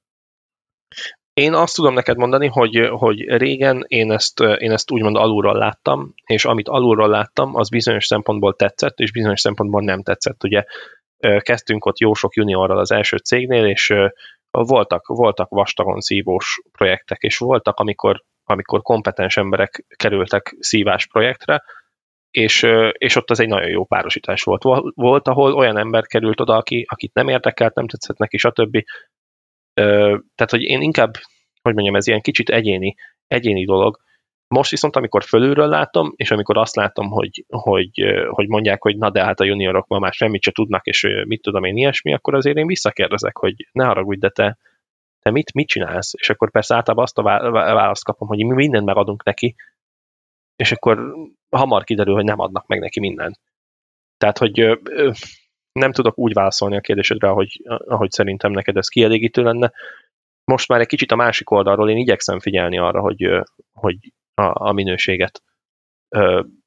Én 1.34 1.54
azt 1.54 1.76
tudom 1.76 1.94
neked 1.94 2.18
mondani, 2.18 2.48
hogy, 2.48 2.90
hogy 2.92 3.20
régen 3.20 3.84
én 3.88 4.12
ezt, 4.12 4.40
én 4.40 4.72
ezt 4.72 4.92
úgymond 4.92 5.16
alulról 5.16 5.58
láttam, 5.58 6.14
és 6.26 6.46
amit 6.46 6.68
alulról 6.68 7.10
láttam, 7.10 7.56
az 7.56 7.70
bizonyos 7.70 8.06
szempontból 8.06 8.56
tetszett, 8.56 9.00
és 9.00 9.12
bizonyos 9.12 9.42
szempontból 9.42 9.82
nem 9.82 10.04
tetszett. 10.04 10.44
Ugye 10.44 10.64
kezdtünk 11.40 11.86
ott 11.86 12.00
jó 12.00 12.14
sok 12.14 12.36
juniorral 12.36 12.80
az 12.80 12.92
első 12.92 13.18
cégnél, 13.18 13.66
és 13.66 13.94
voltak, 14.52 15.08
voltak 15.08 15.50
vastagon 15.50 16.00
szívós 16.00 16.62
projektek, 16.72 17.22
és 17.22 17.38
voltak, 17.38 17.80
amikor 17.80 18.24
amikor 18.50 18.82
kompetens 18.82 19.38
emberek 19.38 19.86
kerültek 19.96 20.56
szívás 20.60 21.08
projektre, 21.08 21.64
és, 22.32 22.68
és 22.92 23.16
ott 23.16 23.30
az 23.30 23.40
egy 23.40 23.48
nagyon 23.48 23.70
jó 23.70 23.86
párosítás 23.86 24.44
volt. 24.44 24.64
Volt, 24.94 25.28
ahol 25.28 25.54
olyan 25.54 25.78
ember 25.78 26.06
került 26.06 26.40
oda, 26.40 26.56
aki, 26.56 26.86
akit 26.90 27.14
nem 27.14 27.28
érdekelt, 27.28 27.76
nem 27.76 27.88
tetszett 27.88 28.18
neki, 28.18 28.38
stb. 28.38 28.84
Tehát, 29.74 30.50
hogy 30.50 30.62
én 30.62 30.82
inkább, 30.82 31.14
hogy 31.62 31.74
mondjam, 31.74 31.96
ez 31.96 32.08
ilyen 32.08 32.22
kicsit 32.22 32.50
egyéni, 32.50 32.96
egyéni 33.28 33.66
dolog. 33.66 34.00
Most 34.56 34.72
viszont, 34.72 34.96
amikor 34.96 35.24
fölülről 35.24 35.68
látom, 35.68 36.14
és 36.16 36.32
amikor 36.32 36.58
azt 36.58 36.76
látom, 36.76 37.10
hogy, 37.10 37.46
hogy, 37.48 37.92
hogy 38.30 38.48
mondják, 38.48 38.82
hogy 38.82 38.98
na 38.98 39.10
de 39.10 39.24
hát 39.24 39.40
a 39.40 39.44
juniorok 39.44 39.88
ma 39.88 40.00
már 40.00 40.14
semmit 40.14 40.42
se 40.42 40.52
tudnak, 40.52 40.86
és 40.86 41.08
mit 41.26 41.42
tudom 41.42 41.64
én 41.64 41.78
ilyesmi, 41.78 42.14
akkor 42.14 42.36
azért 42.36 42.58
én 42.58 42.68
visszakérdezek, 42.68 43.38
hogy 43.38 43.68
ne 43.72 43.86
haragudj, 43.86 44.20
de 44.20 44.30
te, 44.30 44.58
te 45.20 45.32
mit, 45.32 45.54
mit 45.54 45.68
csinálsz? 45.68 46.14
És 46.18 46.30
akkor 46.30 46.52
persze 46.52 46.76
általában 46.76 47.04
azt 47.04 47.18
a 47.18 47.52
választ 47.52 48.04
kapom, 48.04 48.28
hogy 48.28 48.38
mi 48.38 48.54
mindent 48.54 48.86
megadunk 48.86 49.24
neki, 49.24 49.56
és 50.56 50.72
akkor 50.72 51.14
hamar 51.50 51.84
kiderül, 51.84 52.14
hogy 52.14 52.24
nem 52.24 52.40
adnak 52.40 52.68
meg 52.68 52.80
neki 52.80 53.00
mindent. 53.00 53.40
Tehát, 54.18 54.38
hogy 54.38 54.80
nem 55.72 55.92
tudok 55.92 56.18
úgy 56.18 56.34
válaszolni 56.34 56.76
a 56.76 56.82
kérdésedre, 56.82 57.30
ahogy, 57.30 57.62
ahogy 57.66 58.12
szerintem 58.12 58.52
neked 58.52 58.78
ez 58.78 58.88
kielégítő 58.88 59.44
lenne. 59.44 59.72
Most 60.44 60.68
már 60.68 60.80
egy 60.80 60.88
kicsit 60.88 61.12
a 61.12 61.16
másik 61.16 61.50
oldalról 61.50 61.90
én 61.90 61.98
igyekszem 61.98 62.40
figyelni 62.40 62.78
arra, 62.78 63.02
hogy, 63.02 63.42
hogy 63.74 63.98
a, 64.40 64.68
a 64.68 64.72
minőséget 64.72 65.44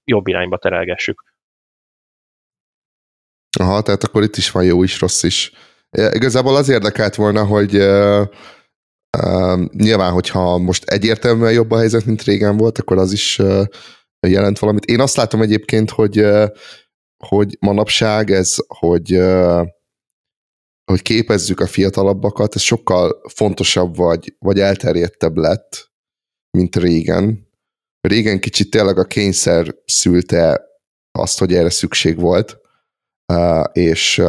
jobb 0.04 0.26
irányba 0.26 0.58
terelgessük. 0.58 1.22
Aha, 3.58 3.82
tehát 3.82 4.04
akkor 4.04 4.22
itt 4.22 4.36
is 4.36 4.50
van 4.50 4.64
jó 4.64 4.82
is, 4.82 5.00
rossz 5.00 5.22
is. 5.22 5.52
Igazából 5.90 6.56
az 6.56 6.68
érdekelt 6.68 7.14
volna, 7.14 7.44
hogy 7.44 7.76
uh, 7.76 8.26
uh, 9.18 9.64
nyilván, 9.72 10.12
hogyha 10.12 10.58
most 10.58 10.84
egyértelműen 10.84 11.52
jobb 11.52 11.70
a 11.70 11.78
helyzet, 11.78 12.04
mint 12.04 12.22
régen 12.22 12.56
volt, 12.56 12.78
akkor 12.78 12.98
az 12.98 13.12
is 13.12 13.38
uh, 13.38 13.64
jelent 14.26 14.58
valamit. 14.58 14.84
Én 14.84 15.00
azt 15.00 15.16
látom 15.16 15.42
egyébként, 15.42 15.90
hogy, 15.90 16.20
uh, 16.20 16.48
hogy 17.24 17.56
manapság 17.60 18.30
ez, 18.30 18.56
hogy 18.66 19.16
uh, 19.16 19.66
hogy 20.84 21.02
képezzük 21.02 21.60
a 21.60 21.66
fiatalabbakat, 21.66 22.54
ez 22.54 22.60
sokkal 22.60 23.22
fontosabb 23.34 23.96
vagy, 23.96 24.36
vagy 24.38 24.58
elterjedtebb 24.58 25.36
lett, 25.36 25.92
mint 26.50 26.76
régen. 26.76 27.41
Régen 28.08 28.40
kicsit 28.40 28.70
tényleg 28.70 28.98
a 28.98 29.04
kényszer 29.04 29.74
szülte 29.84 30.60
azt, 31.12 31.38
hogy 31.38 31.54
erre 31.54 31.70
szükség 31.70 32.20
volt, 32.20 32.60
és 33.72 34.22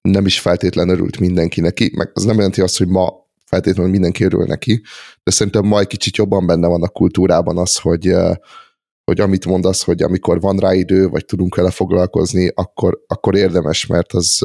nem 0.00 0.26
is 0.26 0.40
feltétlenül 0.40 0.94
örült 0.94 1.20
mindenki 1.20 1.60
neki, 1.60 1.92
meg 1.94 2.10
az 2.14 2.24
nem 2.24 2.36
jelenti 2.36 2.60
azt, 2.60 2.78
hogy 2.78 2.88
ma 2.88 3.26
feltétlenül 3.44 3.90
mindenki 3.90 4.24
örül 4.24 4.44
neki, 4.44 4.82
de 5.22 5.30
szerintem 5.30 5.64
ma 5.64 5.80
egy 5.80 5.86
kicsit 5.86 6.16
jobban 6.16 6.46
benne 6.46 6.68
van 6.68 6.82
a 6.82 6.88
kultúrában 6.88 7.58
az, 7.58 7.78
hogy, 7.78 8.14
hogy 9.04 9.20
amit 9.20 9.46
mondasz, 9.46 9.82
hogy 9.84 10.02
amikor 10.02 10.40
van 10.40 10.56
rá 10.56 10.74
idő, 10.74 11.08
vagy 11.08 11.24
tudunk 11.24 11.54
vele 11.54 11.70
foglalkozni, 11.70 12.50
akkor, 12.54 13.04
akkor 13.06 13.34
érdemes, 13.34 13.86
mert 13.86 14.12
az, 14.12 14.42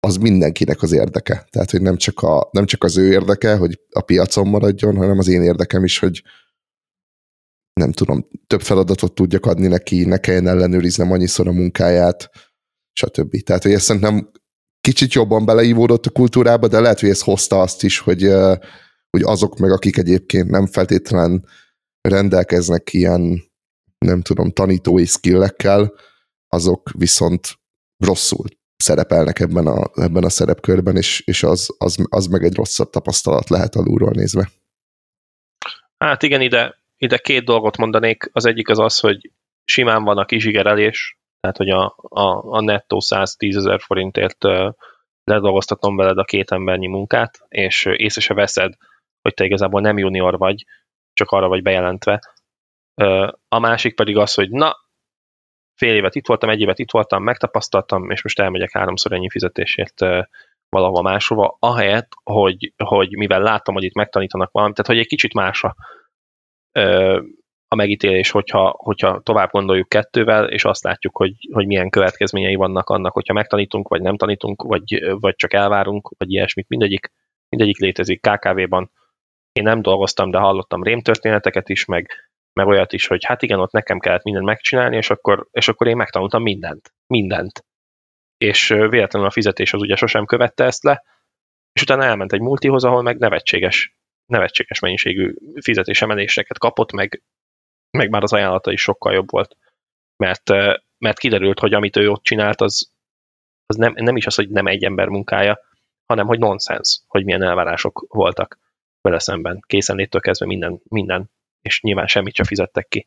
az 0.00 0.16
mindenkinek 0.16 0.82
az 0.82 0.92
érdeke. 0.92 1.46
Tehát, 1.50 1.70
hogy 1.70 1.82
nem 1.82 1.96
csak, 1.96 2.22
a, 2.22 2.48
nem 2.52 2.66
csak 2.66 2.84
az 2.84 2.96
ő 2.96 3.12
érdeke, 3.12 3.56
hogy 3.56 3.80
a 3.90 4.00
piacon 4.00 4.48
maradjon, 4.48 4.96
hanem 4.96 5.18
az 5.18 5.28
én 5.28 5.42
érdekem 5.42 5.84
is, 5.84 5.98
hogy 5.98 6.22
nem 7.72 7.92
tudom, 7.92 8.28
több 8.46 8.60
feladatot 8.62 9.14
tudjak 9.14 9.46
adni 9.46 9.66
neki, 9.66 10.04
ne 10.04 10.18
kelljen 10.18 10.46
ellenőriznem 10.46 11.12
annyiszor 11.12 11.48
a 11.48 11.52
munkáját, 11.52 12.30
stb. 12.92 13.42
Tehát, 13.42 13.62
hogy 13.62 13.72
ezt 13.72 13.84
szerintem 13.84 14.30
kicsit 14.80 15.12
jobban 15.12 15.44
beleívódott 15.44 16.06
a 16.06 16.10
kultúrába, 16.10 16.68
de 16.68 16.80
lehet, 16.80 17.00
hogy 17.00 17.08
ez 17.08 17.22
hozta 17.22 17.60
azt 17.60 17.82
is, 17.82 17.98
hogy, 17.98 18.22
hogy 19.10 19.22
azok 19.22 19.58
meg, 19.58 19.70
akik 19.70 19.96
egyébként 19.96 20.50
nem 20.50 20.66
feltétlen 20.66 21.46
rendelkeznek 22.00 22.92
ilyen, 22.92 23.42
nem 23.98 24.22
tudom, 24.22 24.50
tanítói 24.50 25.04
skillekkel, 25.04 25.92
azok 26.48 26.90
viszont 26.98 27.48
rosszul 28.04 28.46
szerepelnek 28.76 29.40
ebben 29.40 29.66
a, 29.66 29.90
ebben 29.94 30.24
a 30.24 30.28
szerepkörben, 30.28 30.96
és, 30.96 31.20
és 31.20 31.42
az, 31.42 31.74
az, 31.78 31.96
az 32.08 32.26
meg 32.26 32.44
egy 32.44 32.54
rosszabb 32.54 32.90
tapasztalat 32.90 33.48
lehet 33.48 33.74
alulról 33.74 34.10
nézve. 34.10 34.50
Hát 35.98 36.22
igen, 36.22 36.40
ide, 36.40 36.81
ide 37.02 37.18
két 37.18 37.44
dolgot 37.44 37.76
mondanék. 37.76 38.30
Az 38.32 38.44
egyik 38.44 38.68
az 38.68 38.78
az, 38.78 38.98
hogy 38.98 39.30
simán 39.64 40.04
van 40.04 40.18
a 40.18 40.24
kizsigerelés, 40.24 41.18
tehát 41.40 41.56
hogy 41.56 41.68
a, 41.68 41.94
a, 42.08 42.56
a 42.56 42.60
nettó 42.60 43.00
110 43.00 43.56
ezer 43.56 43.80
forintért 43.80 44.44
ledolgoztatom 45.24 45.96
veled 45.96 46.18
a 46.18 46.24
két 46.24 46.50
embernyi 46.50 46.86
munkát, 46.86 47.44
és 47.48 47.84
észre 47.84 48.20
se 48.20 48.34
veszed, 48.34 48.74
hogy 49.22 49.34
te 49.34 49.44
igazából 49.44 49.80
nem 49.80 49.98
junior 49.98 50.38
vagy, 50.38 50.64
csak 51.12 51.30
arra 51.30 51.48
vagy 51.48 51.62
bejelentve. 51.62 52.20
A 53.48 53.58
másik 53.58 53.94
pedig 53.94 54.16
az, 54.16 54.34
hogy 54.34 54.50
na, 54.50 54.76
fél 55.78 55.94
évet 55.94 56.14
itt 56.14 56.26
voltam, 56.26 56.50
egy 56.50 56.60
évet 56.60 56.78
itt 56.78 56.90
voltam, 56.90 57.22
megtapasztaltam, 57.22 58.10
és 58.10 58.22
most 58.22 58.40
elmegyek 58.40 58.72
háromszor 58.72 59.12
ennyi 59.12 59.30
fizetésért 59.30 60.00
valahova 60.68 61.02
máshova, 61.02 61.56
ahelyett, 61.58 62.12
hogy, 62.22 62.72
hogy 62.76 63.16
mivel 63.16 63.40
látom, 63.40 63.74
hogy 63.74 63.84
itt 63.84 63.94
megtanítanak 63.94 64.50
valamit, 64.50 64.76
tehát 64.76 64.90
hogy 64.90 65.00
egy 65.00 65.10
kicsit 65.10 65.34
másra 65.34 65.68
a 65.68 65.74
megítélés, 67.76 68.30
hogyha, 68.30 68.74
hogyha 68.78 69.20
tovább 69.20 69.50
gondoljuk 69.50 69.88
kettővel, 69.88 70.48
és 70.48 70.64
azt 70.64 70.82
látjuk, 70.84 71.16
hogy, 71.16 71.34
hogy 71.52 71.66
milyen 71.66 71.90
következményei 71.90 72.54
vannak 72.54 72.88
annak, 72.88 73.12
hogyha 73.12 73.34
megtanítunk, 73.34 73.88
vagy 73.88 74.00
nem 74.00 74.16
tanítunk, 74.16 74.62
vagy, 74.62 75.14
vagy 75.20 75.34
csak 75.34 75.52
elvárunk, 75.52 76.08
vagy 76.18 76.30
ilyesmit. 76.30 76.68
Mindegyik, 76.68 77.12
mindegyik 77.48 77.78
létezik 77.78 78.20
KKV-ban. 78.20 78.90
Én 79.52 79.62
nem 79.64 79.82
dolgoztam, 79.82 80.30
de 80.30 80.38
hallottam 80.38 80.82
rémtörténeteket 80.82 81.68
is, 81.68 81.84
meg, 81.84 82.10
meg 82.52 82.66
olyat 82.66 82.92
is, 82.92 83.06
hogy 83.06 83.24
hát 83.24 83.42
igen, 83.42 83.60
ott 83.60 83.72
nekem 83.72 83.98
kellett 83.98 84.22
mindent 84.22 84.46
megcsinálni, 84.46 84.96
és 84.96 85.10
akkor, 85.10 85.48
és 85.50 85.68
akkor 85.68 85.86
én 85.86 85.96
megtanultam 85.96 86.42
mindent. 86.42 86.94
Mindent. 87.06 87.64
És 88.36 88.68
véletlenül 88.68 89.28
a 89.28 89.30
fizetés 89.30 89.72
az 89.72 89.80
ugye 89.80 89.96
sosem 89.96 90.24
követte 90.24 90.64
ezt 90.64 90.82
le, 90.82 91.02
és 91.72 91.82
utána 91.82 92.04
elment 92.04 92.32
egy 92.32 92.40
multihoz, 92.40 92.84
ahol 92.84 93.02
meg 93.02 93.18
nevetséges, 93.18 93.96
nevetséges 94.32 94.78
mennyiségű 94.78 95.34
fizetésemeléseket 95.60 96.58
kapott, 96.58 96.92
meg 96.92 97.22
meg 97.98 98.10
már 98.10 98.22
az 98.22 98.32
ajánlata 98.32 98.72
is 98.72 98.80
sokkal 98.80 99.12
jobb 99.12 99.30
volt. 99.30 99.56
Mert, 100.16 100.48
mert 100.98 101.18
kiderült, 101.18 101.58
hogy 101.58 101.74
amit 101.74 101.96
ő 101.96 102.10
ott 102.10 102.22
csinált, 102.22 102.60
az, 102.60 102.90
az 103.66 103.76
nem, 103.76 103.92
nem 103.96 104.16
is 104.16 104.26
az, 104.26 104.34
hogy 104.34 104.48
nem 104.48 104.66
egy 104.66 104.84
ember 104.84 105.08
munkája, 105.08 105.60
hanem 106.06 106.26
hogy 106.26 106.38
nonsens, 106.38 107.00
hogy 107.06 107.24
milyen 107.24 107.42
elvárások 107.42 108.06
voltak 108.08 108.58
vele 109.00 109.18
szemben. 109.18 109.62
Készenléttől 109.66 110.20
kezdve 110.20 110.46
minden, 110.46 110.80
minden, 110.88 111.30
és 111.60 111.80
nyilván 111.80 112.06
semmit 112.06 112.34
sem 112.34 112.46
fizettek 112.46 112.88
ki. 112.88 113.06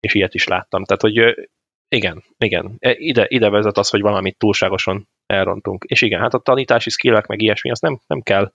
És 0.00 0.14
ilyet 0.14 0.34
is 0.34 0.46
láttam. 0.46 0.84
Tehát, 0.84 1.02
hogy 1.02 1.48
igen, 1.88 2.24
igen. 2.38 2.76
E, 2.78 2.94
ide, 2.98 3.26
ide 3.28 3.48
vezet 3.48 3.78
az, 3.78 3.88
hogy 3.88 4.00
valamit 4.00 4.38
túlságosan 4.38 5.08
elrontunk. 5.26 5.84
És 5.84 6.02
igen, 6.02 6.20
hát 6.20 6.34
a 6.34 6.38
tanítási 6.38 6.90
skillek 6.90 7.26
meg 7.26 7.42
ilyesmi, 7.42 7.70
azt 7.70 7.82
nem, 7.82 8.00
nem 8.06 8.20
kell 8.20 8.52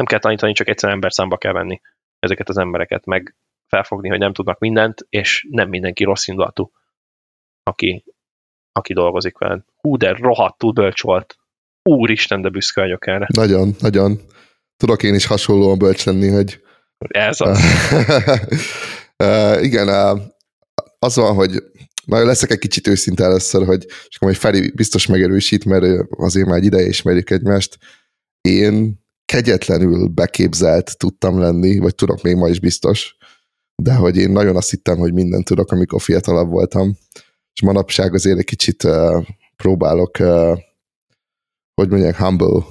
nem 0.00 0.08
kell 0.08 0.18
tanítani, 0.18 0.52
csak 0.52 0.68
egyszerűen 0.68 0.94
ember 0.94 1.12
számba 1.12 1.36
kell 1.36 1.52
venni 1.52 1.80
ezeket 2.18 2.48
az 2.48 2.58
embereket, 2.58 3.04
meg 3.04 3.36
felfogni, 3.66 4.08
hogy 4.08 4.18
nem 4.18 4.32
tudnak 4.32 4.58
mindent, 4.58 5.06
és 5.08 5.46
nem 5.50 5.68
mindenki 5.68 6.04
rossz 6.04 6.26
indulatú, 6.26 6.70
aki, 7.62 8.04
aki 8.72 8.92
dolgozik 8.92 9.38
veled. 9.38 9.62
Hú, 9.76 9.96
de 9.96 10.12
rohadtul 10.12 10.72
bölcs 10.72 11.02
volt. 11.02 11.36
Úristen, 11.82 12.42
de 12.42 12.48
büszke 12.48 12.80
vagyok 12.80 13.06
erre. 13.06 13.26
Nagyon, 13.32 13.74
nagyon. 13.78 14.20
Tudok 14.76 15.02
én 15.02 15.14
is 15.14 15.26
hasonlóan 15.26 15.78
bölcs 15.78 16.04
lenni, 16.04 16.28
hogy... 16.28 16.60
Ez 16.98 17.40
az. 17.40 17.58
uh, 19.24 19.64
igen, 19.64 19.88
uh, 19.88 20.20
az 20.98 21.16
van, 21.16 21.34
hogy 21.34 21.50
majd 22.06 22.26
leszek 22.26 22.50
egy 22.50 22.58
kicsit 22.58 22.86
őszinte 22.86 23.24
először, 23.24 23.66
hogy 23.66 23.84
és 23.84 24.16
akkor 24.16 24.28
majd 24.28 24.36
Feri 24.36 24.70
biztos 24.70 25.06
megerősít, 25.06 25.64
mert 25.64 25.84
azért 26.10 26.46
már 26.46 26.58
egy 26.58 26.64
ideje 26.64 26.88
ismerjük 26.88 27.30
egymást. 27.30 27.78
Én 28.40 28.99
kegyetlenül 29.30 30.08
beképzelt 30.08 30.98
tudtam 30.98 31.38
lenni, 31.38 31.78
vagy 31.78 31.94
tudok 31.94 32.22
még 32.22 32.34
ma 32.34 32.48
is 32.48 32.60
biztos, 32.60 33.16
de 33.82 33.94
hogy 33.94 34.16
én 34.16 34.30
nagyon 34.30 34.56
azt 34.56 34.70
hittem, 34.70 34.98
hogy 34.98 35.12
mindent 35.12 35.44
tudok, 35.44 35.72
amikor 35.72 36.00
fiatalabb 36.00 36.50
voltam, 36.50 36.96
és 37.54 37.62
manapság 37.62 38.14
azért 38.14 38.38
egy 38.38 38.44
kicsit 38.44 38.84
uh, 38.84 39.24
próbálok, 39.56 40.18
uh, 40.20 40.58
hogy 41.74 41.88
mondják, 41.88 42.16
humble, 42.16 42.64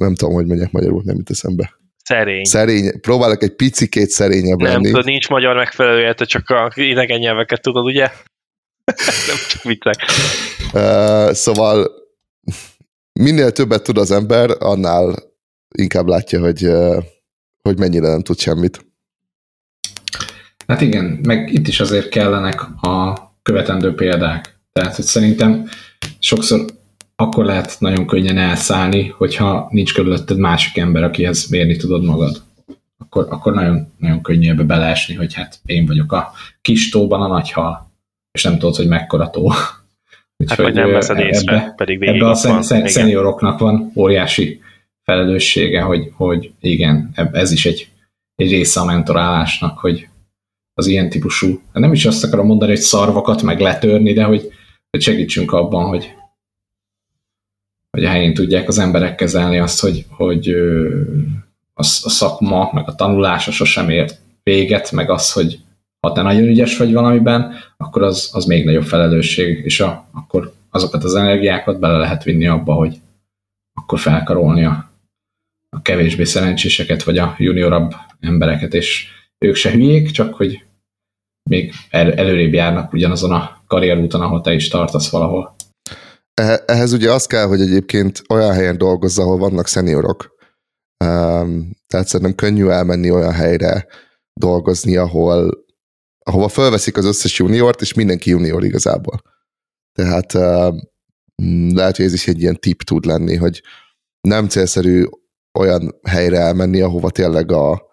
nem 0.00 0.14
tudom, 0.14 0.34
hogy 0.34 0.46
mondják 0.46 0.70
magyarul, 0.70 1.02
nem 1.04 1.16
jut 1.16 1.30
eszembe. 1.30 1.78
Szerény. 2.04 2.44
Szerény. 2.44 3.00
Próbálok 3.00 3.42
egy 3.42 3.54
picikét 3.54 4.08
szerényebb 4.08 4.58
nem, 4.58 4.72
lenni. 4.72 4.90
Nem 4.90 5.02
nincs 5.04 5.28
magyar 5.28 5.56
megfelelője, 5.56 6.14
te 6.14 6.24
csak 6.24 6.48
a 6.48 6.70
idegen 6.74 7.18
nyelveket 7.18 7.62
tudod, 7.62 7.84
ugye? 7.84 8.08
nem 9.28 9.36
csak 9.48 9.62
viccek. 9.62 9.96
Uh, 10.72 11.32
szóval 11.32 11.90
minél 13.12 13.52
többet 13.52 13.82
tud 13.82 13.98
az 13.98 14.10
ember, 14.10 14.50
annál 14.58 15.29
inkább 15.74 16.06
látja, 16.06 16.40
hogy, 16.40 16.68
hogy 17.62 17.78
mennyire 17.78 18.08
nem 18.08 18.22
tud 18.22 18.38
semmit. 18.38 18.86
Hát 20.66 20.80
igen, 20.80 21.04
meg 21.22 21.52
itt 21.52 21.68
is 21.68 21.80
azért 21.80 22.08
kellenek 22.08 22.62
a 22.82 23.14
követendő 23.42 23.94
példák. 23.94 24.58
Tehát, 24.72 24.96
hogy 24.96 25.04
szerintem 25.04 25.68
sokszor 26.18 26.64
akkor 27.16 27.44
lehet 27.44 27.76
nagyon 27.78 28.06
könnyen 28.06 28.38
elszállni, 28.38 29.06
hogyha 29.06 29.68
nincs 29.70 29.94
körülötted 29.94 30.38
másik 30.38 30.76
ember, 30.76 31.02
akihez 31.02 31.48
mérni 31.48 31.76
tudod 31.76 32.04
magad. 32.04 32.42
Akkor, 32.98 33.26
akkor 33.30 33.52
nagyon, 33.52 33.92
nagyon 33.98 34.22
könnyű 34.22 34.50
ebbe 34.50 34.62
beleesni, 34.62 35.14
hogy 35.14 35.34
hát 35.34 35.58
én 35.64 35.86
vagyok 35.86 36.12
a 36.12 36.32
kis 36.60 36.88
tóban 36.90 37.22
a 37.22 37.26
nagy 37.26 37.50
hal, 37.50 37.90
és 38.32 38.42
nem 38.42 38.58
tudod, 38.58 38.76
hogy 38.76 38.88
mekkora 38.88 39.30
tó. 39.30 39.48
Hát 40.46 40.58
vagy 40.58 40.74
nem 40.74 40.90
veszed 40.90 41.18
észre, 41.18 41.72
pedig 41.76 41.98
végig 41.98 42.14
ebbe 42.14 42.28
a 42.28 42.34
szen, 42.34 42.52
van. 42.52 42.88
szenioroknak 42.88 43.58
van 43.58 43.92
óriási 43.94 44.60
felelőssége, 45.10 45.80
hogy, 45.80 46.12
hogy 46.16 46.52
igen, 46.60 47.10
ez 47.32 47.52
is 47.52 47.66
egy, 47.66 47.88
egy 48.34 48.50
része 48.50 48.80
a 48.80 48.84
mentorálásnak, 48.84 49.78
hogy 49.78 50.08
az 50.74 50.86
ilyen 50.86 51.10
típusú, 51.10 51.60
nem 51.72 51.92
is 51.92 52.04
azt 52.06 52.24
akarom 52.24 52.46
mondani, 52.46 52.70
hogy 52.70 52.80
szarvakat 52.80 53.42
meg 53.42 53.60
letörni, 53.60 54.12
de 54.12 54.24
hogy, 54.24 54.52
hogy 54.90 55.02
segítsünk 55.02 55.52
abban, 55.52 55.88
hogy, 55.88 56.12
hogy 57.90 58.04
a 58.04 58.08
helyén 58.08 58.34
tudják 58.34 58.68
az 58.68 58.78
emberek 58.78 59.14
kezelni 59.14 59.58
azt, 59.58 59.80
hogy, 59.80 60.06
hogy 60.08 60.48
a, 61.74 61.82
a 61.82 62.10
szakma, 62.10 62.70
meg 62.72 62.88
a 62.88 62.94
tanulása 62.94 63.50
sosem 63.50 63.88
ért 63.88 64.20
véget, 64.42 64.92
meg 64.92 65.10
az, 65.10 65.32
hogy 65.32 65.58
ha 66.00 66.12
te 66.12 66.22
nagyon 66.22 66.48
ügyes 66.48 66.76
vagy 66.76 66.92
valamiben, 66.92 67.52
akkor 67.76 68.02
az, 68.02 68.30
az 68.32 68.44
még 68.44 68.64
nagyobb 68.64 68.84
felelősség, 68.84 69.64
és 69.64 69.80
a, 69.80 70.08
akkor 70.12 70.52
azokat 70.70 71.04
az 71.04 71.14
energiákat 71.14 71.78
bele 71.78 71.98
lehet 71.98 72.22
vinni 72.22 72.46
abba, 72.46 72.74
hogy 72.74 73.00
akkor 73.74 73.98
felkarolni 73.98 74.64
a, 74.64 74.89
a 75.76 75.82
kevésbé 75.82 76.24
szerencséseket, 76.24 77.02
vagy 77.02 77.18
a 77.18 77.34
juniorabb 77.38 77.90
embereket, 78.20 78.74
és 78.74 79.06
ők 79.38 79.54
se 79.54 79.70
hülyék, 79.70 80.10
csak 80.10 80.34
hogy 80.34 80.64
még 81.50 81.72
el, 81.90 82.12
előrébb 82.12 82.52
járnak 82.52 82.92
ugyanazon 82.92 83.32
a 83.32 83.62
karrierúton, 83.66 84.20
ahol 84.20 84.40
te 84.40 84.52
is 84.52 84.68
tartasz 84.68 85.10
valahol. 85.10 85.54
Ehhez 86.66 86.92
ugye 86.92 87.12
az 87.12 87.26
kell, 87.26 87.46
hogy 87.46 87.60
egyébként 87.60 88.22
olyan 88.28 88.52
helyen 88.52 88.78
dolgozz, 88.78 89.18
ahol 89.18 89.38
vannak 89.38 89.66
szeniorok. 89.66 90.38
Um, 91.04 91.70
tehát 91.86 92.06
szerintem 92.06 92.34
könnyű 92.34 92.66
elmenni 92.66 93.10
olyan 93.10 93.32
helyre 93.32 93.86
dolgozni, 94.40 94.96
ahol 94.96 95.64
ahova 96.24 96.48
felveszik 96.48 96.96
az 96.96 97.04
összes 97.04 97.38
juniort, 97.38 97.80
és 97.80 97.94
mindenki 97.94 98.30
junior 98.30 98.64
igazából. 98.64 99.22
Tehát 99.92 100.34
uh, 100.34 100.76
lehet, 101.74 101.96
hogy 101.96 102.04
ez 102.04 102.12
is 102.12 102.26
egy 102.26 102.40
ilyen 102.40 102.60
tip 102.60 102.82
tud 102.82 103.04
lenni, 103.04 103.36
hogy 103.36 103.62
nem 104.20 104.48
célszerű 104.48 105.04
olyan 105.58 106.00
helyre 106.02 106.38
elmenni, 106.38 106.80
ahova 106.80 107.10
tényleg 107.10 107.52
a, 107.52 107.88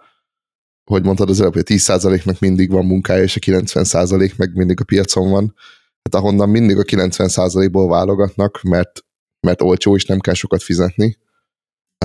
hogy 0.91 1.03
mondtad 1.03 1.30
az 1.30 1.39
előbb, 1.39 1.53
hogy 1.53 1.64
10%-nak 1.66 2.39
mindig 2.39 2.72
van 2.72 2.86
munkája, 2.86 3.24
és 3.24 3.36
a 3.36 3.39
90% 3.39 4.36
meg 4.36 4.55
mindig 4.55 4.82
a 4.82 4.84
piacon 4.84 5.30
van. 5.32 5.55
Hát 6.03 6.22
ahonnan 6.22 6.49
mindig 6.49 6.78
a 6.78 6.84
90%-ból 6.84 7.88
válogatnak, 7.88 8.62
mert, 8.62 9.05
mert 9.47 9.62
olcsó, 9.62 9.95
és 9.95 10.05
nem 10.05 10.20
kell 10.20 10.34
sokat 10.34 10.64
fizetni, 10.64 11.18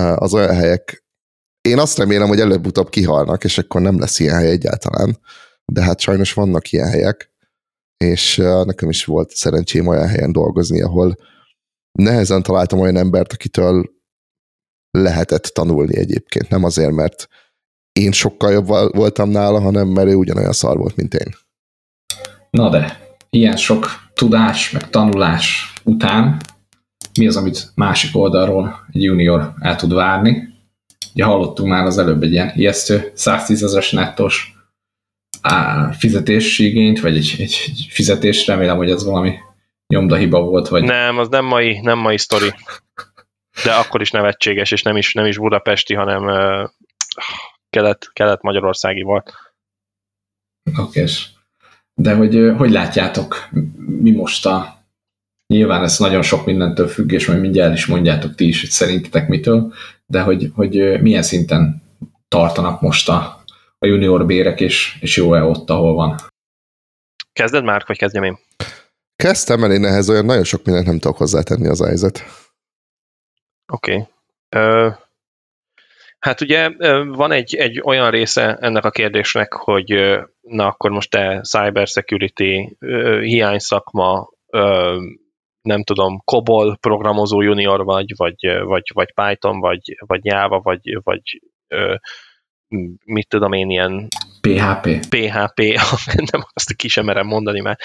az 0.00 0.34
olyan 0.34 0.54
helyek, 0.54 1.04
én 1.60 1.78
azt 1.78 1.98
remélem, 1.98 2.28
hogy 2.28 2.40
előbb-utóbb 2.40 2.88
kihalnak, 2.88 3.44
és 3.44 3.58
akkor 3.58 3.80
nem 3.80 3.98
lesz 3.98 4.18
ilyen 4.18 4.36
hely 4.36 4.50
egyáltalán, 4.50 5.18
de 5.72 5.82
hát 5.82 6.00
sajnos 6.00 6.32
vannak 6.32 6.72
ilyen 6.72 6.88
helyek, 6.88 7.32
és 7.96 8.36
nekem 8.36 8.88
is 8.88 9.04
volt 9.04 9.30
szerencsém 9.30 9.86
olyan 9.86 10.08
helyen 10.08 10.32
dolgozni, 10.32 10.82
ahol 10.82 11.16
nehezen 11.92 12.42
találtam 12.42 12.78
olyan 12.78 12.96
embert, 12.96 13.32
akitől 13.32 13.90
lehetett 14.98 15.42
tanulni 15.42 15.96
egyébként. 15.96 16.48
Nem 16.48 16.64
azért, 16.64 16.92
mert 16.92 17.28
én 17.92 18.12
sokkal 18.12 18.52
jobb 18.52 18.66
voltam 18.94 19.30
nála, 19.30 19.60
hanem 19.60 19.88
mert 19.88 20.08
ő 20.08 20.14
ugyanolyan 20.14 20.52
szar 20.52 20.76
volt, 20.76 20.96
mint 20.96 21.14
én. 21.14 21.34
Na 22.50 22.68
de, 22.68 23.14
ilyen 23.30 23.56
sok 23.56 23.86
tudás, 24.14 24.70
meg 24.70 24.90
tanulás 24.90 25.72
után 25.84 26.40
mi 27.18 27.26
az, 27.26 27.36
amit 27.36 27.72
másik 27.74 28.16
oldalról 28.16 28.86
egy 28.92 29.02
junior 29.02 29.54
el 29.60 29.76
tud 29.76 29.92
várni? 29.92 30.48
Ugye 31.14 31.24
hallottunk 31.24 31.68
már 31.68 31.84
az 31.84 31.98
előbb 31.98 32.22
egy 32.22 32.32
ilyen 32.32 32.52
ijesztő 32.54 33.12
110 33.14 33.62
ezeres 33.62 33.90
nettos 33.90 34.54
fizetési 35.98 36.66
igényt, 36.66 37.00
vagy 37.00 37.16
egy, 37.16 37.34
egy, 37.38 37.56
egy 37.66 37.86
fizetés, 37.90 38.46
remélem, 38.46 38.76
hogy 38.76 38.90
ez 38.90 39.04
valami 39.04 39.34
nyomdahiba 39.86 40.40
volt, 40.40 40.68
vagy... 40.68 40.82
Nem, 40.82 41.18
az 41.18 41.28
nem 41.28 41.44
mai, 41.44 41.80
nem 41.82 41.98
mai 41.98 42.18
sztori 42.18 42.52
de 43.64 43.72
akkor 43.72 44.00
is 44.00 44.10
nevetséges, 44.10 44.70
és 44.70 44.82
nem 44.82 44.96
is, 44.96 45.12
nem 45.12 45.26
is 45.26 45.38
budapesti, 45.38 45.94
hanem 45.94 46.24
uh, 46.24 46.70
kelet, 47.70 48.10
kelet-magyarországi 48.12 49.02
volt. 49.02 49.32
Oké. 50.78 51.04
De 51.94 52.14
hogy, 52.14 52.52
hogy 52.56 52.70
látjátok, 52.70 53.48
mi 53.86 54.10
most 54.10 54.46
a... 54.46 54.80
Nyilván 55.46 55.82
ez 55.82 55.98
nagyon 55.98 56.22
sok 56.22 56.46
mindentől 56.46 56.88
függ, 56.88 57.12
és 57.12 57.26
majd 57.26 57.40
mindjárt 57.40 57.74
is 57.74 57.86
mondjátok 57.86 58.34
ti 58.34 58.46
is, 58.46 58.60
hogy 58.60 58.70
szerintetek 58.70 59.28
mitől, 59.28 59.72
de 60.06 60.20
hogy, 60.20 60.50
hogy 60.54 61.00
milyen 61.00 61.22
szinten 61.22 61.82
tartanak 62.28 62.80
most 62.80 63.08
a, 63.08 63.42
a 63.78 63.86
junior 63.86 64.26
bérek, 64.26 64.60
és, 64.60 64.96
és 65.00 65.16
jó-e 65.16 65.42
ott, 65.42 65.70
ahol 65.70 65.94
van? 65.94 66.16
Kezded 67.32 67.64
már, 67.64 67.84
vagy 67.86 67.98
kezdjem 67.98 68.22
én? 68.22 68.38
Kezdtem, 69.16 69.60
mert 69.60 69.72
én 69.72 69.84
ehhez 69.84 70.10
olyan 70.10 70.24
nagyon 70.24 70.44
sok 70.44 70.64
mindent 70.64 70.86
nem 70.86 70.98
tudok 70.98 71.16
hozzátenni 71.16 71.68
az 71.68 71.84
helyzet. 71.84 72.41
Oké. 73.72 73.92
Okay. 73.92 74.06
Uh, 74.56 74.94
hát 76.18 76.40
ugye 76.40 76.70
van 77.04 77.32
egy, 77.32 77.54
egy 77.54 77.80
olyan 77.84 78.10
része 78.10 78.56
ennek 78.56 78.84
a 78.84 78.90
kérdésnek, 78.90 79.52
hogy 79.52 80.20
na 80.40 80.66
akkor 80.66 80.90
most 80.90 81.10
te 81.10 81.40
cyber 81.40 81.86
security, 81.86 82.76
hiány 83.20 83.58
szakma, 83.58 84.28
nem 85.62 85.82
tudom, 85.84 86.22
COBOL 86.24 86.76
programozó 86.80 87.40
junior 87.40 87.84
vagy, 87.84 88.12
vagy, 88.16 88.62
vagy, 88.62 88.90
vagy 88.94 89.12
Python, 89.14 89.60
vagy, 89.60 89.96
vagy 90.06 90.24
Java, 90.24 90.60
vagy, 90.60 90.98
vagy 91.02 91.40
mit 93.04 93.28
tudom 93.28 93.52
én, 93.52 93.70
ilyen 93.70 94.08
PHP. 94.40 95.06
PHP, 95.08 95.60
nem 96.32 96.42
azt 96.52 96.72
ki 96.76 96.88
sem 96.88 97.04
merem 97.04 97.26
mondani 97.26 97.60
már, 97.60 97.78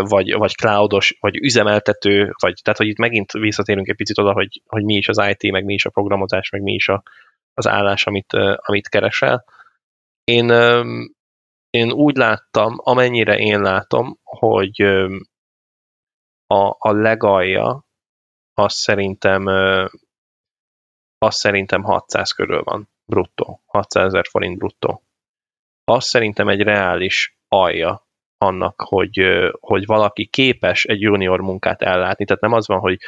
vagy, 0.00 0.32
vagy 0.34 0.54
cloudos, 0.54 1.16
vagy 1.20 1.36
üzemeltető, 1.36 2.32
vagy, 2.40 2.60
tehát 2.62 2.78
hogy 2.78 2.88
itt 2.88 2.98
megint 2.98 3.32
visszatérünk 3.32 3.88
egy 3.88 3.96
picit 3.96 4.18
oda, 4.18 4.32
hogy, 4.32 4.62
hogy 4.66 4.84
mi 4.84 4.94
is 4.94 5.08
az 5.08 5.22
IT, 5.28 5.52
meg 5.52 5.64
mi 5.64 5.74
is 5.74 5.84
a 5.84 5.90
programozás, 5.90 6.50
meg 6.50 6.62
mi 6.62 6.72
is 6.72 6.88
a, 6.88 7.02
az 7.54 7.68
állás, 7.68 8.06
amit, 8.06 8.32
amit 8.56 8.88
keresel. 8.88 9.44
Én, 10.24 10.50
én 11.70 11.92
úgy 11.92 12.16
láttam, 12.16 12.74
amennyire 12.76 13.36
én 13.36 13.60
látom, 13.60 14.18
hogy 14.22 14.82
a, 16.46 16.76
a 16.78 16.92
legalja 16.92 17.84
az 18.54 18.74
szerintem 18.74 19.46
az 21.18 21.34
szerintem 21.34 21.82
600 21.82 22.32
körül 22.32 22.62
van 22.62 22.91
bruttó, 23.12 23.62
600 23.66 24.06
ezer 24.06 24.24
forint 24.30 24.58
bruttó. 24.58 25.02
Az 25.84 26.04
szerintem 26.04 26.48
egy 26.48 26.60
reális 26.60 27.36
alja 27.48 28.06
annak, 28.38 28.80
hogy, 28.80 29.20
hogy 29.60 29.86
valaki 29.86 30.26
képes 30.26 30.84
egy 30.84 31.00
junior 31.00 31.40
munkát 31.40 31.82
ellátni. 31.82 32.24
Tehát 32.24 32.42
nem 32.42 32.52
az 32.52 32.66
van, 32.66 32.78
hogy, 32.78 32.98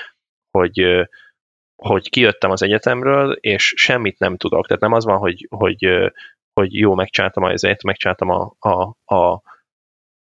hogy, 0.50 1.06
hogy 1.82 2.10
kijöttem 2.10 2.50
az 2.50 2.62
egyetemről, 2.62 3.32
és 3.32 3.72
semmit 3.76 4.18
nem 4.18 4.36
tudok. 4.36 4.66
Tehát 4.66 4.82
nem 4.82 4.92
az 4.92 5.04
van, 5.04 5.18
hogy, 5.18 5.46
hogy, 5.50 6.12
hogy 6.60 6.74
jó, 6.74 6.94
megcsináltam 6.94 7.42
azért, 7.42 7.82
megcsináltam 7.82 8.28
a, 8.28 8.54
a, 8.58 9.14
a, 9.14 9.42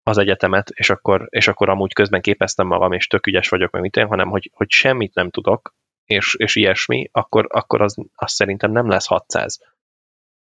az 0.02 0.18
egyetemet, 0.18 0.70
és 0.70 0.90
akkor, 0.90 1.26
és 1.30 1.48
akkor 1.48 1.68
amúgy 1.68 1.92
közben 1.92 2.20
képeztem 2.20 2.66
magam, 2.66 2.92
és 2.92 3.06
tök 3.06 3.26
ügyes 3.26 3.48
vagyok, 3.48 3.70
meg 3.70 3.82
mit 3.82 3.96
én, 3.96 4.06
hanem 4.06 4.28
hogy, 4.28 4.50
hogy 4.54 4.70
semmit 4.70 5.14
nem 5.14 5.30
tudok, 5.30 5.74
és, 6.06 6.34
és 6.34 6.56
ilyesmi, 6.56 7.08
akkor, 7.12 7.46
akkor 7.50 7.82
az, 7.82 7.96
az 8.14 8.32
szerintem 8.32 8.72
nem 8.72 8.88
lesz 8.88 9.06
600. 9.06 9.60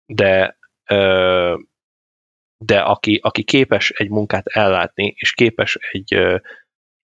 De 0.06 0.58
ö, 0.86 1.56
de 2.58 2.80
aki, 2.80 3.20
aki 3.24 3.44
képes 3.44 3.90
egy 3.90 4.10
munkát 4.10 4.48
ellátni, 4.48 5.14
és 5.18 5.34
képes 5.34 5.76
egy, 5.92 6.14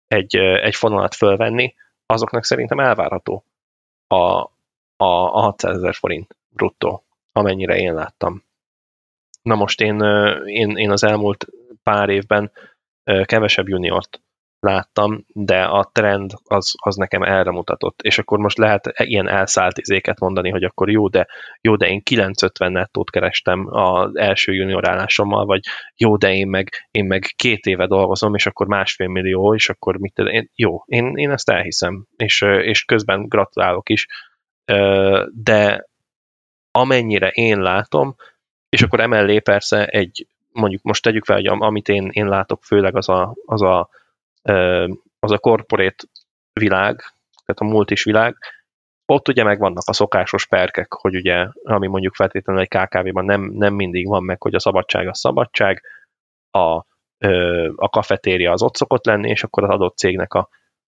egy, 0.06 0.36
egy 0.36 0.74
fonalat 0.74 1.14
fölvenni, 1.14 1.74
azoknak 2.06 2.44
szerintem 2.44 2.80
elvárható 2.80 3.44
a, 4.06 4.14
a, 4.14 4.50
a 4.96 5.40
600 5.40 5.76
ezer 5.76 5.94
forint 5.94 6.36
bruttó, 6.48 7.04
amennyire 7.32 7.76
én 7.76 7.94
láttam. 7.94 8.44
Na 9.42 9.54
most 9.54 9.80
én, 9.80 10.00
én, 10.44 10.76
én 10.76 10.90
az 10.90 11.04
elmúlt 11.04 11.46
pár 11.82 12.08
évben 12.08 12.52
kevesebb 13.24 13.68
juniort 13.68 14.20
láttam, 14.60 15.24
de 15.32 15.62
a 15.62 15.90
trend 15.92 16.30
az, 16.44 16.74
az 16.78 16.96
nekem 16.96 17.22
erre 17.22 17.50
mutatott. 17.50 18.00
És 18.02 18.18
akkor 18.18 18.38
most 18.38 18.58
lehet 18.58 18.92
ilyen 18.96 19.28
elszállt 19.28 19.78
izéket 19.78 20.20
mondani, 20.20 20.50
hogy 20.50 20.64
akkor 20.64 20.90
jó, 20.90 21.08
de 21.08 21.26
jó, 21.60 21.76
de 21.76 21.88
én 21.88 22.02
950 22.02 22.72
nettót 22.72 23.10
kerestem 23.10 23.66
az 23.70 24.16
első 24.16 24.52
junior 24.52 24.88
állásommal, 24.88 25.44
vagy 25.44 25.60
jó, 25.96 26.16
de 26.16 26.32
én 26.32 26.48
meg, 26.48 26.68
én 26.90 27.04
meg 27.04 27.22
két 27.36 27.64
éve 27.64 27.86
dolgozom, 27.86 28.34
és 28.34 28.46
akkor 28.46 28.66
másfél 28.66 29.08
millió, 29.08 29.54
és 29.54 29.68
akkor 29.68 29.96
mit 29.96 30.18
én, 30.18 30.50
jó, 30.54 30.82
én, 30.86 31.16
én 31.16 31.30
ezt 31.30 31.50
elhiszem, 31.50 32.06
és, 32.16 32.40
és 32.62 32.84
közben 32.84 33.28
gratulálok 33.28 33.88
is, 33.88 34.06
de 35.32 35.88
amennyire 36.70 37.28
én 37.28 37.60
látom, 37.60 38.14
és 38.68 38.82
akkor 38.82 39.00
emellé 39.00 39.38
persze 39.38 39.86
egy, 39.86 40.26
mondjuk 40.52 40.82
most 40.82 41.02
tegyük 41.02 41.24
fel, 41.24 41.36
hogy 41.36 41.46
amit 41.46 41.88
én, 41.88 42.08
én 42.12 42.28
látok 42.28 42.64
főleg 42.64 42.96
az 42.96 43.08
a, 43.08 43.34
az 43.46 43.62
a 43.62 43.88
az 45.18 45.30
a 45.30 45.38
corporate 45.38 46.04
világ, 46.52 46.96
tehát 47.44 47.60
a 47.60 47.64
multis 47.64 48.04
világ, 48.04 48.36
ott 49.06 49.28
ugye 49.28 49.44
megvannak 49.44 49.82
a 49.86 49.92
szokásos 49.92 50.46
perkek, 50.46 50.92
hogy 50.92 51.14
ugye, 51.14 51.48
ami 51.62 51.86
mondjuk 51.86 52.14
feltétlenül 52.14 52.62
egy 52.62 52.68
KKV-ban 52.68 53.24
nem, 53.24 53.40
nem 53.40 53.74
mindig 53.74 54.06
van 54.06 54.24
meg, 54.24 54.42
hogy 54.42 54.54
a 54.54 54.60
szabadság 54.60 55.08
a 55.08 55.14
szabadság, 55.14 55.82
a, 56.50 56.84
a 57.76 57.88
kafetéria 57.88 58.52
az 58.52 58.62
ott 58.62 58.76
szokott 58.76 59.04
lenni, 59.04 59.28
és 59.28 59.42
akkor 59.42 59.64
az 59.64 59.70
adott 59.70 59.96
cégnek 59.96 60.34
a, 60.34 60.48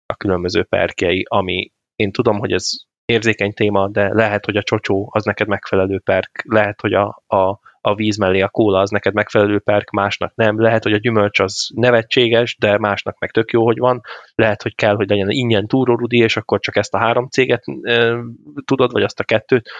a 0.06 0.16
különböző 0.16 0.62
perkjei, 0.62 1.26
ami 1.28 1.72
én 1.96 2.12
tudom, 2.12 2.38
hogy 2.38 2.52
ez 2.52 2.70
érzékeny 3.04 3.52
téma, 3.52 3.88
de 3.88 4.14
lehet, 4.14 4.44
hogy 4.44 4.56
a 4.56 4.62
csocsó 4.62 5.08
az 5.12 5.24
neked 5.24 5.48
megfelelő 5.48 5.98
perk, 5.98 6.42
lehet, 6.44 6.80
hogy 6.80 6.92
a, 6.92 7.22
a, 7.26 7.58
a 7.86 7.94
víz 7.94 8.16
mellé 8.16 8.40
a 8.40 8.48
kóla 8.48 8.80
az 8.80 8.90
neked 8.90 9.14
megfelelő 9.14 9.58
perk, 9.58 9.90
másnak 9.90 10.34
nem. 10.34 10.60
Lehet, 10.60 10.82
hogy 10.82 10.92
a 10.92 10.98
gyümölcs 10.98 11.40
az 11.40 11.68
nevetséges, 11.74 12.56
de 12.58 12.78
másnak 12.78 13.18
meg 13.18 13.30
tök 13.30 13.50
jó, 13.50 13.64
hogy 13.64 13.78
van. 13.78 14.00
Lehet, 14.34 14.62
hogy 14.62 14.74
kell, 14.74 14.94
hogy 14.94 15.08
legyen 15.08 15.30
ingyen 15.30 15.66
túrórudi, 15.66 16.18
és 16.18 16.36
akkor 16.36 16.60
csak 16.60 16.76
ezt 16.76 16.94
a 16.94 16.98
három 16.98 17.28
céget 17.28 17.62
e, 17.82 18.16
tudod, 18.64 18.92
vagy 18.92 19.02
azt 19.02 19.20
a 19.20 19.24
kettőt. 19.24 19.70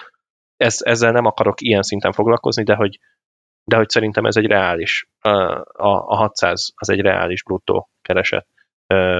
Ez, 0.57 0.77
ezzel 0.79 1.11
nem 1.11 1.25
akarok 1.25 1.61
ilyen 1.61 1.81
szinten 1.81 2.11
foglalkozni, 2.11 2.63
de 2.63 2.75
hogy, 2.75 2.99
de 3.63 3.75
hogy 3.75 3.89
szerintem 3.89 4.25
ez 4.25 4.35
egy 4.35 4.45
reális, 4.45 5.09
a, 5.19 5.83
a 5.83 6.15
600 6.15 6.71
az 6.75 6.89
egy 6.89 7.01
reális 7.01 7.43
bruttó 7.43 7.89
kereset. 8.01 8.47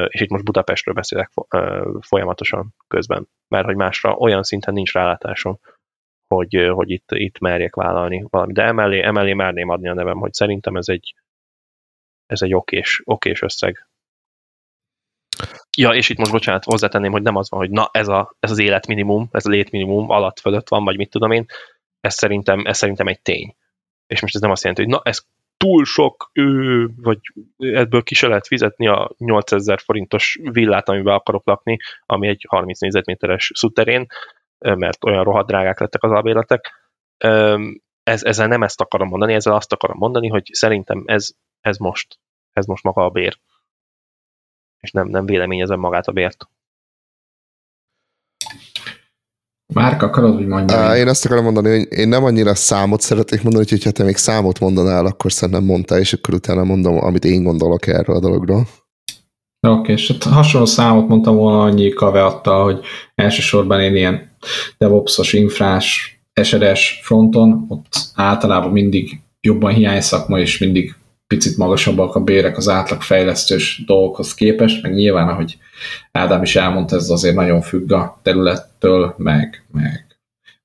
És 0.08 0.22
itt 0.22 0.30
most 0.30 0.44
Budapestről 0.44 0.96
beszélek 0.96 1.32
folyamatosan 2.00 2.74
közben, 2.88 3.28
mert 3.48 3.66
hogy 3.66 3.76
másra 3.76 4.16
olyan 4.16 4.44
szinten 4.44 4.74
nincs 4.74 4.94
rálátásom 4.94 5.60
hogy, 6.28 6.70
hogy 6.74 6.90
itt, 6.90 7.12
itt 7.12 7.40
merjek 7.40 7.76
vállalni 7.76 8.26
valamit. 8.30 8.56
De 8.56 8.64
emellé, 8.64 9.04
emellé 9.04 9.34
merném 9.34 9.70
adni 9.70 9.90
a 9.90 9.94
nevem, 9.94 10.18
hogy 10.18 10.34
szerintem 10.34 10.76
ez 10.76 10.88
egy, 10.88 11.16
ez 12.26 12.42
egy 12.42 12.54
okés, 12.54 13.02
okés 13.04 13.42
összeg. 13.42 13.88
Ja, 15.78 15.90
és 15.90 16.10
itt 16.10 16.18
most 16.18 16.32
bocsánat, 16.32 16.64
hozzátenném, 16.64 17.12
hogy 17.12 17.22
nem 17.22 17.36
az 17.36 17.50
van, 17.50 17.60
hogy 17.60 17.70
na 17.70 17.90
ez, 17.92 18.08
a, 18.08 18.36
ez 18.40 18.52
az 18.52 18.60
életminimum, 18.60 19.28
ez 19.32 19.46
a 19.46 19.50
létminimum 19.50 20.10
alatt 20.10 20.40
fölött 20.40 20.70
van, 20.70 20.84
vagy 20.84 20.98
mit 20.98 21.10
tudom 21.10 21.32
én, 21.32 21.46
ez 22.02 22.14
szerintem, 22.14 22.66
ez 22.66 22.78
szerintem 22.78 23.08
egy 23.08 23.22
tény. 23.22 23.56
És 24.08 24.22
most 24.22 24.36
ez 24.36 24.42
nem 24.42 24.52
azt 24.52 24.64
jelenti, 24.64 24.84
hogy 24.84 24.94
na 24.94 25.02
ez 25.04 25.26
túl 25.58 25.86
sok, 25.86 26.30
ő, 26.34 26.86
vagy 26.96 27.20
ebből 27.58 28.04
ki 28.04 28.16
se 28.16 28.28
lehet 28.28 28.48
fizetni 28.48 28.88
a 28.88 29.12
8000 29.18 29.80
forintos 29.80 30.40
villát, 30.42 30.90
amiben 30.90 31.14
akarok 31.14 31.46
lakni, 31.46 31.78
ami 32.06 32.28
egy 32.28 32.46
30 32.50 32.80
négyzetméteres 32.80 33.52
szuterén, 33.56 34.06
mert 34.58 35.06
olyan 35.06 35.24
rohadt 35.24 35.48
drágák 35.48 35.80
lettek 35.80 36.04
az 36.04 36.12
albérletek. 36.12 36.72
Ez, 38.04 38.24
ezzel 38.24 38.48
nem 38.48 38.64
ezt 38.64 38.82
akarom 38.82 39.08
mondani, 39.08 39.34
ezzel 39.34 39.54
azt 39.54 39.74
akarom 39.74 39.98
mondani, 39.98 40.28
hogy 40.28 40.50
szerintem 40.52 41.04
ez, 41.06 41.30
ez 41.62 41.78
most, 41.78 42.20
ez 42.52 42.66
most 42.66 42.84
maga 42.84 43.06
a 43.06 43.10
bér. 43.10 43.40
És 44.80 44.92
nem, 44.92 45.08
nem 45.08 45.26
véleményezem 45.26 45.80
magát 45.80 46.08
a 46.08 46.12
bért. 46.12 46.50
Márk, 49.74 50.02
akarod, 50.02 50.36
hogy 50.36 50.48
mondjam? 50.48 50.96
Én 50.96 51.08
azt 51.08 51.26
akarom 51.26 51.44
mondani, 51.44 51.70
hogy 51.70 51.98
én 51.98 52.08
nem 52.08 52.24
annyira 52.24 52.56
számot 52.56 53.02
szeretnék 53.02 53.44
mondani, 53.44 53.66
hogy 53.70 53.84
ha 53.84 53.92
te 53.92 54.04
még 54.04 54.16
számot 54.16 54.60
mondanál, 54.60 55.06
akkor 55.06 55.32
szerintem 55.32 55.64
mondtál, 55.64 56.00
és 56.00 56.14
akkor 56.14 56.34
utána 56.34 56.64
mondom, 56.64 56.98
amit 56.98 57.24
én 57.24 57.44
gondolok 57.44 57.88
erről 57.88 58.16
a 58.16 58.20
dologról. 58.20 58.68
Oké, 59.68 59.80
okay, 59.80 59.94
és 59.94 60.12
hát 60.12 60.24
hasonló 60.24 60.66
számot 60.66 61.08
mondtam 61.08 61.36
volna 61.36 61.64
annyi 61.64 61.90
kaveattal, 61.90 62.64
hogy 62.64 62.86
elsősorban 63.16 63.82
én 63.82 63.96
ilyen 63.96 64.27
DevOps-os, 64.78 65.34
infrás, 65.34 66.20
SRS 66.42 67.00
fronton, 67.04 67.66
ott 67.68 67.96
általában 68.16 68.72
mindig 68.72 69.20
jobban 69.42 69.74
hiány 69.74 70.02
szakma, 70.02 70.40
és 70.40 70.58
mindig 70.58 70.96
picit 71.28 71.58
magasabbak 71.58 72.16
a 72.16 72.20
bérek 72.20 72.58
az 72.58 72.70
átlagfejlesztős 72.70 73.84
dolgokhoz 73.86 74.34
képest, 74.34 74.82
meg 74.82 74.94
nyilván, 74.94 75.28
ahogy 75.28 75.58
Ádám 76.12 76.42
is 76.42 76.56
elmondta, 76.56 76.96
ez 76.96 77.10
azért 77.10 77.36
nagyon 77.36 77.62
függ 77.62 77.92
a 77.92 78.20
területtől, 78.22 79.16
meg, 79.18 79.66
meg 79.72 80.08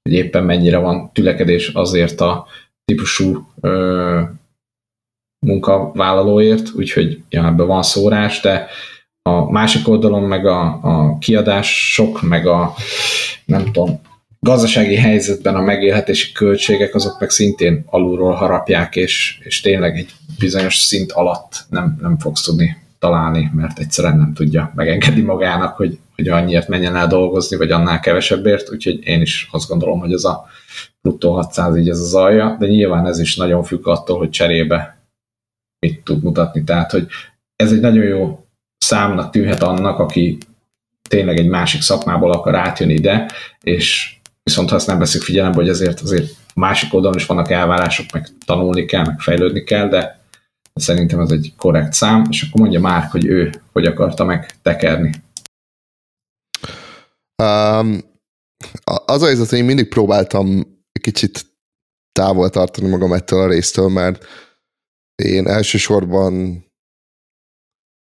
hogy 0.02 0.12
éppen 0.12 0.44
mennyire 0.44 0.78
van 0.78 1.12
tülekedés 1.12 1.68
azért 1.68 2.20
a 2.20 2.46
típusú 2.84 3.46
ö, 3.60 4.20
munkavállalóért, 5.46 6.70
úgyhogy 6.74 7.22
ja, 7.28 7.46
ebben 7.46 7.66
van 7.66 7.82
szórás, 7.82 8.40
de 8.40 8.68
a 9.22 9.50
másik 9.50 9.88
oldalon 9.88 10.22
meg 10.22 10.46
a, 10.46 10.78
a 10.82 11.18
kiadások, 11.18 12.22
meg 12.22 12.46
a 12.46 12.74
nem 13.44 13.64
tudom, 13.64 14.00
gazdasági 14.40 14.96
helyzetben 14.96 15.54
a 15.54 15.60
megélhetési 15.60 16.32
költségek 16.32 16.94
azok 16.94 17.20
meg 17.20 17.30
szintén 17.30 17.84
alulról 17.86 18.32
harapják, 18.32 18.96
és, 18.96 19.38
és 19.42 19.60
tényleg 19.60 19.96
egy 19.96 20.10
bizonyos 20.38 20.76
szint 20.76 21.12
alatt 21.12 21.64
nem, 21.68 21.98
nem 22.00 22.18
fogsz 22.18 22.42
tudni 22.42 22.76
találni, 22.98 23.50
mert 23.54 23.78
egyszerűen 23.78 24.16
nem 24.16 24.32
tudja 24.34 24.72
megengedni 24.74 25.20
magának, 25.20 25.76
hogy, 25.76 25.98
hogy 26.16 26.28
annyiért 26.28 26.68
menjen 26.68 26.96
el 26.96 27.06
dolgozni, 27.06 27.56
vagy 27.56 27.70
annál 27.70 28.00
kevesebbért, 28.00 28.70
úgyhogy 28.70 29.06
én 29.06 29.20
is 29.20 29.48
azt 29.50 29.68
gondolom, 29.68 29.98
hogy 29.98 30.12
ez 30.12 30.24
a 30.24 30.46
bruttó 31.00 31.34
600 31.34 31.76
így 31.76 31.88
ez 31.88 31.98
az 31.98 32.14
alja, 32.14 32.56
de 32.58 32.66
nyilván 32.66 33.06
ez 33.06 33.18
is 33.18 33.36
nagyon 33.36 33.62
függ 33.62 33.86
attól, 33.86 34.18
hogy 34.18 34.30
cserébe 34.30 35.02
mit 35.78 36.04
tud 36.04 36.22
mutatni, 36.22 36.64
tehát 36.64 36.90
hogy 36.90 37.06
ez 37.56 37.72
egy 37.72 37.80
nagyon 37.80 38.04
jó 38.04 38.41
számnak 38.82 39.30
tűnhet 39.30 39.62
annak, 39.62 39.98
aki 39.98 40.38
tényleg 41.08 41.38
egy 41.38 41.48
másik 41.48 41.82
szakmából 41.82 42.32
akar 42.32 42.54
átjönni 42.54 42.92
ide, 42.92 43.30
és 43.60 44.16
viszont 44.42 44.70
ha 44.70 44.76
ezt 44.76 44.86
nem 44.86 44.98
veszik 44.98 45.22
figyelembe, 45.22 45.56
hogy 45.56 45.68
azért 45.68 46.00
a 46.00 46.60
másik 46.60 46.94
oldalon 46.94 47.16
is 47.16 47.26
vannak 47.26 47.50
elvárások, 47.50 48.12
meg 48.12 48.28
tanulni 48.46 48.84
kell, 48.84 49.04
meg 49.04 49.20
fejlődni 49.20 49.64
kell, 49.64 49.88
de 49.88 50.20
szerintem 50.74 51.20
ez 51.20 51.30
egy 51.30 51.52
korrekt 51.56 51.92
szám, 51.92 52.26
és 52.30 52.42
akkor 52.42 52.60
mondja 52.60 52.80
már, 52.80 53.08
hogy 53.10 53.26
ő 53.26 53.62
hogy 53.72 53.86
akarta 53.86 54.24
meg 54.24 54.54
tekerni. 54.62 55.10
Um, 57.42 57.98
az 59.04 59.22
a 59.22 59.26
helyzet, 59.26 59.48
hogy 59.48 59.58
én 59.58 59.64
mindig 59.64 59.88
próbáltam 59.88 60.66
kicsit 61.00 61.46
távol 62.12 62.50
tartani 62.50 62.88
magam 62.88 63.12
ettől 63.12 63.40
a 63.40 63.48
résztől, 63.48 63.88
mert 63.88 64.24
én 65.14 65.46
elsősorban 65.46 66.64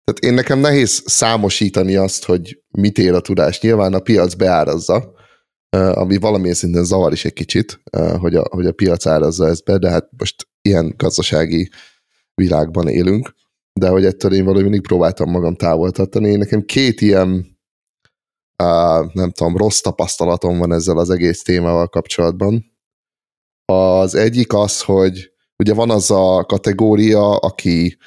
tehát 0.03 0.19
én 0.19 0.33
nekem 0.33 0.59
nehéz 0.59 1.03
számosítani 1.05 1.95
azt, 1.95 2.25
hogy 2.25 2.63
mit 2.71 2.97
ér 2.97 3.13
a 3.13 3.21
tudás. 3.21 3.61
Nyilván 3.61 3.93
a 3.93 3.99
piac 3.99 4.33
beárazza, 4.33 5.13
ami 5.69 6.17
valamilyen 6.17 6.55
szinten 6.55 6.83
zavar 6.83 7.11
is 7.11 7.25
egy 7.25 7.33
kicsit, 7.33 7.81
hogy 8.17 8.35
a, 8.35 8.47
hogy 8.49 8.65
a 8.65 8.71
piac 8.71 9.05
árazza 9.05 9.47
ezt 9.47 9.63
be, 9.63 9.77
de 9.77 9.89
hát 9.89 10.09
most 10.17 10.47
ilyen 10.61 10.93
gazdasági 10.97 11.69
világban 12.33 12.87
élünk, 12.87 13.33
de 13.79 13.89
hogy 13.89 14.05
ettől 14.05 14.33
én 14.33 14.43
valahogy 14.43 14.63
mindig 14.63 14.81
próbáltam 14.81 15.29
magam 15.29 15.55
távol 15.55 15.91
tartani. 15.91 16.35
Nekem 16.35 16.61
két 16.61 17.01
ilyen, 17.01 17.59
nem 19.13 19.31
tudom, 19.31 19.57
rossz 19.57 19.79
tapasztalatom 19.79 20.57
van 20.57 20.73
ezzel 20.73 20.97
az 20.97 21.09
egész 21.09 21.43
témával 21.43 21.87
kapcsolatban. 21.87 22.65
Az 23.65 24.15
egyik 24.15 24.53
az, 24.53 24.81
hogy 24.81 25.31
ugye 25.57 25.73
van 25.73 25.89
az 25.89 26.11
a 26.11 26.43
kategória, 26.47 27.35
aki 27.35 27.97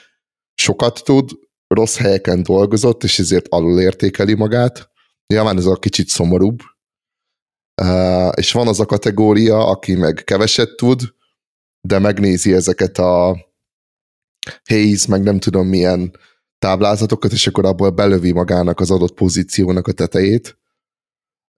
sokat 0.54 1.04
tud, 1.04 1.30
rossz 1.74 1.96
helyeken 1.96 2.42
dolgozott, 2.42 3.02
és 3.04 3.18
ezért 3.18 3.48
alulértékeli 3.48 4.34
magát. 4.34 4.90
Nyilván 5.26 5.56
ez 5.56 5.66
a 5.66 5.76
kicsit 5.76 6.08
szomorúbb. 6.08 6.60
Uh, 7.82 8.32
és 8.34 8.52
van 8.52 8.68
az 8.68 8.80
a 8.80 8.86
kategória, 8.86 9.66
aki 9.66 9.94
meg 9.94 10.22
keveset 10.24 10.76
tud, 10.76 11.00
de 11.80 11.98
megnézi 11.98 12.52
ezeket 12.52 12.98
a 12.98 13.36
Hayes, 14.64 15.06
meg 15.06 15.22
nem 15.22 15.38
tudom 15.38 15.66
milyen 15.66 16.16
táblázatokat, 16.58 17.32
és 17.32 17.46
akkor 17.46 17.64
abból 17.64 17.90
belövi 17.90 18.32
magának 18.32 18.80
az 18.80 18.90
adott 18.90 19.14
pozíciónak 19.14 19.86
a 19.86 19.92
tetejét. 19.92 20.58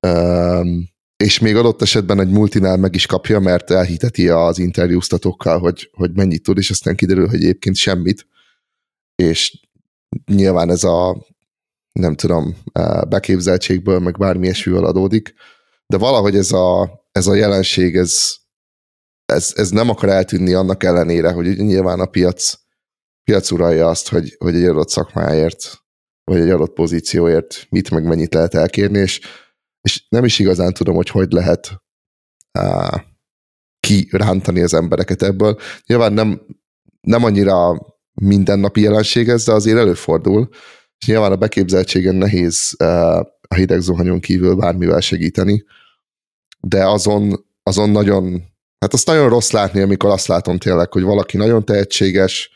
Um, 0.06 0.94
és 1.16 1.38
még 1.38 1.56
adott 1.56 1.82
esetben 1.82 2.20
egy 2.20 2.30
multinál 2.30 2.76
meg 2.76 2.94
is 2.94 3.06
kapja, 3.06 3.40
mert 3.40 3.70
elhiteti 3.70 4.28
az 4.28 4.58
interjúztatókkal, 4.58 5.58
hogy, 5.58 5.90
hogy 5.92 6.12
mennyit 6.12 6.42
tud, 6.42 6.58
és 6.58 6.70
aztán 6.70 6.96
kiderül, 6.96 7.28
hogy 7.28 7.42
egyébként 7.42 7.76
semmit. 7.76 8.26
És 9.14 9.60
nyilván 10.24 10.70
ez 10.70 10.84
a 10.84 11.26
nem 11.92 12.14
tudom, 12.14 12.56
beképzeltségből, 13.08 13.98
meg 13.98 14.16
bármi 14.18 14.44
ilyesmivel 14.44 14.84
adódik, 14.84 15.34
de 15.86 15.98
valahogy 15.98 16.36
ez 16.36 16.52
a, 16.52 16.90
ez 17.12 17.26
a 17.26 17.34
jelenség, 17.34 17.96
ez, 17.96 18.34
ez, 19.24 19.52
ez 19.54 19.70
nem 19.70 19.88
akar 19.88 20.08
eltűnni 20.08 20.52
annak 20.52 20.84
ellenére, 20.84 21.32
hogy 21.32 21.56
nyilván 21.56 22.00
a 22.00 22.06
piac, 22.06 22.54
piac 23.24 23.50
uralja 23.50 23.88
azt, 23.88 24.08
hogy, 24.08 24.36
hogy 24.38 24.54
egy 24.54 24.64
adott 24.64 24.88
szakmáért, 24.88 25.84
vagy 26.24 26.40
egy 26.40 26.50
adott 26.50 26.72
pozícióért 26.72 27.66
mit 27.70 27.90
meg 27.90 28.04
mennyit 28.04 28.34
lehet 28.34 28.54
elkérni, 28.54 28.98
és, 28.98 29.20
és 29.80 30.06
nem 30.08 30.24
is 30.24 30.38
igazán 30.38 30.72
tudom, 30.72 30.94
hogy 30.94 31.08
hogy 31.08 31.32
lehet 31.32 31.82
uh, 32.58 33.00
kirántani 33.80 34.62
az 34.62 34.74
embereket 34.74 35.22
ebből. 35.22 35.58
Nyilván 35.86 36.12
nem, 36.12 36.46
nem 37.00 37.24
annyira 37.24 37.78
mindennapi 38.22 38.80
jelenség 38.80 39.28
ez, 39.28 39.44
de 39.44 39.52
azért 39.52 39.78
előfordul, 39.78 40.48
és 40.98 41.06
nyilván 41.06 41.32
a 41.32 41.36
beképzeltségen 41.36 42.14
nehéz 42.14 42.74
uh, 42.78 43.18
a 43.48 43.54
hideg 43.54 43.80
zuhanyon 43.80 44.20
kívül 44.20 44.54
bármivel 44.54 45.00
segíteni, 45.00 45.64
de 46.60 46.86
azon, 46.86 47.46
azon 47.62 47.90
nagyon, 47.90 48.42
hát 48.78 48.92
azt 48.92 49.06
nagyon 49.06 49.28
rossz 49.28 49.50
látni, 49.50 49.80
amikor 49.80 50.10
azt 50.10 50.26
látom 50.26 50.58
tényleg, 50.58 50.92
hogy 50.92 51.02
valaki 51.02 51.36
nagyon 51.36 51.64
tehetséges, 51.64 52.50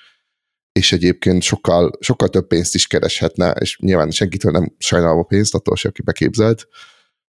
és 0.73 0.93
egyébként 0.93 1.43
sokkal, 1.43 1.91
sokkal 2.01 2.29
több 2.29 2.47
pénzt 2.47 2.75
is 2.75 2.87
kereshetne, 2.87 3.51
és 3.51 3.79
nyilván 3.79 4.11
senkitől 4.11 4.53
nem 4.53 4.75
sajnálom 4.79 5.19
a 5.19 5.23
pénzt, 5.23 5.55
attól 5.55 5.77
se, 5.77 5.89
aki 5.89 6.03
beképzelt, 6.03 6.69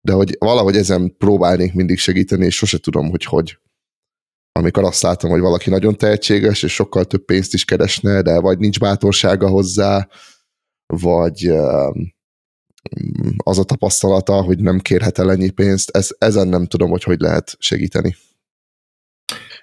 de 0.02 0.14
hogy 0.14 0.36
valahogy 0.40 0.76
ezen 0.76 1.16
próbálnék 1.18 1.74
mindig 1.74 1.98
segíteni, 1.98 2.46
és 2.46 2.56
sose 2.56 2.78
tudom, 2.78 3.10
hogy 3.10 3.24
hogy. 3.24 3.58
Amikor 4.58 4.84
azt 4.84 5.02
látom, 5.02 5.32
hogy 5.32 5.40
valaki 5.40 5.70
nagyon 5.70 5.98
tehetséges, 5.98 6.64
és 6.64 6.74
sokkal 6.74 7.06
több 7.06 7.26
pénzt 7.26 7.54
is 7.54 7.66
keresne, 7.66 8.22
de 8.22 8.40
vagy 8.40 8.58
nincs 8.58 8.80
bátorsága 8.80 9.48
hozzá, 9.48 10.08
vagy 10.86 11.46
az 13.38 13.60
a 13.60 13.64
tapasztalata, 13.64 14.42
hogy 14.42 14.60
nem 14.60 14.80
kérhet 14.80 15.20
el 15.20 15.32
ennyi 15.32 15.50
pénzt, 15.50 15.90
ez, 15.90 16.10
ezen 16.18 16.48
nem 16.48 16.66
tudom, 16.66 16.90
hogy 16.90 17.04
hogy 17.04 17.20
lehet 17.20 17.56
segíteni. 17.60 18.16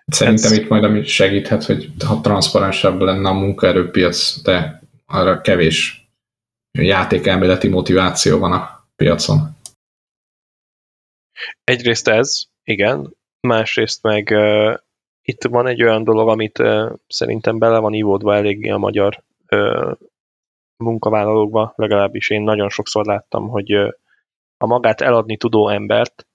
Szerintem 0.06 0.52
ez... 0.52 0.58
itt 0.58 0.68
majd 0.68 0.84
amit 0.84 1.06
segíthet, 1.06 1.64
hogy 1.64 1.92
ha 2.04 2.20
transzparensebb 2.20 3.00
lenne 3.00 3.28
a 3.28 3.32
munkaerőpiac, 3.32 4.42
de 4.42 4.82
arra 5.06 5.40
kevés 5.40 6.08
játékelméleti 6.78 7.68
motiváció 7.68 8.38
van 8.38 8.52
a 8.52 8.88
piacon. 8.96 9.56
Egyrészt 11.64 12.08
ez, 12.08 12.42
igen, 12.64 13.16
másrészt 13.40 14.02
meg 14.02 14.34
itt 15.24 15.44
van 15.44 15.66
egy 15.66 15.82
olyan 15.82 16.04
dolog, 16.04 16.28
amit 16.28 16.58
uh, 16.58 16.92
szerintem 17.06 17.58
bele 17.58 17.78
van 17.78 17.92
ívódva 17.92 18.34
eléggé 18.34 18.68
a 18.68 18.78
magyar 18.78 19.22
uh, 19.50 19.92
munkavállalókban, 20.76 21.72
legalábbis 21.76 22.30
én 22.30 22.42
nagyon 22.42 22.68
sokszor 22.68 23.06
láttam, 23.06 23.48
hogy 23.48 23.72
a 24.56 24.66
magát 24.66 25.00
eladni 25.00 25.36
tudó 25.36 25.68
embert, 25.68 26.26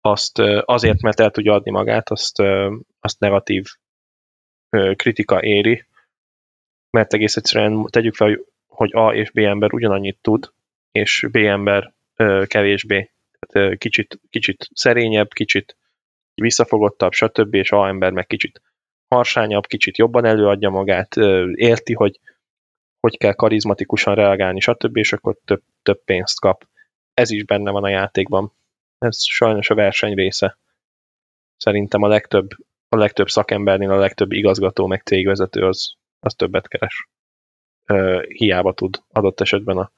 azt 0.00 0.38
azért, 0.64 1.00
mert 1.00 1.20
el 1.20 1.30
tudja 1.30 1.52
adni 1.52 1.70
magát, 1.70 2.10
azt, 2.10 2.42
azt 3.00 3.18
negatív 3.18 3.66
kritika 4.96 5.42
éri, 5.42 5.84
mert 6.90 7.12
egész 7.12 7.36
egyszerűen 7.36 7.86
tegyük 7.90 8.14
fel, 8.14 8.38
hogy 8.66 8.90
A 8.94 9.14
és 9.14 9.30
B 9.30 9.38
ember 9.38 9.72
ugyanannyit 9.72 10.18
tud, 10.20 10.52
és 10.92 11.26
B 11.30 11.36
ember 11.36 11.92
kevésbé, 12.46 13.10
tehát 13.40 13.78
kicsit, 13.78 14.20
kicsit 14.30 14.68
szerényebb, 14.74 15.32
kicsit 15.32 15.76
visszafogottabb, 16.34 17.12
stb., 17.12 17.54
és 17.54 17.72
A 17.72 17.86
ember 17.86 18.12
meg 18.12 18.26
kicsit 18.26 18.60
harsányabb, 19.08 19.66
kicsit 19.66 19.96
jobban 19.96 20.24
előadja 20.24 20.70
magát, 20.70 21.16
érti, 21.54 21.94
hogy 21.94 22.20
hogy 23.00 23.18
kell 23.18 23.32
karizmatikusan 23.32 24.14
reagálni, 24.14 24.60
stb., 24.60 24.96
és 24.96 25.12
akkor 25.12 25.36
több, 25.44 25.62
több 25.82 26.04
pénzt 26.04 26.40
kap. 26.40 26.68
Ez 27.14 27.30
is 27.30 27.44
benne 27.44 27.70
van 27.70 27.84
a 27.84 27.88
játékban. 27.88 28.52
Ez 28.98 29.22
sajnos 29.22 29.70
a 29.70 29.74
verseny 29.74 30.14
része. 30.14 30.58
Szerintem 31.56 32.02
a 32.02 32.08
legtöbb, 32.08 32.48
a 32.88 32.96
legtöbb 32.96 33.28
szakembernél 33.28 33.90
a 33.90 33.98
legtöbb 33.98 34.32
igazgató 34.32 34.86
meg 34.86 35.02
cégvezető 35.02 35.66
az, 35.66 35.94
az 36.20 36.34
többet 36.34 36.68
keres. 36.68 37.08
Hiába 38.28 38.74
tud 38.74 39.02
adott 39.08 39.40
esetben 39.40 39.76
a, 39.76 39.92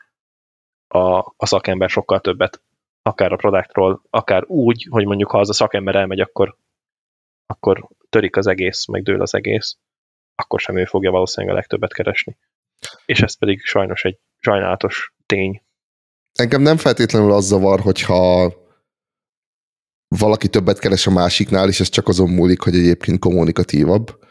a, 0.98 1.34
a 1.36 1.46
szakember 1.46 1.88
sokkal 1.88 2.20
többet. 2.20 2.62
Akár 3.06 3.32
a 3.32 3.36
produktról, 3.36 4.02
akár 4.10 4.44
úgy, 4.46 4.86
hogy 4.90 5.06
mondjuk 5.06 5.30
ha 5.30 5.38
az 5.38 5.48
a 5.48 5.52
szakember 5.52 5.94
elmegy, 5.94 6.20
akkor, 6.20 6.56
akkor 7.46 7.88
törik 8.08 8.36
az 8.36 8.46
egész, 8.46 8.86
meg 8.86 9.02
dől 9.02 9.20
az 9.20 9.34
egész, 9.34 9.76
akkor 10.34 10.60
sem 10.60 10.76
ő 10.76 10.84
fogja 10.84 11.10
valószínűleg 11.10 11.54
a 11.54 11.58
legtöbbet 11.58 11.92
keresni 11.92 12.36
és 13.06 13.20
ez 13.20 13.38
pedig 13.38 13.60
sajnos 13.60 14.04
egy 14.04 14.18
sajnálatos 14.38 15.14
tény. 15.26 15.62
Engem 16.32 16.62
nem 16.62 16.76
feltétlenül 16.76 17.32
az 17.32 17.44
zavar, 17.44 17.80
hogyha 17.80 18.52
valaki 20.08 20.48
többet 20.48 20.78
keres 20.78 21.06
a 21.06 21.10
másiknál, 21.10 21.68
és 21.68 21.80
ez 21.80 21.88
csak 21.88 22.08
azon 22.08 22.30
múlik, 22.30 22.60
hogy 22.60 22.74
egyébként 22.74 23.18
kommunikatívabb. 23.18 24.22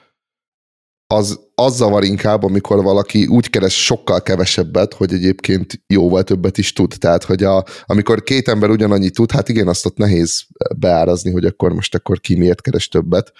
Az, 1.13 1.39
az 1.55 1.75
zavar 1.75 2.03
inkább, 2.03 2.43
amikor 2.43 2.83
valaki 2.83 3.25
úgy 3.25 3.49
keres 3.49 3.85
sokkal 3.85 4.21
kevesebbet, 4.21 4.93
hogy 4.93 5.13
egyébként 5.13 5.83
jóval 5.87 6.23
többet 6.23 6.57
is 6.57 6.73
tud. 6.73 6.93
Tehát, 6.99 7.23
hogy 7.23 7.43
a, 7.43 7.63
amikor 7.85 8.23
két 8.23 8.47
ember 8.47 8.69
ugyanannyit 8.69 9.13
tud, 9.13 9.31
hát 9.31 9.49
igen, 9.49 9.67
azt 9.67 9.85
ott 9.85 9.97
nehéz 9.97 10.45
beárazni, 10.77 11.31
hogy 11.31 11.45
akkor 11.45 11.73
most 11.73 11.95
akkor 11.95 12.19
ki 12.19 12.35
miért 12.35 12.61
keres 12.61 12.87
többet. 12.87 13.31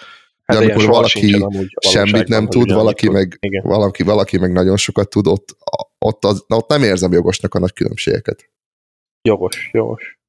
De 0.46 0.54
hát 0.54 0.64
amikor 0.64 0.86
valaki 0.86 1.46
semmit 1.80 2.28
nem 2.28 2.48
tud, 2.48 2.72
valaki 2.74 3.10
meg, 3.10 3.40
valaki, 3.64 4.04
valaki 4.04 4.38
meg 4.38 4.52
nagyon 4.52 4.78
sokat 4.78 5.10
tud, 5.10 5.28
ott, 5.28 5.58
ott, 6.00 6.26
az, 6.26 6.44
ott 6.48 6.70
nem 6.70 6.84
érzem 6.84 7.12
jogosnak 7.12 7.54
a 7.54 7.60
nagy 7.60 7.74
különbségeket. 7.74 8.50
Jogos, 9.22 9.70
jogos. 9.72 10.20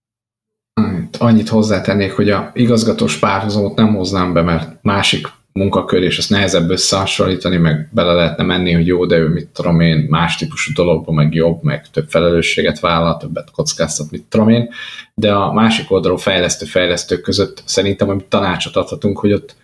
Annyit 1.19 1.49
hozzátennék, 1.49 2.13
hogy 2.13 2.31
a 2.31 2.51
igazgatós 2.55 3.19
párhuzamot 3.19 3.77
nem 3.77 3.95
hoznám 3.95 4.33
be, 4.33 4.43
mert 4.43 4.83
másik 4.83 5.27
munkakör, 5.59 6.03
és 6.03 6.19
ezt 6.19 6.31
nehezebb 6.31 6.71
összehasonlítani, 6.71 7.57
meg 7.57 7.89
bele 7.93 8.13
lehetne 8.13 8.45
menni, 8.45 8.73
hogy 8.73 8.87
jó, 8.87 9.07
de 9.07 9.17
ő 9.17 9.29
mit 9.29 9.49
tudom 9.49 9.81
én, 9.81 10.07
más 10.09 10.37
típusú 10.37 10.73
dologban 10.73 11.15
meg 11.15 11.35
jobb, 11.35 11.63
meg 11.63 11.91
több 11.91 12.09
felelősséget 12.09 12.81
vállal, 12.81 13.17
többet 13.17 13.51
kockáztat, 13.51 14.11
mit 14.11 14.25
tudom 14.29 14.49
én, 14.49 14.71
de 15.15 15.33
a 15.33 15.53
másik 15.53 15.91
oldalról 15.91 16.19
fejlesztő-fejlesztők 16.19 17.21
között 17.21 17.63
szerintem, 17.65 18.09
amit 18.09 18.25
tanácsot 18.25 18.77
adhatunk, 18.77 19.19
hogy 19.19 19.33
ott 19.33 19.57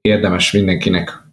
érdemes 0.00 0.52
mindenkinek 0.52 1.24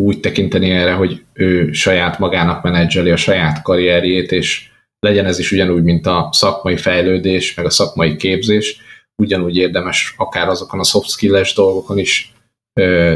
úgy 0.00 0.20
tekinteni 0.20 0.70
erre, 0.70 0.92
hogy 0.92 1.22
ő 1.32 1.72
saját 1.72 2.18
magának 2.18 2.62
menedzseli 2.62 3.10
a 3.10 3.16
saját 3.16 3.62
karrierjét, 3.62 4.32
és 4.32 4.68
legyen 4.98 5.26
ez 5.26 5.38
is 5.38 5.52
ugyanúgy, 5.52 5.82
mint 5.82 6.06
a 6.06 6.28
szakmai 6.32 6.76
fejlődés, 6.76 7.54
meg 7.54 7.66
a 7.66 7.70
szakmai 7.70 8.16
képzés, 8.16 8.80
ugyanúgy 9.22 9.56
érdemes 9.56 10.14
akár 10.16 10.48
azokon 10.48 10.80
a 10.80 10.84
soft 10.84 11.08
skills 11.08 11.54
dolgokon 11.54 11.98
is 11.98 12.32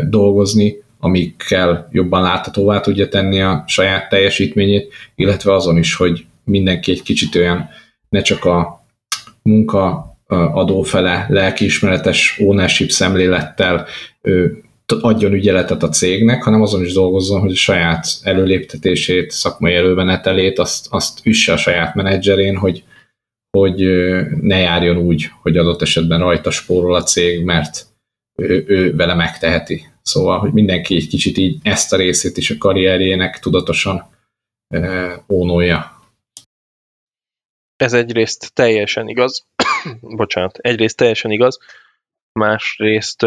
dolgozni, 0.09 0.83
amikkel 1.01 1.89
jobban 1.93 2.23
láthatóvá 2.23 2.81
tudja 2.81 3.09
tenni 3.09 3.41
a 3.41 3.65
saját 3.67 4.09
teljesítményét, 4.09 4.93
illetve 5.15 5.55
azon 5.55 5.77
is, 5.77 5.95
hogy 5.95 6.27
mindenki 6.45 6.91
egy 6.91 7.03
kicsit 7.03 7.35
olyan, 7.35 7.69
ne 8.09 8.23
csak 8.23 8.45
a 8.45 8.85
munka 9.43 10.17
adófele 10.29 11.27
lelkiismeretes 11.29 12.39
ownership 12.41 12.91
szemlélettel 12.91 13.87
adjon 15.01 15.33
ügyeletet 15.33 15.83
a 15.83 15.89
cégnek, 15.89 16.43
hanem 16.43 16.63
azon 16.63 16.85
is 16.85 16.93
dolgozzon, 16.93 17.41
hogy 17.41 17.51
a 17.51 17.55
saját 17.55 18.07
előléptetését, 18.23 19.31
szakmai 19.31 19.75
előmenetelét, 19.75 20.59
azt, 20.59 20.87
azt 20.91 21.21
üsse 21.23 21.53
a 21.53 21.57
saját 21.57 21.95
menedzserén, 21.95 22.57
hogy, 22.57 22.85
hogy 23.51 23.77
ne 24.41 24.59
járjon 24.59 24.97
úgy, 24.97 25.31
hogy 25.43 25.57
adott 25.57 25.83
esetben 25.83 26.21
rajta 26.21 26.51
spórol 26.51 26.95
a 26.95 27.03
cég, 27.03 27.45
mert 27.45 27.87
ő, 28.43 28.65
ő 28.67 28.97
vele 28.97 29.15
megteheti. 29.15 29.87
Szóval, 30.03 30.39
hogy 30.39 30.53
mindenki 30.53 30.95
egy 30.95 31.09
kicsit 31.09 31.37
így 31.37 31.59
ezt 31.63 31.93
a 31.93 31.97
részét 31.97 32.37
is 32.37 32.51
a 32.51 32.59
karrierjének 32.59 33.39
tudatosan 33.39 34.07
ónolja. 35.29 35.97
Ez 37.77 37.93
egyrészt 37.93 38.55
teljesen 38.55 39.09
igaz, 39.09 39.47
bocsánat, 40.17 40.59
egyrészt 40.59 40.97
teljesen 40.97 41.31
igaz, 41.31 41.59
másrészt 42.33 43.23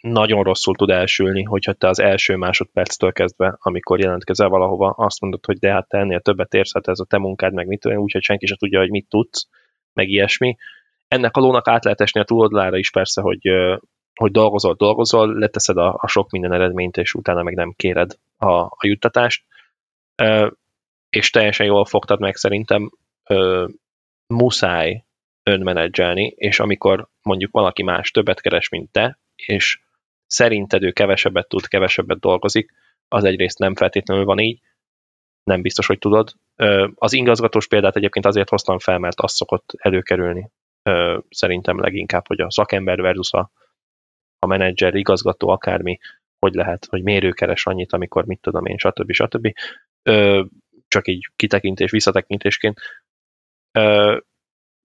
nagyon 0.00 0.42
rosszul 0.42 0.74
tud 0.74 0.90
elsülni, 0.90 1.42
hogyha 1.42 1.72
te 1.72 1.88
az 1.88 1.98
első 1.98 2.36
másodperctől 2.36 3.12
kezdve, 3.12 3.56
amikor 3.58 4.00
jelentkezel 4.00 4.48
valahova, 4.48 4.90
azt 4.90 5.20
mondod, 5.20 5.44
hogy 5.44 5.58
de 5.58 5.72
hát 5.72 5.88
te 5.88 5.98
ennél 5.98 6.20
többet 6.20 6.54
érsz, 6.54 6.74
hát 6.74 6.88
ez 6.88 6.98
a 6.98 7.04
te 7.04 7.18
munkád, 7.18 7.52
meg 7.52 7.66
mit 7.66 7.80
tudom, 7.80 7.98
úgyhogy 7.98 8.22
senki 8.22 8.46
sem 8.46 8.56
tudja, 8.56 8.78
hogy 8.78 8.90
mit 8.90 9.08
tudsz, 9.08 9.48
meg 9.92 10.08
ilyesmi. 10.08 10.56
Ennek 11.08 11.36
a 11.36 11.40
lónak 11.40 11.68
át 11.68 11.84
lehet 11.84 12.00
esni 12.00 12.20
a 12.20 12.24
túloldalára 12.24 12.78
is 12.78 12.90
persze, 12.90 13.20
hogy, 13.20 13.40
hogy 14.18 14.30
dolgozol, 14.30 14.74
dolgozol, 14.74 15.38
leteszed 15.38 15.76
a, 15.76 15.98
a 16.00 16.06
sok 16.06 16.30
minden 16.30 16.52
eredményt, 16.52 16.96
és 16.96 17.14
utána 17.14 17.42
meg 17.42 17.54
nem 17.54 17.72
kéred 17.76 18.18
a, 18.36 18.52
a 18.52 18.78
juttatást. 18.80 19.44
És 21.10 21.30
teljesen 21.30 21.66
jól 21.66 21.84
fogtad 21.84 22.20
meg 22.20 22.36
szerintem, 22.36 22.90
muszáj 24.26 25.04
önmenedzselni, 25.42 26.26
és 26.36 26.60
amikor 26.60 27.08
mondjuk 27.22 27.52
valaki 27.52 27.82
más 27.82 28.10
többet 28.10 28.40
keres, 28.40 28.68
mint 28.68 28.90
te, 28.90 29.18
és 29.36 29.80
szerinted 30.26 30.82
ő 30.82 30.92
kevesebbet 30.92 31.48
tud, 31.48 31.66
kevesebbet 31.66 32.20
dolgozik, 32.20 32.72
az 33.08 33.24
egyrészt 33.24 33.58
nem 33.58 33.74
feltétlenül 33.74 34.24
van 34.24 34.38
így, 34.38 34.60
nem 35.44 35.62
biztos, 35.62 35.86
hogy 35.86 35.98
tudod. 35.98 36.32
Az 36.94 37.12
igazgatós 37.12 37.66
példát 37.66 37.96
egyébként 37.96 38.26
azért 38.26 38.48
hoztam 38.48 38.78
fel, 38.78 38.98
mert 38.98 39.20
az 39.20 39.32
szokott 39.32 39.72
előkerülni 39.76 40.50
szerintem 41.28 41.80
leginkább, 41.80 42.26
hogy 42.26 42.40
a 42.40 42.50
szakember 42.50 43.00
versus 43.00 43.32
a 43.32 43.50
menedzser, 44.48 44.94
igazgató, 44.94 45.48
akármi, 45.48 45.98
hogy 46.38 46.54
lehet, 46.54 46.86
hogy 46.90 47.02
mérő 47.02 47.30
keres 47.30 47.66
annyit, 47.66 47.92
amikor 47.92 48.24
mit 48.24 48.40
tudom 48.40 48.66
én, 48.66 48.78
stb. 48.78 49.12
stb. 49.12 49.52
Csak 50.88 51.08
így 51.08 51.30
kitekintés, 51.36 51.90
visszatekintésként 51.90 52.80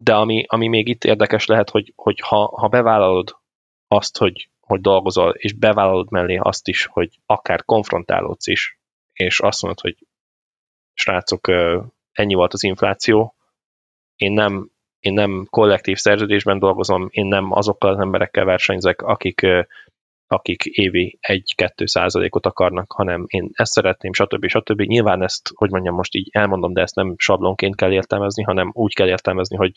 de 0.03 0.15
ami, 0.15 0.45
ami 0.47 0.67
még 0.67 0.87
itt 0.87 1.03
érdekes 1.03 1.45
lehet, 1.45 1.69
hogy, 1.69 1.93
hogy 1.95 2.19
ha, 2.19 2.45
ha 2.45 2.67
bevállalod 2.67 3.37
azt, 3.87 4.17
hogy, 4.17 4.49
hogy 4.59 4.81
dolgozol, 4.81 5.31
és 5.31 5.53
bevállalod 5.53 6.11
mellé 6.11 6.37
azt 6.37 6.67
is, 6.67 6.85
hogy 6.85 7.19
akár 7.25 7.65
konfrontálódsz 7.65 8.47
is, 8.47 8.79
és 9.13 9.39
azt 9.39 9.61
mondod, 9.61 9.79
hogy 9.79 10.07
srácok, 10.93 11.47
ennyi 12.11 12.33
volt 12.33 12.53
az 12.53 12.63
infláció, 12.63 13.35
én 14.15 14.31
nem, 14.31 14.71
én 15.03 15.13
nem 15.13 15.47
kollektív 15.49 15.97
szerződésben 15.97 16.59
dolgozom, 16.59 17.07
én 17.11 17.25
nem 17.25 17.51
azokkal 17.51 17.89
az 17.89 17.99
emberekkel 17.99 18.45
versenyzek, 18.45 19.01
akik 19.01 19.45
akik 20.27 20.65
évi 20.65 21.19
1-2 21.27 21.85
százalékot 21.85 22.45
akarnak, 22.45 22.91
hanem 22.91 23.23
én 23.27 23.49
ezt 23.53 23.71
szeretném, 23.71 24.13
stb. 24.13 24.47
stb. 24.47 24.81
Nyilván 24.81 25.23
ezt, 25.23 25.49
hogy 25.53 25.69
mondjam, 25.69 25.95
most 25.95 26.15
így 26.15 26.29
elmondom, 26.31 26.73
de 26.73 26.81
ezt 26.81 26.95
nem 26.95 27.13
sablonként 27.17 27.75
kell 27.75 27.91
értelmezni, 27.91 28.43
hanem 28.43 28.71
úgy 28.73 28.93
kell 28.93 29.07
értelmezni, 29.07 29.55
hogy, 29.55 29.73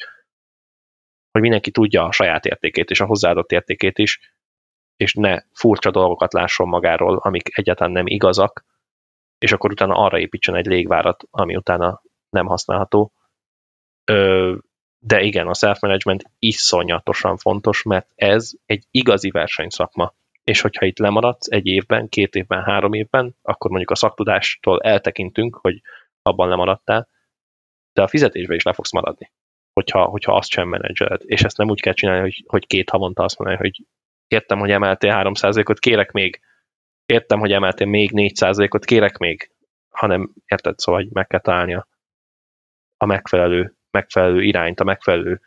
hogy 1.30 1.40
mindenki 1.40 1.70
tudja 1.70 2.04
a 2.04 2.12
saját 2.12 2.44
értékét 2.44 2.90
és 2.90 3.00
a 3.00 3.06
hozzáadott 3.06 3.52
értékét 3.52 3.98
is, 3.98 4.20
és 4.96 5.14
ne 5.14 5.38
furcsa 5.52 5.90
dolgokat 5.90 6.32
lásson 6.32 6.68
magáról, 6.68 7.16
amik 7.16 7.58
egyáltalán 7.58 7.92
nem 7.92 8.06
igazak, 8.06 8.64
és 9.38 9.52
akkor 9.52 9.70
utána 9.70 9.94
arra 9.94 10.18
építsen 10.18 10.54
egy 10.54 10.66
légvárat, 10.66 11.24
ami 11.30 11.56
utána 11.56 12.02
nem 12.28 12.46
használható. 12.46 13.12
De 14.98 15.20
igen, 15.20 15.46
a 15.46 15.54
self-management 15.54 16.24
iszonyatosan 16.38 17.36
fontos, 17.36 17.82
mert 17.82 18.08
ez 18.14 18.50
egy 18.66 18.84
igazi 18.90 19.30
versenyszakma. 19.30 20.14
És 20.44 20.60
hogyha 20.60 20.86
itt 20.86 20.98
lemaradsz 20.98 21.50
egy 21.50 21.66
évben, 21.66 22.08
két 22.08 22.34
évben, 22.34 22.62
három 22.62 22.92
évben, 22.92 23.36
akkor 23.42 23.70
mondjuk 23.70 23.90
a 23.90 23.94
szaktudástól 23.94 24.80
eltekintünk, 24.80 25.56
hogy 25.56 25.80
abban 26.22 26.48
lemaradtál, 26.48 27.08
de 27.92 28.02
a 28.02 28.08
fizetésbe 28.08 28.54
is 28.54 28.62
le 28.62 28.72
fogsz 28.72 28.92
maradni, 28.92 29.32
hogyha, 29.72 30.04
hogyha 30.04 30.34
azt 30.34 30.50
sem 30.50 30.68
menedzseled. 30.68 31.20
És 31.24 31.42
ezt 31.42 31.56
nem 31.56 31.70
úgy 31.70 31.80
kell 31.80 31.92
csinálni, 31.92 32.20
hogy, 32.20 32.44
hogy 32.46 32.66
két 32.66 32.90
havonta 32.90 33.24
azt 33.24 33.38
mondani, 33.38 33.60
hogy 33.60 33.86
értem, 34.26 34.58
hogy 34.58 34.70
emeltél 34.70 35.12
3%-ot, 35.16 35.78
kérek 35.78 36.12
még, 36.12 36.40
értem, 37.06 37.38
hogy 37.38 37.52
emeltél 37.52 37.86
még 37.86 38.10
4%-ot, 38.14 38.84
kérek 38.84 39.16
még, 39.16 39.50
hanem 39.88 40.32
érted, 40.46 40.78
szóval 40.78 41.02
hogy 41.02 41.12
meg 41.12 41.26
kell 41.26 41.40
találni 41.40 41.74
a 42.96 43.06
megfelelő, 43.06 43.75
megfelelő 43.96 44.42
irányt, 44.42 44.80
a 44.80 44.84
megfelelő, 44.84 45.40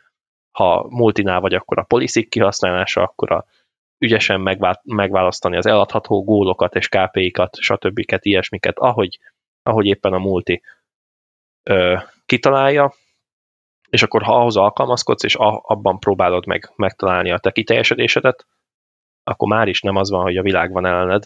ha 0.50 0.86
multinál 0.88 1.40
vagy, 1.40 1.54
akkor 1.54 1.78
a 1.78 1.82
poliszik 1.82 2.28
kihasználása, 2.28 3.02
akkor 3.02 3.32
a 3.32 3.44
ügyesen 3.98 4.40
megválasztani 4.84 5.56
az 5.56 5.66
eladható 5.66 6.24
gólokat 6.24 6.74
és 6.74 6.88
KPI-kat, 6.88 7.56
stb. 7.56 8.02
ilyesmiket, 8.20 8.78
ahogy, 8.78 9.18
ahogy 9.62 9.86
éppen 9.86 10.12
a 10.12 10.18
multi 10.18 10.62
ö, 11.62 11.96
kitalálja, 12.26 12.94
és 13.90 14.02
akkor 14.02 14.22
ha 14.22 14.36
ahhoz 14.36 14.56
alkalmazkodsz, 14.56 15.24
és 15.24 15.36
a, 15.36 15.60
abban 15.64 15.98
próbálod 15.98 16.46
meg 16.46 16.72
megtalálni 16.76 17.30
a 17.30 17.38
te 17.38 17.50
kiteljesedésedet, 17.50 18.46
akkor 19.24 19.48
már 19.48 19.68
is 19.68 19.80
nem 19.80 19.96
az 19.96 20.10
van, 20.10 20.22
hogy 20.22 20.36
a 20.36 20.42
világ 20.42 20.72
van 20.72 20.86
ellened, 20.86 21.24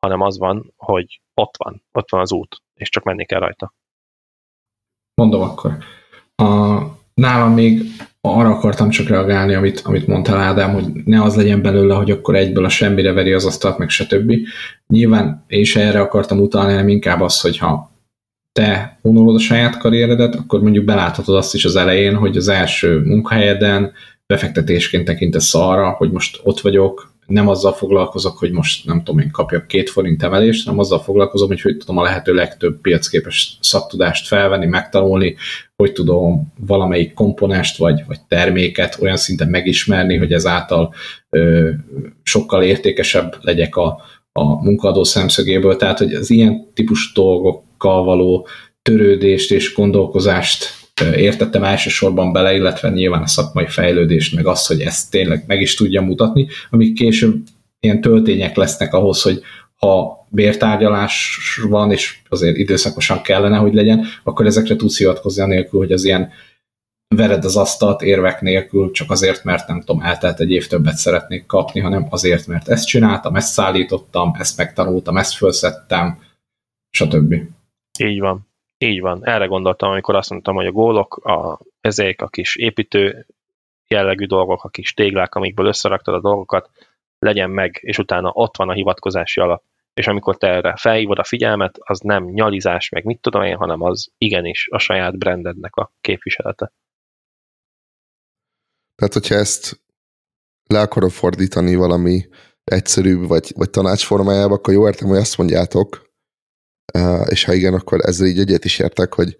hanem 0.00 0.20
az 0.20 0.38
van, 0.38 0.72
hogy 0.76 1.20
ott 1.34 1.54
van, 1.56 1.82
ott 1.92 2.10
van 2.10 2.20
az 2.20 2.32
út, 2.32 2.62
és 2.74 2.88
csak 2.88 3.04
menni 3.04 3.24
kell 3.24 3.40
rajta. 3.40 3.72
Mondom 5.14 5.42
akkor. 5.42 5.72
A, 6.36 6.78
nálam 7.14 7.52
még 7.52 7.82
arra 8.20 8.50
akartam 8.50 8.90
csak 8.90 9.08
reagálni, 9.08 9.54
amit, 9.54 9.80
amit 9.84 10.06
mondtál 10.06 10.40
Ádám, 10.40 10.72
hogy 10.72 10.84
ne 11.04 11.22
az 11.22 11.36
legyen 11.36 11.62
belőle, 11.62 11.94
hogy 11.94 12.10
akkor 12.10 12.34
egyből 12.34 12.64
a 12.64 12.68
semmire 12.68 13.12
veri 13.12 13.32
az 13.32 13.44
asztalt, 13.44 13.78
meg 13.78 13.88
stb. 13.88 14.32
Nyilván 14.86 15.44
én 15.46 15.60
is 15.60 15.76
erre 15.76 16.00
akartam 16.00 16.40
utalni, 16.40 16.70
hanem 16.70 16.88
inkább 16.88 17.20
az, 17.20 17.40
hogy 17.40 17.58
ha 17.58 17.90
te 18.52 18.98
vonulod 19.02 19.34
a 19.34 19.38
saját 19.38 19.78
karrieredet, 19.78 20.34
akkor 20.34 20.62
mondjuk 20.62 20.84
beláthatod 20.84 21.36
azt 21.36 21.54
is 21.54 21.64
az 21.64 21.76
elején, 21.76 22.14
hogy 22.14 22.36
az 22.36 22.48
első 22.48 23.00
munkahelyeden 23.04 23.92
befektetésként 24.26 25.04
tekintesz 25.04 25.54
arra, 25.54 25.90
hogy 25.90 26.10
most 26.10 26.40
ott 26.42 26.60
vagyok, 26.60 27.14
nem 27.26 27.48
azzal 27.48 27.72
foglalkozok, 27.72 28.38
hogy 28.38 28.50
most 28.50 28.86
nem 28.86 29.02
tudom 29.02 29.20
én 29.20 29.30
kapjak 29.30 29.66
két 29.66 29.90
forint 29.90 30.22
emelést, 30.22 30.64
hanem 30.64 30.80
azzal 30.80 30.98
foglalkozom, 30.98 31.48
hogy 31.48 31.60
hogy 31.60 31.76
tudom 31.76 31.98
a 31.98 32.02
lehető 32.02 32.34
legtöbb 32.34 32.80
piacképes 32.80 33.58
szaktudást 33.60 34.26
felvenni, 34.26 34.66
megtanulni, 34.66 35.36
hogy 35.76 35.92
tudom 35.92 36.52
valamelyik 36.66 37.14
komponást 37.14 37.76
vagy, 37.76 38.02
vagy 38.06 38.18
terméket 38.28 38.98
olyan 39.00 39.16
szinten 39.16 39.48
megismerni, 39.48 40.16
hogy 40.16 40.32
ezáltal 40.32 40.94
ö, 41.30 41.70
sokkal 42.22 42.62
értékesebb 42.62 43.36
legyek 43.40 43.76
a, 43.76 44.00
a 44.32 44.62
munkadó 44.64 45.04
szemszögéből. 45.04 45.76
Tehát, 45.76 45.98
hogy 45.98 46.14
az 46.14 46.30
ilyen 46.30 46.72
típus 46.74 47.12
dolgokkal 47.14 48.04
való 48.04 48.46
törődést 48.82 49.52
és 49.52 49.74
gondolkozást 49.74 50.75
értettem 51.00 51.64
elsősorban 51.64 52.32
bele, 52.32 52.54
illetve 52.54 52.90
nyilván 52.90 53.22
a 53.22 53.26
szakmai 53.26 53.66
fejlődést, 53.66 54.34
meg 54.34 54.46
azt, 54.46 54.66
hogy 54.66 54.80
ezt 54.80 55.10
tényleg 55.10 55.44
meg 55.46 55.60
is 55.60 55.74
tudja 55.74 56.02
mutatni, 56.02 56.46
amik 56.70 56.94
később 56.94 57.42
ilyen 57.80 58.00
töltények 58.00 58.56
lesznek 58.56 58.94
ahhoz, 58.94 59.22
hogy 59.22 59.42
ha 59.76 60.26
bértárgyalás 60.30 61.38
van, 61.68 61.92
és 61.92 62.18
azért 62.28 62.56
időszakosan 62.56 63.22
kellene, 63.22 63.56
hogy 63.56 63.74
legyen, 63.74 64.06
akkor 64.24 64.46
ezekre 64.46 64.76
tudsz 64.76 64.98
hivatkozni 64.98 65.42
anélkül, 65.42 65.78
hogy 65.78 65.92
az 65.92 66.04
ilyen 66.04 66.30
vered 67.14 67.44
az 67.44 67.56
asztalt 67.56 68.02
érvek 68.02 68.40
nélkül, 68.40 68.90
csak 68.90 69.10
azért, 69.10 69.44
mert 69.44 69.68
nem 69.68 69.80
tudom, 69.80 70.02
eltelt 70.02 70.40
egy 70.40 70.50
év 70.50 70.66
többet 70.66 70.96
szeretnék 70.96 71.46
kapni, 71.46 71.80
hanem 71.80 72.06
azért, 72.10 72.46
mert 72.46 72.68
ezt 72.68 72.86
csináltam, 72.86 73.36
ezt 73.36 73.52
szállítottam, 73.52 74.34
ezt 74.38 74.56
megtanultam, 74.56 75.16
ezt 75.16 75.36
felszettem, 75.36 76.18
stb. 76.90 77.34
Így 77.98 78.20
van. 78.20 78.46
Így 78.78 79.00
van, 79.00 79.26
erre 79.26 79.46
gondoltam, 79.46 79.90
amikor 79.90 80.14
azt 80.14 80.30
mondtam, 80.30 80.54
hogy 80.54 80.66
a 80.66 80.72
gólok, 80.72 81.16
a, 81.16 81.58
ezek 81.80 82.22
a 82.22 82.28
kis 82.28 82.56
építő 82.56 83.26
jellegű 83.88 84.26
dolgok, 84.26 84.64
a 84.64 84.68
kis 84.68 84.94
téglák, 84.94 85.34
amikből 85.34 85.66
összeraktad 85.66 86.14
a 86.14 86.20
dolgokat, 86.20 86.70
legyen 87.18 87.50
meg, 87.50 87.78
és 87.82 87.98
utána 87.98 88.30
ott 88.34 88.56
van 88.56 88.68
a 88.68 88.72
hivatkozási 88.72 89.40
alap. 89.40 89.62
És 89.94 90.06
amikor 90.06 90.36
te 90.36 90.48
erre 90.48 90.76
felhívod 90.76 91.18
a 91.18 91.24
figyelmet, 91.24 91.78
az 91.78 92.00
nem 92.00 92.24
nyalizás, 92.24 92.88
meg 92.88 93.04
mit 93.04 93.20
tudom 93.20 93.42
én, 93.42 93.56
hanem 93.56 93.82
az 93.82 94.10
igenis 94.18 94.68
a 94.70 94.78
saját 94.78 95.18
brandednek 95.18 95.76
a 95.76 95.92
képviselete. 96.00 96.72
Tehát, 98.94 99.12
hogyha 99.12 99.34
ezt 99.34 99.80
le 100.66 100.80
akarod 100.80 101.10
fordítani 101.10 101.74
valami 101.74 102.28
egyszerűbb, 102.64 103.26
vagy, 103.26 103.52
vagy 103.56 103.70
tanácsformájába, 103.70 104.54
akkor 104.54 104.74
jó 104.74 104.86
értem, 104.86 105.08
hogy 105.08 105.18
azt 105.18 105.38
mondjátok, 105.38 106.05
és 107.28 107.44
ha 107.44 107.52
igen, 107.52 107.74
akkor 107.74 108.00
ezzel 108.00 108.26
így 108.26 108.38
egyet 108.38 108.64
is 108.64 108.78
értek, 108.78 109.14
hogy 109.14 109.36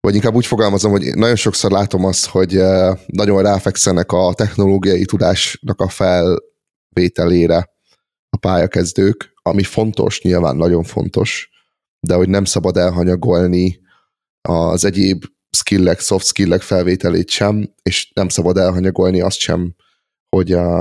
vagy 0.00 0.14
inkább 0.14 0.34
úgy 0.34 0.46
fogalmazom, 0.46 0.90
hogy 0.90 1.14
nagyon 1.14 1.36
sokszor 1.36 1.70
látom 1.70 2.04
azt, 2.04 2.26
hogy 2.26 2.60
nagyon 3.06 3.42
ráfekszenek 3.42 4.12
a 4.12 4.32
technológiai 4.34 5.04
tudásnak 5.04 5.80
a 5.80 5.88
felvételére 5.88 7.70
a 8.28 8.36
pályakezdők, 8.36 9.32
ami 9.42 9.62
fontos, 9.62 10.22
nyilván 10.22 10.56
nagyon 10.56 10.82
fontos, 10.82 11.50
de 12.00 12.14
hogy 12.14 12.28
nem 12.28 12.44
szabad 12.44 12.76
elhanyagolni 12.76 13.80
az 14.48 14.84
egyéb 14.84 15.24
skillek, 15.50 16.00
soft 16.00 16.26
skillek 16.26 16.62
felvételét 16.62 17.28
sem, 17.28 17.74
és 17.82 18.10
nem 18.14 18.28
szabad 18.28 18.56
elhanyagolni 18.56 19.20
azt 19.20 19.38
sem, 19.38 19.74
hogy 20.28 20.52
a, 20.52 20.80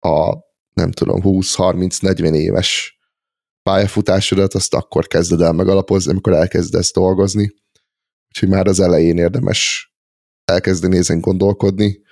a 0.00 0.38
nem 0.72 0.90
tudom, 0.90 1.20
20-30-40 1.24 2.34
éves 2.34 2.93
pályafutásodat 3.64 4.54
azt 4.54 4.74
akkor 4.74 5.06
kezded 5.06 5.40
el 5.40 5.52
megalapozni, 5.52 6.10
amikor 6.10 6.32
elkezdesz 6.32 6.92
dolgozni. 6.92 7.54
Úgyhogy 8.28 8.48
már 8.48 8.66
az 8.66 8.80
elején 8.80 9.18
érdemes 9.18 9.92
elkezdeni 10.44 10.96
ezen 10.96 11.20
gondolkodni. 11.20 12.02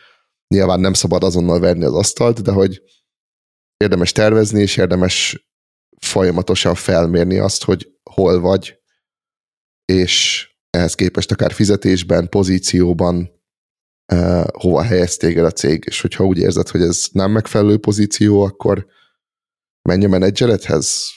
nyilván 0.55 0.81
nem 0.81 0.93
szabad 0.93 1.25
azonnal 1.25 1.61
verni 1.61 1.85
az 1.85 1.95
asztalt, 1.95 2.43
de 2.43 2.51
hogy 2.51 2.83
érdemes 3.77 4.13
tervezni, 4.13 4.61
és 4.61 4.77
érdemes 4.77 5.47
folyamatosan 5.97 6.75
felmérni 6.75 7.39
azt, 7.39 7.65
hogy 7.65 7.93
hol 8.03 8.41
vagy, 8.41 8.81
és 9.85 10.47
ehhez 10.71 10.95
képest 10.95 11.31
akár 11.31 11.53
fizetésben, 11.53 12.29
pozícióban 12.29 13.31
uh, 14.13 14.45
hova 14.53 14.83
helyez 14.83 15.17
téged 15.17 15.45
a 15.45 15.51
cég, 15.51 15.85
és 15.87 16.01
hogyha 16.01 16.25
úgy 16.25 16.39
érzed, 16.39 16.69
hogy 16.69 16.81
ez 16.81 17.09
nem 17.13 17.31
megfelelő 17.31 17.79
pozíció, 17.79 18.43
akkor 18.43 18.87
menj 19.89 20.05
a 20.05 20.09
menedzseredhez, 20.09 21.11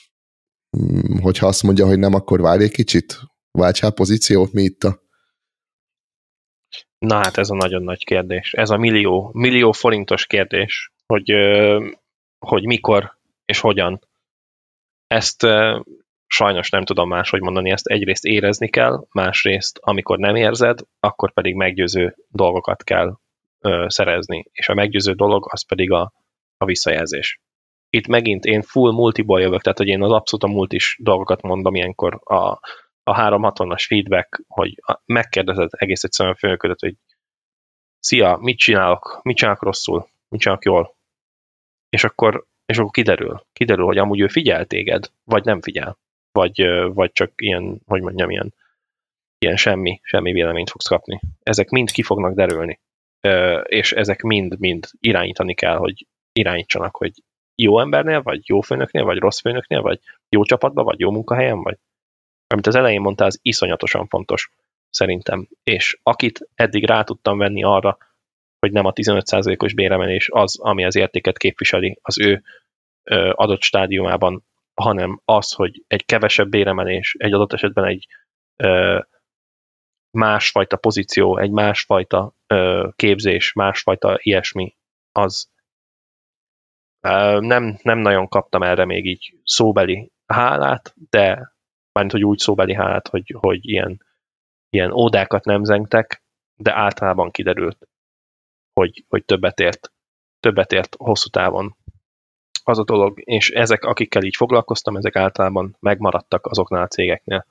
hogyha 1.22 1.48
azt 1.48 1.64
mondja, 1.64 1.86
hogy 1.86 2.00
nem, 2.00 2.14
akkor 2.14 2.42
várj 2.42 2.64
egy 2.64 2.72
kicsit, 2.72 3.20
váltsál 3.52 3.92
pozíciót, 3.92 4.54
mi 4.54 4.62
itt 4.62 4.84
a... 4.84 5.04
Na 6.98 7.16
hát 7.16 7.38
ez 7.38 7.50
a 7.50 7.56
nagyon 7.56 7.84
nagy 7.84 8.04
kérdés. 8.04 8.54
Ez 8.54 8.70
a 8.70 8.78
millió, 8.78 9.30
millió 9.34 9.72
forintos 9.72 10.26
kérdés, 10.26 10.92
hogy, 11.06 11.32
hogy 12.40 12.66
mikor 12.66 13.18
és 13.46 13.60
hogyan. 13.60 14.02
Ezt 15.08 15.48
sajnos 16.28 16.70
nem 16.70 16.84
tudom 16.84 17.10
máshogy 17.10 17.42
mondani, 17.42 17.72
ezt 17.72 17.86
egyrészt 17.88 18.26
érezni 18.26 18.70
kell, 18.70 19.06
másrészt, 19.12 19.78
amikor 19.82 20.18
nem 20.18 20.36
érzed, 20.36 20.80
akkor 21.00 21.34
pedig 21.34 21.56
meggyőző 21.56 22.16
dolgokat 22.30 22.84
kell 22.84 23.18
szerezni, 23.88 24.46
és 24.52 24.70
a 24.70 24.74
meggyőző 24.74 25.14
dolog 25.14 25.48
az 25.52 25.66
pedig 25.66 25.92
a, 25.92 26.14
a 26.58 26.66
visszajelzés. 26.66 27.40
Itt 27.90 28.08
megint 28.08 28.46
én 28.46 28.62
full 28.62 28.92
multiból 28.92 29.42
jövök, 29.42 29.62
tehát 29.62 29.78
hogy 29.78 29.88
én 29.88 30.02
az 30.02 30.12
abszolút 30.12 30.46
a 30.46 30.56
multis 30.56 30.98
dolgokat 31.02 31.42
mondom 31.42 31.76
ilyenkor 31.76 32.22
a, 32.24 32.60
a 33.04 33.14
360-as 33.14 33.86
feedback, 33.88 34.44
hogy 34.48 34.82
megkérdezed 35.06 35.70
egész 35.72 36.04
egyszerűen 36.04 36.36
a 36.36 36.38
főnöködet, 36.38 36.80
hogy 36.80 36.96
szia, 38.00 38.38
mit 38.42 38.58
csinálok, 38.58 39.20
mit 39.24 39.38
csinálok 39.38 39.62
rosszul, 39.62 40.08
mit 40.30 40.42
csinálok 40.42 40.66
jól, 40.66 40.96
és 41.90 42.04
akkor, 42.04 42.46
és 42.66 42.78
akkor 42.78 42.92
kiderül, 42.92 43.46
kiderül, 43.54 43.86
hogy 43.86 43.98
amúgy 43.98 44.20
ő 44.20 44.28
figyel 44.28 44.66
téged, 44.66 45.12
vagy 45.24 45.44
nem 45.44 45.62
figyel. 45.62 45.98
Vagy, 46.32 46.66
vagy 46.94 47.12
csak 47.12 47.32
ilyen, 47.36 47.82
hogy 47.86 48.02
mondjam, 48.02 48.30
ilyen, 48.30 48.54
ilyen 49.38 49.56
semmi, 49.56 50.00
semmi 50.04 50.32
véleményt 50.32 50.70
fogsz 50.70 50.88
kapni. 50.88 51.20
Ezek 51.44 51.70
mind 51.70 51.92
ki 51.92 52.02
fognak 52.02 52.36
derülni, 52.36 52.80
és 53.64 53.92
ezek 53.92 54.22
mind-mind 54.22 54.88
irányítani 55.00 55.54
kell, 55.54 55.76
hogy 55.76 56.08
irányítsanak, 56.32 56.96
hogy 56.96 57.12
jó 57.56 57.80
embernél, 57.80 58.22
vagy 58.22 58.48
jó 58.48 58.62
főnöknél, 58.62 59.04
vagy 59.04 59.18
rossz 59.18 59.40
főnöknél, 59.40 59.82
vagy 59.82 60.00
jó 60.30 60.44
csapatban, 60.44 60.86
vagy 60.86 61.00
jó 61.00 61.12
munkahelyen, 61.12 61.62
vagy 61.62 61.78
amit 62.48 62.68
az 62.68 62.76
elején 62.76 63.02
mondtál, 63.02 63.28
az 63.28 63.40
iszonyatosan 63.42 64.08
fontos 64.08 64.52
szerintem. 64.90 65.48
És 65.64 66.00
akit 66.04 66.50
eddig 66.56 66.86
rá 66.86 67.04
tudtam 67.04 67.38
venni 67.38 67.64
arra, 67.64 67.98
hogy 68.60 68.72
nem 68.72 68.86
a 68.86 68.94
15%-os 68.94 69.74
béremelés 69.74 70.30
az, 70.32 70.60
ami 70.60 70.86
az 70.86 70.96
értéket 70.96 71.38
képviseli 71.38 72.00
az 72.02 72.20
ő 72.20 72.44
adott 73.32 73.62
stádiumában, 73.62 74.44
hanem 74.74 75.22
az, 75.26 75.52
hogy 75.52 75.84
egy 75.88 76.06
kevesebb 76.06 76.50
béremelés, 76.50 77.16
egy 77.20 77.34
adott 77.34 77.54
esetben 77.54 77.86
egy 77.86 78.08
másfajta 80.12 80.78
pozíció, 80.78 81.38
egy 81.38 81.52
másfajta 81.52 82.34
képzés, 82.96 83.54
másfajta 83.54 84.18
ilyesmi, 84.22 84.76
az 85.12 85.50
nem, 87.40 87.78
nem 87.82 87.98
nagyon 87.98 88.28
kaptam 88.28 88.64
erre 88.64 88.86
még 88.86 89.06
így 89.06 89.38
szóbeli 89.44 90.12
hálát, 90.26 90.94
de 91.10 91.54
mármint, 91.92 92.12
hogy 92.12 92.26
úgy 92.26 92.38
szóbeli 92.38 92.74
hálát, 92.74 93.08
hogy, 93.08 93.36
hogy 93.40 93.70
ilyen, 93.70 94.06
ilyen 94.70 94.92
ódákat 94.92 95.46
nem 95.46 95.64
zengtek, 95.64 96.24
de 96.56 96.76
általában 96.76 97.32
kiderült, 97.32 97.88
hogy, 98.74 99.06
hogy 99.10 99.26
többet 99.26 99.60
ért, 99.60 99.92
többet 100.40 100.72
ért 100.72 100.96
hosszú 100.98 101.30
távon 101.30 101.76
az 102.64 102.80
a 102.80 102.84
dolog, 102.84 103.22
és 103.24 103.50
ezek, 103.50 103.84
akikkel 103.84 104.24
így 104.24 104.36
foglalkoztam, 104.36 104.96
ezek 104.96 105.16
általában 105.16 105.78
megmaradtak 105.80 106.46
azoknál 106.46 106.84
a 106.84 106.88
cégeknél, 106.88 107.46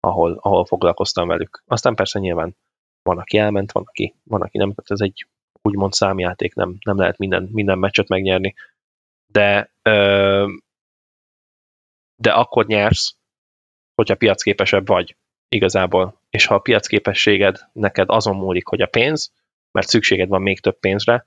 ahol, 0.00 0.38
ahol 0.40 0.64
foglalkoztam 0.64 1.28
velük. 1.28 1.62
Aztán 1.66 1.94
persze 1.94 2.18
nyilván 2.18 2.56
van, 3.02 3.18
aki 3.18 3.38
elment, 3.38 3.72
van, 3.72 3.82
aki, 3.86 4.14
van, 4.24 4.42
aki 4.42 4.58
nem, 4.58 4.72
tehát 4.74 4.90
ez 4.90 5.00
egy 5.00 5.26
úgymond 5.62 5.92
számjáték, 5.92 6.54
nem, 6.54 6.76
nem 6.84 6.98
lehet 6.98 7.18
minden, 7.18 7.48
minden 7.52 7.78
meccset 7.78 8.08
megnyerni, 8.08 8.54
de 9.34 9.72
de 12.16 12.32
akkor 12.32 12.66
nyersz, 12.66 13.16
hogyha 13.94 14.16
piacképesebb 14.16 14.86
vagy 14.86 15.16
igazából, 15.48 16.20
és 16.30 16.46
ha 16.46 16.54
a 16.54 16.58
piacképességed 16.58 17.68
neked 17.72 18.08
azon 18.10 18.36
múlik, 18.36 18.66
hogy 18.66 18.80
a 18.80 18.86
pénz, 18.86 19.32
mert 19.70 19.88
szükséged 19.88 20.28
van 20.28 20.42
még 20.42 20.60
több 20.60 20.78
pénzre, 20.78 21.24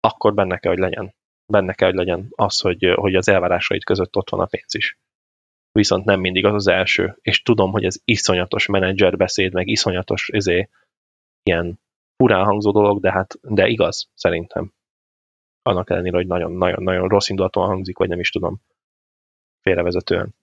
akkor 0.00 0.34
benne 0.34 0.58
kell, 0.58 0.72
hogy 0.72 0.80
legyen 0.80 1.14
benne 1.50 1.72
kell, 1.72 1.88
hogy 1.88 1.98
legyen 1.98 2.26
az, 2.30 2.60
hogy, 2.60 2.92
hogy 2.94 3.14
az 3.14 3.28
elvárásaid 3.28 3.84
között 3.84 4.16
ott 4.16 4.30
van 4.30 4.40
a 4.40 4.46
pénz 4.46 4.74
is. 4.74 4.98
Viszont 5.72 6.04
nem 6.04 6.20
mindig 6.20 6.44
az 6.44 6.54
az 6.54 6.66
első, 6.66 7.18
és 7.22 7.42
tudom, 7.42 7.70
hogy 7.70 7.84
ez 7.84 7.96
iszonyatos 8.04 8.66
menedzserbeszéd, 8.66 9.52
meg 9.52 9.68
iszonyatos 9.68 10.28
izé, 10.32 10.68
ilyen 11.42 11.80
furán 12.16 12.44
hangzó 12.44 12.70
dolog, 12.70 13.00
de 13.00 13.12
hát 13.12 13.38
de 13.42 13.66
igaz, 13.66 14.10
szerintem. 14.14 14.72
Annak 15.62 15.90
ellenére, 15.90 16.16
hogy 16.16 16.26
nagyon-nagyon-nagyon 16.26 17.08
rossz 17.08 17.28
indulatúan 17.28 17.66
hangzik, 17.66 17.98
vagy 17.98 18.08
nem 18.08 18.20
is 18.20 18.30
tudom, 18.30 18.60
félrevezetően. 19.60 20.34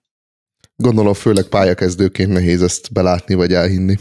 Gondolom 0.76 1.14
főleg 1.14 1.44
pályakezdőként 1.44 2.32
nehéz 2.32 2.62
ezt 2.62 2.92
belátni, 2.92 3.34
vagy 3.34 3.52
elhinni. 3.52 3.96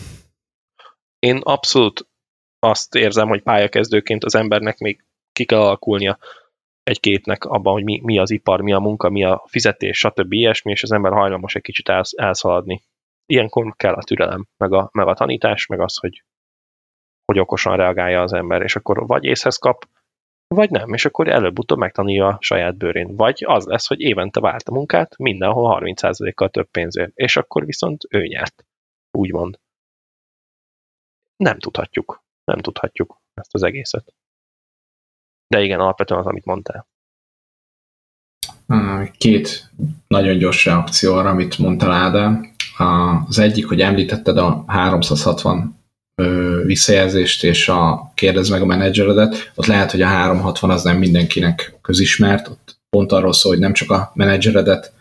Én 1.20 1.38
abszolút 1.38 2.08
azt 2.60 2.96
érzem, 2.96 3.28
hogy 3.28 3.42
pályakezdőként 3.42 4.24
az 4.24 4.36
embernek 4.36 4.78
még 4.78 5.04
ki 5.32 5.46
kell 5.46 5.60
alakulnia 5.60 6.18
egy 6.84 7.00
képnek 7.00 7.44
abban, 7.44 7.74
hogy 7.74 7.84
mi, 7.84 8.02
mi 8.04 8.20
az 8.20 8.32
ipar, 8.32 8.62
mi 8.62 8.74
a 8.74 8.80
munka, 8.80 9.10
mi 9.10 9.24
a 9.24 9.44
fizetés, 9.48 9.98
stb. 9.98 10.34
ilyesmi, 10.34 10.72
és 10.72 10.84
az 10.84 10.92
ember 10.92 11.12
hajlamos 11.12 11.56
egy 11.56 11.62
kicsit 11.62 11.90
elsz, 11.90 12.14
elszaladni. 12.16 12.82
Ilyenkor 13.26 13.76
kell 13.76 13.94
a 13.94 14.04
türelem, 14.04 14.48
meg 14.58 14.74
a, 14.74 14.90
meg 14.94 15.08
a 15.08 15.14
tanítás, 15.14 15.66
meg 15.66 15.80
az, 15.80 15.98
hogy, 15.98 16.24
hogy 17.26 17.40
okosan 17.40 17.76
reagálja 17.76 18.22
az 18.22 18.34
ember, 18.34 18.62
és 18.62 18.76
akkor 18.76 19.08
vagy 19.08 19.24
észhez 19.24 19.58
kap, 19.58 19.88
vagy 20.48 20.70
nem, 20.70 20.94
és 20.94 21.06
akkor 21.06 21.28
előbb-utóbb 21.28 21.78
megtanulja 21.78 22.28
a 22.28 22.38
saját 22.42 22.78
bőrén. 22.78 23.16
Vagy 23.16 23.44
az 23.46 23.66
lesz, 23.66 23.88
hogy 23.88 24.00
évente 24.00 24.40
vált 24.40 24.68
a 24.68 24.74
munkát, 24.74 25.18
mindenhol 25.18 25.80
30%-kal 25.82 26.50
több 26.50 26.70
pénzért, 26.72 27.12
és 27.16 27.38
akkor 27.38 27.66
viszont 27.66 28.04
ő 28.10 28.26
nyert, 28.26 28.66
úgymond. 29.12 29.60
Nem 31.36 31.60
tudhatjuk. 31.60 32.24
Nem 32.44 32.60
tudhatjuk 32.60 33.22
ezt 33.34 33.54
az 33.54 33.64
egészet. 33.64 34.14
De 35.48 35.62
igen, 35.62 35.80
alapvetően 35.80 36.20
az, 36.20 36.26
amit 36.26 36.46
mondtál. 36.46 36.88
Két 39.18 39.72
nagyon 40.08 40.38
gyors 40.38 40.66
reakció 40.66 41.14
arra, 41.14 41.30
amit 41.30 41.58
mondtál 41.58 41.92
Ádám. 41.92 42.56
Az 43.28 43.40
egyik, 43.40 43.68
hogy 43.68 43.82
említetted 43.82 44.38
a 44.38 44.64
360 44.68 45.80
visszajelzést, 46.66 47.44
és 47.44 47.70
a 47.70 48.12
kérdez 48.16 48.50
meg 48.50 48.62
a 48.62 48.66
menedzseredet, 48.66 49.52
ott 49.56 49.66
lehet, 49.66 49.92
hogy 49.92 50.02
a 50.02 50.08
360 50.08 50.70
az 50.70 50.84
nem 50.84 50.98
mindenkinek 50.98 51.78
közismert, 51.82 52.48
ott 52.48 52.78
pont 52.90 53.12
arról 53.12 53.34
szól, 53.34 53.52
hogy 53.52 53.62
nem 53.62 53.74
csak 53.74 53.92
a 53.92 54.12
menedzseredet 54.14 54.94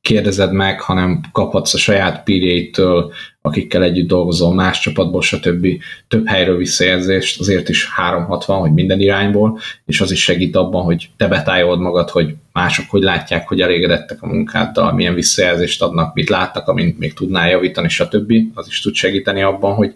kérdezed 0.00 0.52
meg, 0.52 0.80
hanem 0.80 1.20
kaphatsz 1.32 1.74
a 1.74 1.78
saját 1.78 2.22
pírjeitől, 2.22 3.12
akikkel 3.42 3.82
együtt 3.82 4.08
dolgozol, 4.08 4.54
más 4.54 4.80
csapatból, 4.80 5.22
stb. 5.22 5.66
több 6.08 6.26
helyről 6.26 6.56
visszajelzést, 6.56 7.40
azért 7.40 7.68
is 7.68 7.88
360, 7.88 8.60
hogy 8.60 8.72
minden 8.72 9.00
irányból, 9.00 9.58
és 9.84 10.00
az 10.00 10.10
is 10.10 10.22
segít 10.22 10.56
abban, 10.56 10.84
hogy 10.84 11.10
te 11.16 11.28
betájolod 11.28 11.80
magad, 11.80 12.10
hogy 12.10 12.34
mások 12.52 12.90
hogy 12.90 13.02
látják, 13.02 13.48
hogy 13.48 13.60
elégedettek 13.60 14.22
a 14.22 14.26
munkáddal, 14.26 14.92
milyen 14.92 15.14
visszajelzést 15.14 15.82
adnak, 15.82 16.14
mit 16.14 16.28
látnak, 16.28 16.68
amint 16.68 16.98
még 16.98 17.14
tudnál 17.14 17.48
javítani, 17.48 17.88
stb. 17.88 18.32
Az 18.54 18.66
is 18.66 18.80
tud 18.80 18.94
segíteni 18.94 19.42
abban, 19.42 19.74
hogy, 19.74 19.94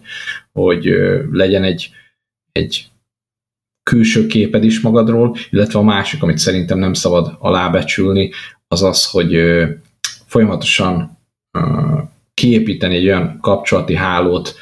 hogy 0.51 0.93
legyen 1.31 1.63
egy, 1.63 1.89
egy 2.51 2.87
külső 3.83 4.27
képed 4.27 4.63
is 4.63 4.79
magadról, 4.79 5.35
illetve 5.49 5.79
a 5.79 5.83
másik, 5.83 6.23
amit 6.23 6.37
szerintem 6.37 6.79
nem 6.79 6.93
szabad 6.93 7.35
alábecsülni, 7.39 8.31
az 8.67 8.83
az, 8.83 9.09
hogy 9.09 9.37
folyamatosan 10.25 11.17
kiépíteni 12.43 12.95
egy 12.95 13.05
olyan 13.05 13.39
kapcsolati 13.41 13.95
hálót, 13.95 14.55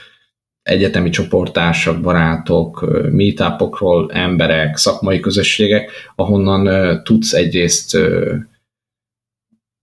egyetemi 0.64 1.10
csoportársak, 1.10 2.02
barátok, 2.02 2.86
meetupokról, 3.12 4.12
emberek, 4.12 4.78
szakmai 4.78 5.20
közösségek, 5.20 5.92
ahonnan 6.16 7.04
tudsz 7.04 7.34
egyrészt 7.34 7.98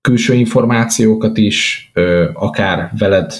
külső 0.01 0.35
információkat 0.35 1.37
is, 1.37 1.91
akár 2.33 2.91
veled 2.99 3.33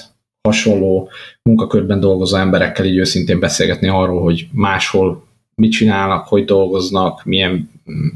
hasonló 0.47 1.09
munkakörben 1.41 1.99
dolgozó 1.99 2.37
emberekkel 2.37 2.85
így 2.85 2.97
őszintén 2.97 3.39
beszélgetni 3.39 3.87
arról, 3.87 4.21
hogy 4.21 4.47
máshol 4.51 5.27
mit 5.55 5.71
csinálnak, 5.71 6.27
hogy 6.27 6.45
dolgoznak, 6.45 7.23
milyen 7.25 7.69
mm, 7.91 8.07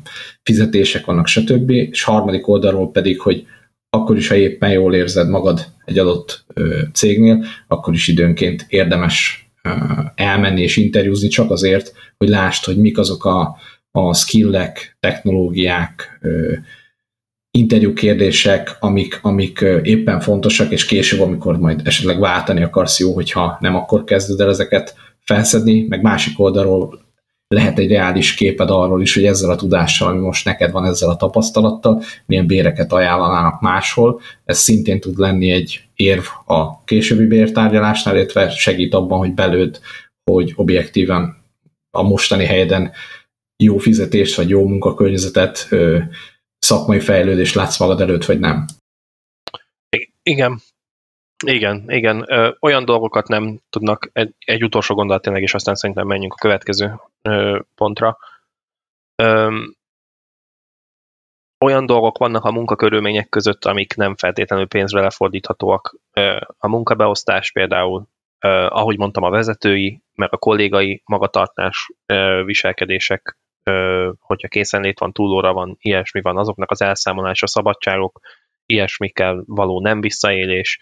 fizetések 0.41 1.05
vannak, 1.05 1.27
stb. 1.27 1.69
És 1.69 2.03
harmadik 2.03 2.47
oldalról 2.47 2.91
pedig, 2.91 3.19
hogy 3.19 3.45
akkor 3.93 4.17
is, 4.17 4.27
ha 4.27 4.35
éppen 4.35 4.71
jól 4.71 4.95
érzed 4.95 5.29
magad 5.29 5.65
egy 5.85 5.97
adott 5.97 6.45
cégnél, 6.93 7.45
akkor 7.67 7.93
is 7.93 8.07
időnként 8.07 8.65
érdemes 8.69 9.47
elmenni 10.15 10.61
és 10.61 10.77
interjúzni 10.77 11.27
csak 11.27 11.51
azért, 11.51 11.93
hogy 12.17 12.29
lásd, 12.29 12.63
hogy 12.63 12.77
mik 12.77 12.97
azok 12.97 13.25
a, 13.25 13.57
a 13.91 14.13
skillek, 14.13 14.97
technológiák, 14.99 16.19
interjú 17.51 17.93
kérdések, 17.93 18.77
amik, 18.79 19.19
amik 19.21 19.65
éppen 19.83 20.19
fontosak, 20.19 20.71
és 20.71 20.85
később, 20.85 21.21
amikor 21.21 21.57
majd 21.57 21.81
esetleg 21.83 22.19
váltani 22.19 22.63
akarsz, 22.63 22.99
jó, 22.99 23.13
hogyha 23.13 23.57
nem 23.59 23.75
akkor 23.75 24.03
kezded 24.03 24.39
el 24.39 24.49
ezeket 24.49 24.95
felszedni, 25.19 25.85
meg 25.89 26.01
másik 26.01 26.39
oldalról 26.39 27.03
lehet 27.47 27.79
egy 27.79 27.89
reális 27.89 28.33
képed 28.33 28.69
arról 28.69 29.01
is, 29.01 29.13
hogy 29.13 29.25
ezzel 29.25 29.49
a 29.49 29.55
tudással, 29.55 30.07
ami 30.07 30.19
most 30.19 30.45
neked 30.45 30.71
van 30.71 30.85
ezzel 30.85 31.09
a 31.09 31.15
tapasztalattal, 31.15 32.01
milyen 32.25 32.47
béreket 32.47 32.93
ajánlanának 32.93 33.61
máshol. 33.61 34.21
Ez 34.45 34.57
szintén 34.57 34.99
tud 34.99 35.17
lenni 35.17 35.51
egy 35.51 35.83
érv 35.95 36.23
a 36.45 36.83
későbbi 36.83 37.25
bértárgyalásnál, 37.25 38.15
illetve 38.15 38.49
segít 38.49 38.93
abban, 38.93 39.17
hogy 39.19 39.33
belőd, 39.33 39.79
hogy 40.31 40.53
objektíven 40.55 41.41
a 41.97 42.03
mostani 42.03 42.45
helyeden 42.45 42.91
jó 43.63 43.77
fizetést 43.77 44.35
vagy 44.35 44.49
jó 44.49 44.67
munkakörnyezetet, 44.67 45.69
szakmai 46.59 46.99
fejlődést 46.99 47.55
látsz 47.55 47.79
magad 47.79 48.01
előtt, 48.01 48.25
vagy 48.25 48.39
nem. 48.39 48.65
Igen, 50.23 50.61
igen, 51.45 51.83
igen. 51.87 52.23
Ö, 52.27 52.51
olyan 52.59 52.85
dolgokat 52.85 53.27
nem 53.27 53.59
tudnak, 53.69 54.09
egy, 54.13 54.33
egy 54.45 54.63
utolsó 54.63 54.95
gondolat 54.95 55.21
tényleg, 55.21 55.41
és 55.41 55.53
aztán 55.53 55.75
szerintem 55.75 56.07
menjünk 56.07 56.33
a 56.33 56.41
következő 56.41 56.99
ö, 57.21 57.59
pontra. 57.75 58.17
Ö, 59.15 59.59
olyan 61.65 61.85
dolgok 61.85 62.17
vannak 62.17 62.43
a 62.43 62.51
munkakörülmények 62.51 63.29
között, 63.29 63.65
amik 63.65 63.95
nem 63.95 64.15
feltétlenül 64.15 64.67
pénzre 64.67 65.01
lefordíthatóak. 65.01 65.95
Ö, 66.13 66.37
a 66.57 66.67
munkabeosztás 66.67 67.51
például, 67.51 68.07
ö, 68.39 68.47
ahogy 68.69 68.97
mondtam, 68.97 69.23
a 69.23 69.29
vezetői, 69.29 70.01
meg 70.15 70.33
a 70.33 70.37
kollégai 70.37 71.01
magatartás, 71.05 71.91
ö, 72.05 72.43
viselkedések, 72.45 73.37
ö, 73.63 74.11
hogyha 74.19 74.47
készenlét 74.47 74.99
van, 74.99 75.11
túlóra 75.11 75.53
van, 75.53 75.77
ilyesmi 75.79 76.21
van, 76.21 76.37
azoknak 76.37 76.71
az 76.71 76.81
elszámolása, 76.81 77.47
szabadságok, 77.47 78.19
ilyesmikkel 78.65 79.43
való 79.45 79.81
nem 79.81 80.01
visszaélés, 80.01 80.79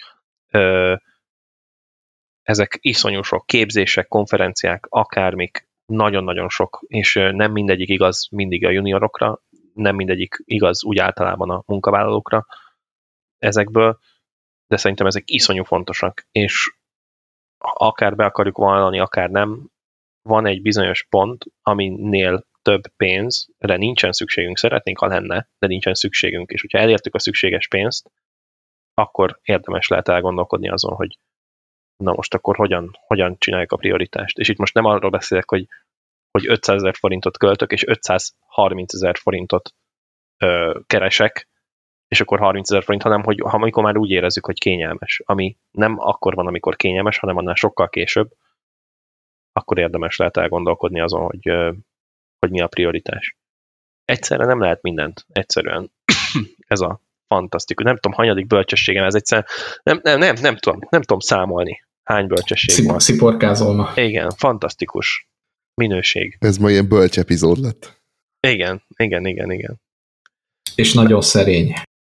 ezek 2.41 2.77
iszonyú 2.81 3.21
sok 3.21 3.45
képzések, 3.45 4.07
konferenciák, 4.07 4.85
akármik, 4.89 5.69
nagyon-nagyon 5.85 6.49
sok, 6.49 6.83
és 6.87 7.13
nem 7.13 7.51
mindegyik 7.51 7.89
igaz 7.89 8.27
mindig 8.31 8.65
a 8.65 8.69
juniorokra, 8.69 9.41
nem 9.73 9.95
mindegyik 9.95 10.35
igaz 10.45 10.83
úgy 10.83 10.97
általában 10.97 11.49
a 11.49 11.63
munkavállalókra 11.65 12.45
ezekből, 13.37 13.99
de 14.67 14.77
szerintem 14.77 15.07
ezek 15.07 15.23
iszonyú 15.25 15.63
fontosak, 15.63 16.27
és 16.31 16.75
akár 17.57 18.15
be 18.15 18.25
akarjuk 18.25 18.57
vallani, 18.57 18.99
akár 18.99 19.29
nem, 19.29 19.69
van 20.21 20.45
egy 20.45 20.61
bizonyos 20.61 21.05
pont, 21.09 21.45
aminél 21.61 22.45
több 22.61 22.81
pénzre 22.97 23.75
nincsen 23.77 24.11
szükségünk, 24.11 24.57
szeretnénk, 24.57 24.97
ha 24.99 25.07
lenne, 25.07 25.49
de 25.59 25.67
nincsen 25.67 25.93
szükségünk, 25.93 26.51
és 26.51 26.61
hogyha 26.61 26.77
elértük 26.77 27.15
a 27.15 27.19
szükséges 27.19 27.67
pénzt, 27.67 28.11
akkor 29.01 29.39
érdemes 29.43 29.87
lehet 29.87 30.07
elgondolkodni 30.07 30.69
azon, 30.69 30.93
hogy 30.93 31.17
na 31.97 32.13
most 32.13 32.33
akkor 32.33 32.55
hogyan, 32.55 32.97
hogyan 33.07 33.35
csináljuk 33.37 33.71
a 33.71 33.77
prioritást. 33.77 34.37
És 34.37 34.49
itt 34.49 34.57
most 34.57 34.73
nem 34.73 34.85
arról 34.85 35.09
beszélek, 35.09 35.49
hogy, 35.49 35.67
hogy 36.31 36.47
500 36.47 36.75
ezer 36.75 36.95
forintot 36.95 37.37
költök, 37.37 37.71
és 37.71 37.87
530 37.87 38.93
ezer 38.93 39.17
forintot 39.17 39.73
ö, 40.37 40.79
keresek, 40.87 41.49
és 42.07 42.21
akkor 42.21 42.39
30 42.39 42.71
ezer 42.71 42.83
forint, 42.83 43.03
hanem 43.03 43.23
hogy 43.23 43.39
ha 43.39 43.49
amikor 43.49 43.83
már 43.83 43.97
úgy 43.97 44.09
érezzük, 44.09 44.45
hogy 44.45 44.59
kényelmes, 44.59 45.21
ami 45.25 45.57
nem 45.71 45.99
akkor 45.99 46.35
van, 46.35 46.47
amikor 46.47 46.75
kényelmes, 46.75 47.17
hanem 47.17 47.37
annál 47.37 47.55
sokkal 47.55 47.89
később, 47.89 48.31
akkor 49.53 49.77
érdemes 49.77 50.17
lehet 50.17 50.37
elgondolkodni 50.37 50.99
azon, 50.99 51.21
hogy, 51.21 51.45
hogy 52.39 52.51
mi 52.51 52.61
a 52.61 52.67
prioritás. 52.67 53.35
Egyszerre 54.05 54.45
nem 54.45 54.59
lehet 54.59 54.81
mindent, 54.81 55.25
egyszerűen 55.29 55.91
ez 56.67 56.81
a 56.81 56.99
fantasztikus. 57.31 57.85
Nem 57.85 57.95
tudom, 57.95 58.17
hanyadik 58.17 58.47
bölcsességem 58.47 59.03
ez 59.03 59.15
egyszerűen, 59.15 59.47
nem, 59.83 59.99
nem, 60.03 60.19
nem, 60.19 60.35
nem, 60.41 60.55
tudom, 60.55 60.79
nem 60.89 61.01
tudom 61.01 61.19
számolni, 61.19 61.83
hány 62.03 62.27
bölcsesség 62.27 62.69
Szip, 62.69 62.85
van. 62.85 62.99
Sziporkázolna. 62.99 63.91
Igen, 63.95 64.29
fantasztikus 64.37 65.27
minőség. 65.73 66.37
Ez 66.39 66.57
ma 66.57 66.69
ilyen 66.69 66.87
bölcs 66.87 67.17
epizód 67.17 67.57
lett. 67.57 68.01
Igen, 68.47 68.83
igen, 68.95 69.25
igen, 69.25 69.51
igen. 69.51 69.81
És 70.75 70.93
nagyon 70.93 71.21
szerény. 71.21 71.73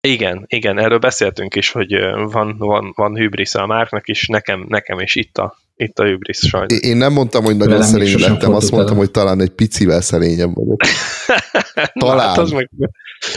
Igen, 0.08 0.44
igen, 0.48 0.80
erről 0.80 0.98
beszéltünk 0.98 1.56
is, 1.56 1.72
hogy 1.72 1.94
van, 2.14 2.58
van, 2.58 2.92
van 2.96 3.16
hübrisz 3.16 3.56
a 3.56 3.66
Márknak 3.66 4.08
is, 4.08 4.28
nekem, 4.28 4.66
nekem 4.68 5.00
is 5.00 5.16
itt 5.16 5.38
a, 5.38 5.58
itt 5.76 6.00
a 6.00 6.04
hübrisz 6.04 6.48
sajnos. 6.48 6.80
Én 6.80 6.98
nem 6.98 7.14
mondtam, 7.14 7.44
hogy 7.44 7.58
nagyon 7.58 7.74
Velem 7.74 7.88
szerény 7.88 8.20
lettem, 8.20 8.54
azt 8.54 8.72
mondtam, 8.72 8.98
hogy 8.98 9.12
talán 9.12 9.42
egy 9.42 9.50
picivel 9.50 10.02
szerényebb 10.02 10.56
vagyok. 10.56 10.82
talán. 12.00 12.16
Na, 12.16 12.22
hát 12.22 12.38
az 12.38 12.52
meg 12.52 12.70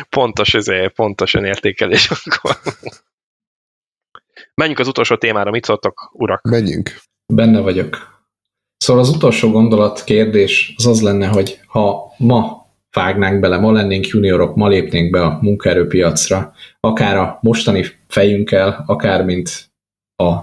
pontos, 0.09 0.55
ezért, 0.55 0.95
pontos 0.95 1.35
önértékelés 1.35 2.11
akkor. 2.11 2.57
Menjünk 4.55 4.79
az 4.79 4.89
utolsó 4.89 5.17
témára, 5.17 5.51
mit 5.51 5.65
szóltok, 5.65 6.11
urak? 6.13 6.43
Menjünk. 6.43 7.01
Benne 7.33 7.61
vagyok. 7.61 8.19
Szóval 8.77 9.03
az 9.03 9.09
utolsó 9.09 9.51
gondolat, 9.51 10.05
kérdés 10.05 10.75
az 10.77 10.87
az 10.87 11.03
lenne, 11.03 11.27
hogy 11.27 11.61
ha 11.67 12.15
ma 12.19 12.67
vágnánk 12.93 13.41
bele, 13.41 13.59
ma 13.59 13.73
lennénk 13.73 14.07
juniorok, 14.07 14.57
ma 14.57 14.69
lépnénk 14.69 15.11
be 15.11 15.23
a 15.23 15.39
munkaerőpiacra, 15.41 16.53
akár 16.81 17.17
a 17.17 17.39
mostani 17.43 17.85
fejünkkel, 18.09 18.85
akár 18.87 19.25
mint 19.25 19.71
a 20.17 20.35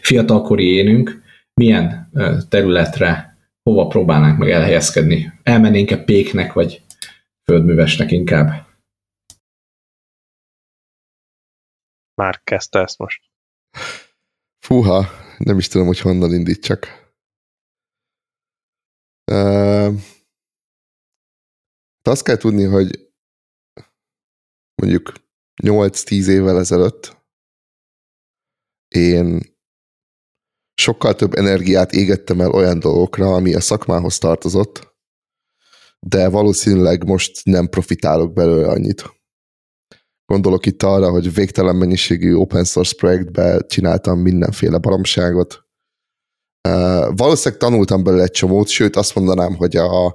fiatalkori 0.00 0.74
énünk, 0.74 1.24
milyen 1.60 2.10
területre, 2.48 3.38
hova 3.62 3.86
próbálnánk 3.86 4.38
meg 4.38 4.50
elhelyezkedni? 4.50 5.32
Elmennénk-e 5.42 6.04
péknek, 6.04 6.52
vagy 6.52 6.84
földművesnek 7.42 8.10
inkább? 8.10 8.66
Már 12.14 12.42
kezdte 12.44 12.78
ezt 12.80 12.98
most. 12.98 13.22
Fúha, 14.66 15.06
nem 15.38 15.58
is 15.58 15.68
tudom, 15.68 15.86
hogy 15.86 16.00
honnan 16.00 16.32
indítsak. 16.32 17.04
Uh, 19.32 19.94
azt 22.02 22.24
kell 22.24 22.36
tudni, 22.36 22.64
hogy 22.64 23.12
mondjuk 24.74 25.12
8-10 25.62 26.28
évvel 26.28 26.58
ezelőtt 26.58 27.16
én 28.88 29.55
sokkal 30.76 31.14
több 31.14 31.34
energiát 31.34 31.92
égettem 31.92 32.40
el 32.40 32.50
olyan 32.50 32.78
dolgokra, 32.78 33.34
ami 33.34 33.54
a 33.54 33.60
szakmához 33.60 34.18
tartozott, 34.18 34.94
de 36.00 36.28
valószínűleg 36.28 37.06
most 37.06 37.44
nem 37.44 37.68
profitálok 37.68 38.32
belőle 38.32 38.68
annyit. 38.68 39.14
Gondolok 40.24 40.66
itt 40.66 40.82
arra, 40.82 41.10
hogy 41.10 41.34
végtelen 41.34 41.76
mennyiségű 41.76 42.34
open 42.34 42.64
source 42.64 42.94
projektbe 42.96 43.60
csináltam 43.66 44.18
mindenféle 44.18 44.78
baromságot. 44.78 45.64
Valószínűleg 47.08 47.60
tanultam 47.60 48.02
belőle 48.02 48.22
egy 48.22 48.30
csomót, 48.30 48.68
sőt 48.68 48.96
azt 48.96 49.14
mondanám, 49.14 49.54
hogy 49.54 49.76
a, 49.76 50.06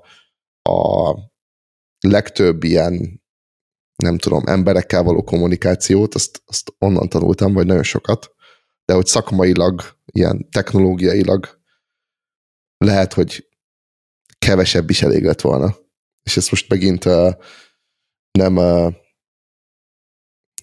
a 0.69 1.15
legtöbb 1.99 2.63
ilyen, 2.63 3.21
nem 3.95 4.17
tudom, 4.17 4.43
emberekkel 4.45 5.03
való 5.03 5.23
kommunikációt, 5.23 6.15
azt, 6.15 6.41
azt 6.45 6.73
onnan 6.77 7.09
tanultam, 7.09 7.53
vagy 7.53 7.65
nagyon 7.65 7.83
sokat, 7.83 8.31
de 8.91 8.97
hogy 8.97 9.05
szakmailag, 9.05 9.81
ilyen 10.05 10.49
technológiailag 10.49 11.59
lehet, 12.77 13.13
hogy 13.13 13.49
kevesebb 14.39 14.89
is 14.89 15.01
elég 15.01 15.23
lett 15.23 15.41
volna. 15.41 15.75
És 16.23 16.37
ezt 16.37 16.51
most 16.51 16.69
megint 16.69 17.05
uh, 17.05 17.33
nem 18.31 18.55
uh, 18.55 18.93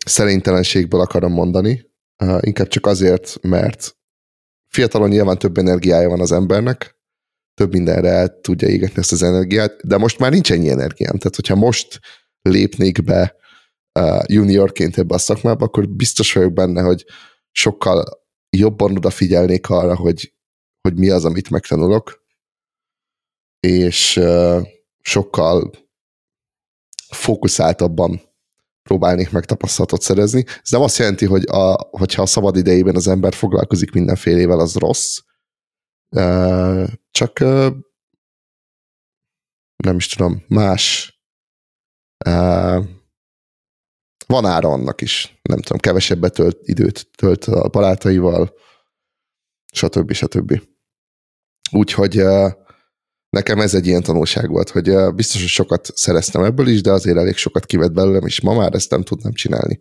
szerénytelenségből 0.06 1.00
akarom 1.00 1.32
mondani, 1.32 1.90
uh, 2.24 2.38
inkább 2.40 2.68
csak 2.68 2.86
azért, 2.86 3.42
mert 3.42 3.96
fiatalon 4.72 5.08
nyilván 5.08 5.38
több 5.38 5.58
energiája 5.58 6.08
van 6.08 6.20
az 6.20 6.32
embernek, 6.32 6.96
több 7.54 7.72
mindenre 7.72 8.08
el 8.08 8.40
tudja 8.40 8.68
égetni 8.68 8.98
ezt 8.98 9.12
az 9.12 9.22
energiát, 9.22 9.86
de 9.86 9.96
most 9.96 10.18
már 10.18 10.30
nincs 10.30 10.52
ennyi 10.52 10.68
energiám. 10.68 11.18
Tehát, 11.18 11.36
hogyha 11.36 11.54
most 11.54 12.00
lépnék 12.42 13.04
be 13.04 13.36
uh, 14.00 14.22
juniorként 14.26 14.98
ebbe 14.98 15.14
a 15.14 15.18
szakmába, 15.18 15.64
akkor 15.64 15.88
biztos 15.88 16.32
vagyok 16.32 16.52
benne, 16.52 16.82
hogy 16.82 17.04
sokkal 17.50 18.17
jobban 18.50 18.96
odafigyelnék 18.96 19.68
arra, 19.68 19.96
hogy, 19.96 20.34
hogy 20.80 20.98
mi 20.98 21.10
az, 21.10 21.24
amit 21.24 21.50
megtanulok, 21.50 22.26
és 23.60 24.16
uh, 24.16 24.66
sokkal 25.00 25.72
fókuszáltabban 27.08 28.20
próbálnék 28.82 29.30
meg 29.30 29.44
tapasztalatot 29.44 30.02
szerezni. 30.02 30.44
Ez 30.62 30.70
nem 30.70 30.80
azt 30.80 30.98
jelenti, 30.98 31.26
hogy 31.26 31.44
a, 31.46 31.88
hogyha 31.90 32.22
a 32.22 32.26
szabad 32.26 32.56
idejében 32.56 32.96
az 32.96 33.08
ember 33.08 33.34
foglalkozik 33.34 33.90
mindenfélével, 33.90 34.60
az 34.60 34.74
rossz, 34.74 35.18
uh, 36.10 36.88
csak 37.10 37.38
uh, 37.40 37.76
nem 39.76 39.96
is 39.96 40.06
tudom, 40.06 40.44
más 40.48 41.12
uh, 42.26 42.84
van 44.28 44.44
ára 44.44 44.68
annak 44.68 45.00
is. 45.00 45.40
Nem 45.42 45.60
tudom, 45.60 45.78
kevesebbet 45.78 46.34
tölt 46.34 46.58
időt 46.62 47.08
tölt 47.16 47.44
a 47.44 47.68
barátaival, 47.68 48.54
stb. 49.72 50.12
stb. 50.12 50.60
Úgyhogy 51.70 52.22
nekem 53.30 53.60
ez 53.60 53.74
egy 53.74 53.86
ilyen 53.86 54.02
tanulság 54.02 54.48
volt, 54.48 54.70
hogy 54.70 55.14
biztos, 55.14 55.40
hogy 55.40 55.50
sokat 55.50 55.90
szereztem 55.94 56.42
ebből 56.42 56.68
is, 56.68 56.80
de 56.80 56.90
azért 56.90 57.16
elég 57.16 57.36
sokat 57.36 57.66
kivett 57.66 57.92
belőlem, 57.92 58.26
és 58.26 58.40
ma 58.40 58.54
már 58.54 58.74
ezt 58.74 58.90
nem 58.90 59.02
tudnám 59.02 59.32
csinálni. 59.32 59.78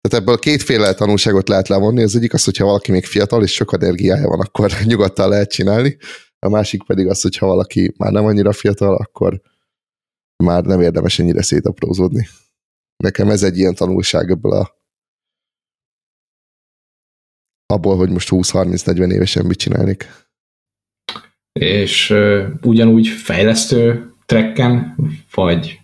Tehát 0.00 0.26
ebből 0.26 0.38
kétféle 0.38 0.94
tanulságot 0.94 1.48
lehet 1.48 1.68
levonni. 1.68 2.02
Az 2.02 2.16
egyik 2.16 2.34
az, 2.34 2.44
hogyha 2.44 2.64
valaki 2.64 2.90
még 2.90 3.04
fiatal 3.04 3.42
és 3.42 3.52
sok 3.52 3.72
energiája 3.72 4.28
van, 4.28 4.40
akkor 4.40 4.72
nyugodtan 4.84 5.28
lehet 5.28 5.50
csinálni. 5.50 5.96
A 6.38 6.48
másik 6.48 6.82
pedig 6.86 7.06
az, 7.06 7.20
hogyha 7.20 7.46
valaki 7.46 7.94
már 7.96 8.12
nem 8.12 8.24
annyira 8.24 8.52
fiatal, 8.52 8.94
akkor 8.94 9.40
már 10.44 10.64
nem 10.64 10.80
érdemes 10.80 11.18
ennyire 11.18 11.42
szétaprózódni. 11.42 12.28
Nekem 13.04 13.28
ez 13.28 13.42
egy 13.42 13.58
ilyen 13.58 13.74
tanulság 13.74 14.30
ebből 14.30 14.52
a 14.52 14.78
abból, 17.66 17.96
hogy 17.96 18.10
most 18.10 18.28
20-30-40 18.30 19.12
évesen 19.12 19.46
mit 19.46 19.58
csinálnék. 19.58 20.08
És 21.52 22.10
uh, 22.10 22.46
ugyanúgy 22.62 23.06
fejlesztő 23.06 24.12
trekken, 24.26 24.96
vagy 25.34 25.80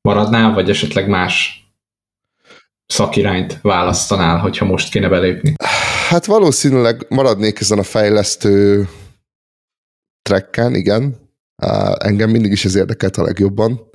maradnál, 0.00 0.52
vagy 0.54 0.70
esetleg 0.70 1.08
más 1.08 1.66
szakirányt 2.86 3.60
választanál, 3.62 4.38
hogyha 4.38 4.64
most 4.64 4.90
kéne 4.90 5.08
belépni? 5.08 5.54
Hát 6.08 6.24
valószínűleg 6.24 7.06
maradnék 7.08 7.60
ezen 7.60 7.78
a 7.78 7.82
fejlesztő 7.82 8.88
trekken, 10.22 10.74
igen. 10.74 11.16
Engem 11.98 12.30
mindig 12.30 12.52
is 12.52 12.64
ez 12.64 12.74
érdekelt 12.74 13.16
a 13.16 13.22
legjobban. 13.22 13.90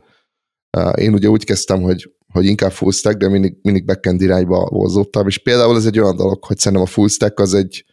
Én 0.96 1.14
ugye 1.14 1.28
úgy 1.28 1.44
kezdtem, 1.44 1.82
hogy, 1.82 2.14
hogy 2.34 2.46
inkább 2.46 2.72
full 2.72 2.92
stack, 2.92 3.18
de 3.18 3.30
mindig, 3.30 3.58
mindig 3.62 3.86
backend 3.86 4.22
irányba 4.22 4.66
vonzódtam, 4.70 5.28
és 5.28 5.38
például 5.38 5.76
ez 5.76 5.86
egy 5.86 6.00
olyan 6.00 6.16
dolog, 6.16 6.44
hogy 6.44 6.58
szerintem 6.58 6.88
a 6.88 6.92
full 6.92 7.08
stack 7.08 7.40
az 7.40 7.54
egy 7.54 7.86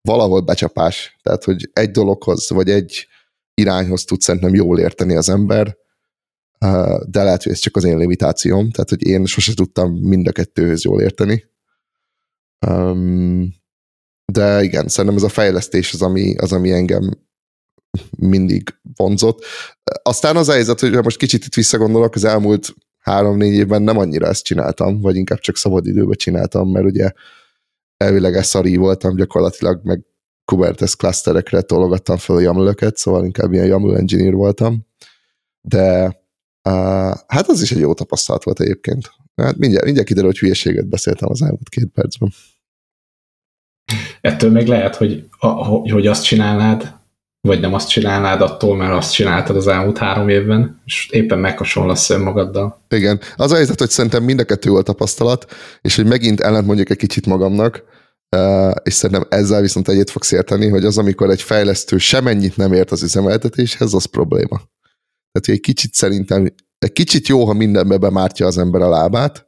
valahol 0.00 0.40
becsapás. 0.40 1.18
Tehát, 1.22 1.44
hogy 1.44 1.70
egy 1.72 1.90
dologhoz, 1.90 2.50
vagy 2.50 2.70
egy 2.70 3.06
irányhoz 3.54 4.04
tud 4.04 4.20
szerintem 4.20 4.54
jól 4.54 4.78
érteni 4.78 5.16
az 5.16 5.28
ember, 5.28 5.76
de 7.06 7.22
lehet, 7.22 7.42
hogy 7.42 7.52
ez 7.52 7.58
csak 7.58 7.76
az 7.76 7.84
én 7.84 7.98
limitációm, 7.98 8.70
tehát 8.70 8.88
hogy 8.88 9.06
én 9.06 9.24
sose 9.24 9.54
tudtam 9.54 9.92
mind 9.92 10.26
a 10.26 10.32
kettőhöz 10.32 10.84
jól 10.84 11.00
érteni. 11.00 11.44
De 14.32 14.62
igen, 14.62 14.88
szerintem 14.88 15.16
ez 15.16 15.22
a 15.22 15.28
fejlesztés 15.28 15.92
az, 15.92 16.02
ami, 16.02 16.36
az, 16.36 16.52
ami 16.52 16.72
engem 16.72 17.10
mindig 18.18 18.74
vonzott. 18.96 19.44
Aztán 20.02 20.36
az 20.36 20.48
a 20.48 20.52
helyzet, 20.52 20.80
hogy 20.80 20.92
most 20.92 21.16
kicsit 21.16 21.44
itt 21.44 21.54
visszagondolok, 21.54 22.14
az 22.14 22.24
elmúlt 22.24 22.74
három-négy 22.98 23.54
évben 23.54 23.82
nem 23.82 23.98
annyira 23.98 24.26
ezt 24.26 24.44
csináltam, 24.44 25.00
vagy 25.00 25.16
inkább 25.16 25.38
csak 25.38 25.56
szabad 25.56 25.86
időben 25.86 26.16
csináltam, 26.16 26.70
mert 26.70 26.86
ugye 26.86 27.10
elvileg 27.96 28.44
SRI 28.44 28.76
voltam 28.76 29.16
gyakorlatilag, 29.16 29.80
meg 29.82 30.04
Kubernetes 30.44 30.96
clusterekre 30.96 31.60
tologattam 31.60 32.16
fel 32.16 32.36
a 32.36 32.40
yaml 32.40 32.74
szóval 32.94 33.24
inkább 33.24 33.52
ilyen 33.52 33.66
YAML 33.66 33.96
engineer 33.96 34.32
voltam. 34.32 34.86
De 35.60 36.20
Uh, 36.68 37.14
hát 37.26 37.48
az 37.48 37.62
is 37.62 37.72
egy 37.72 37.78
jó 37.78 37.94
tapasztalat 37.94 38.44
volt 38.44 38.60
egyébként. 38.60 39.10
Hát 39.36 39.56
mindjárt, 39.56 39.84
mindjárt 39.84 40.08
kiderül, 40.08 40.30
hogy 40.30 40.38
hülyeséget 40.38 40.88
beszéltem 40.88 41.28
az 41.30 41.42
elmúlt 41.42 41.68
két 41.68 41.90
percben. 41.94 42.32
Ettől 44.20 44.50
még 44.50 44.66
lehet, 44.66 44.96
hogy, 44.96 45.28
a, 45.38 45.48
hogy 45.92 46.06
azt 46.06 46.24
csinálnád, 46.24 47.00
vagy 47.48 47.60
nem 47.60 47.74
azt 47.74 47.88
csinálnád 47.88 48.40
attól, 48.40 48.76
mert 48.76 48.92
azt 48.92 49.12
csináltad 49.12 49.56
az 49.56 49.66
elmúlt 49.66 49.98
három 49.98 50.28
évben, 50.28 50.82
és 50.84 51.08
éppen 51.10 51.38
meghasonlasz 51.38 52.10
önmagaddal. 52.10 52.84
Igen. 52.88 53.20
Az 53.36 53.52
a 53.52 53.54
helyzet, 53.54 53.78
hogy 53.78 53.90
szerintem 53.90 54.22
mind 54.22 54.40
a 54.40 54.44
kettő 54.44 54.70
volt 54.70 54.84
tapasztalat, 54.84 55.52
és 55.80 55.96
hogy 55.96 56.06
megint 56.06 56.40
ellent 56.40 56.66
mondjuk 56.66 56.90
egy 56.90 56.96
kicsit 56.96 57.26
magamnak, 57.26 57.84
és 58.82 58.94
szerintem 58.94 59.26
ezzel 59.28 59.60
viszont 59.60 59.88
egyet 59.88 60.10
fogsz 60.10 60.32
érteni, 60.32 60.68
hogy 60.68 60.84
az, 60.84 60.98
amikor 60.98 61.30
egy 61.30 61.42
fejlesztő 61.42 61.98
semennyit 61.98 62.56
nem 62.56 62.72
ért 62.72 62.90
az 62.90 63.02
üzemeltetéshez, 63.02 63.94
az 63.94 64.04
probléma. 64.04 64.56
Tehát, 65.32 65.46
hogy 65.46 65.54
egy 65.54 65.60
kicsit 65.60 65.94
szerintem, 65.94 66.54
egy 66.78 66.92
kicsit 66.92 67.28
jó, 67.28 67.44
ha 67.44 67.52
mindenbe 67.52 67.96
bemártja 67.96 68.46
az 68.46 68.58
ember 68.58 68.80
a 68.80 68.88
lábát, 68.88 69.46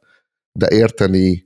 de 0.59 0.67
érteni 0.69 1.43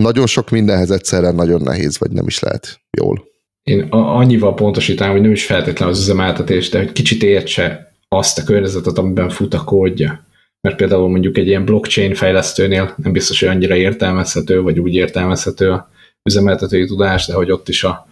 nagyon 0.00 0.26
sok 0.26 0.50
mindenhez 0.50 0.90
egyszerre 0.90 1.30
nagyon 1.30 1.62
nehéz, 1.62 1.98
vagy 1.98 2.10
nem 2.10 2.26
is 2.26 2.38
lehet 2.38 2.80
jól. 2.98 3.29
Én 3.62 3.82
annyival 3.90 4.54
pontosítanám, 4.54 5.12
hogy 5.12 5.22
nem 5.22 5.30
is 5.30 5.46
feltétlenül 5.46 5.94
az 5.94 6.00
üzemeltetés, 6.00 6.68
de 6.68 6.78
hogy 6.78 6.92
kicsit 6.92 7.22
értse 7.22 7.94
azt 8.08 8.38
a 8.38 8.44
környezetet, 8.44 8.98
amiben 8.98 9.28
fut 9.28 9.54
a 9.54 9.64
kódja. 9.64 10.24
Mert 10.60 10.76
például 10.76 11.08
mondjuk 11.08 11.36
egy 11.36 11.46
ilyen 11.46 11.64
blockchain 11.64 12.14
fejlesztőnél 12.14 12.94
nem 12.96 13.12
biztos, 13.12 13.40
hogy 13.40 13.48
annyira 13.48 13.76
értelmezhető, 13.76 14.60
vagy 14.60 14.78
úgy 14.78 14.94
értelmezhető 14.94 15.70
a 15.70 15.90
üzemeltetői 16.22 16.86
tudás, 16.86 17.26
de 17.26 17.34
hogy 17.34 17.50
ott 17.50 17.68
is 17.68 17.84
a, 17.84 18.08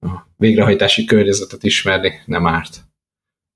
a 0.00 0.26
végrehajtási 0.36 1.04
környezetet 1.04 1.64
ismerni 1.64 2.12
nem 2.26 2.46
árt 2.46 2.80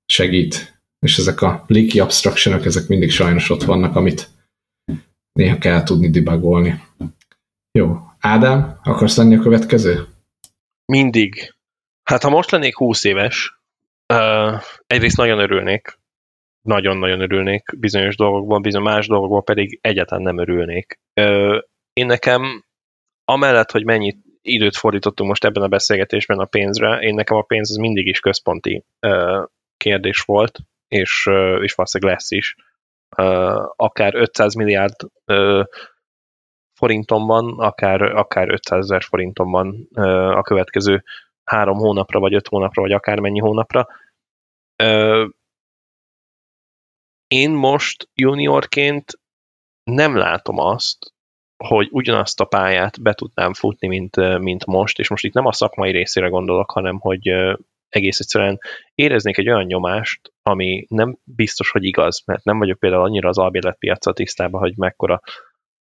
segít, 0.05 0.79
és 0.99 1.17
ezek 1.17 1.41
a 1.41 1.63
leaky 1.67 1.99
abstractionok, 1.99 2.65
ezek 2.65 2.87
mindig 2.87 3.11
sajnos 3.11 3.49
ott 3.49 3.63
vannak, 3.63 3.95
amit 3.95 4.29
néha 5.33 5.57
kell 5.57 5.83
tudni 5.83 6.09
debugolni. 6.09 6.83
Jó. 7.71 7.97
Ádám, 8.19 8.79
akarsz 8.83 9.17
lenni 9.17 9.35
a 9.35 9.39
következő? 9.39 10.07
Mindig. 10.91 11.55
Hát 12.03 12.23
ha 12.23 12.29
most 12.29 12.51
lennék 12.51 12.75
20 12.75 13.03
éves, 13.03 13.59
uh, 14.13 14.61
egyrészt 14.87 15.17
nagyon 15.17 15.39
örülnék, 15.39 15.99
nagyon-nagyon 16.61 17.21
örülnék 17.21 17.79
bizonyos 17.79 18.15
dolgokban, 18.15 18.61
bizony 18.61 18.81
más 18.81 19.07
dolgokban 19.07 19.43
pedig 19.43 19.79
egyáltalán 19.81 20.23
nem 20.23 20.37
örülnék. 20.37 20.99
Uh, 21.21 21.61
én 21.93 22.05
nekem, 22.05 22.65
amellett, 23.25 23.71
hogy 23.71 23.85
mennyit 23.85 24.17
időt 24.41 24.77
fordítottunk 24.77 25.29
most 25.29 25.45
ebben 25.45 25.63
a 25.63 25.67
beszélgetésben 25.67 26.39
a 26.39 26.45
pénzre, 26.45 26.99
én 26.99 27.13
nekem 27.13 27.37
a 27.37 27.41
pénz 27.41 27.71
az 27.71 27.77
mindig 27.77 28.07
is 28.07 28.19
központi 28.19 28.83
uh, 29.07 29.43
kérdés 29.77 30.21
volt, 30.21 30.59
és, 30.87 31.29
és 31.61 31.73
valószínűleg 31.73 32.13
lesz 32.13 32.31
is. 32.31 32.55
Akár 33.75 34.15
500 34.15 34.53
milliárd 34.53 34.95
forintomban, 36.77 37.59
akár, 37.59 38.01
akár 38.01 38.49
500 38.49 38.83
ezer 38.83 39.03
forintomban 39.03 39.87
a 40.33 40.41
következő 40.41 41.03
három 41.43 41.77
hónapra, 41.77 42.19
vagy 42.19 42.33
öt 42.33 42.47
hónapra, 42.47 42.81
vagy 42.81 42.91
akármennyi 42.91 43.39
hónapra. 43.39 43.87
Én 47.27 47.51
most 47.51 48.09
juniorként 48.13 49.19
nem 49.83 50.15
látom 50.15 50.57
azt, 50.57 51.13
hogy 51.63 51.87
ugyanazt 51.91 52.39
a 52.39 52.45
pályát 52.45 53.01
be 53.01 53.13
tudnám 53.13 53.53
futni, 53.53 53.87
mint, 53.87 54.39
mint 54.39 54.65
most, 54.65 54.99
és 54.99 55.09
most 55.09 55.23
itt 55.23 55.33
nem 55.33 55.45
a 55.45 55.51
szakmai 55.51 55.91
részére 55.91 56.27
gondolok, 56.27 56.71
hanem 56.71 56.99
hogy 56.99 57.27
egész 57.89 58.19
egyszerűen 58.19 58.59
éreznék 58.95 59.37
egy 59.37 59.49
olyan 59.49 59.65
nyomást, 59.65 60.33
ami 60.41 60.85
nem 60.89 61.17
biztos, 61.23 61.69
hogy 61.69 61.83
igaz, 61.83 62.23
mert 62.25 62.43
nem 62.43 62.57
vagyok 62.57 62.79
például 62.79 63.03
annyira 63.03 63.29
az 63.29 63.37
albérletpiacsal 63.37 64.13
tisztában, 64.13 64.61
hogy 64.61 64.77
mekkora, 64.77 65.21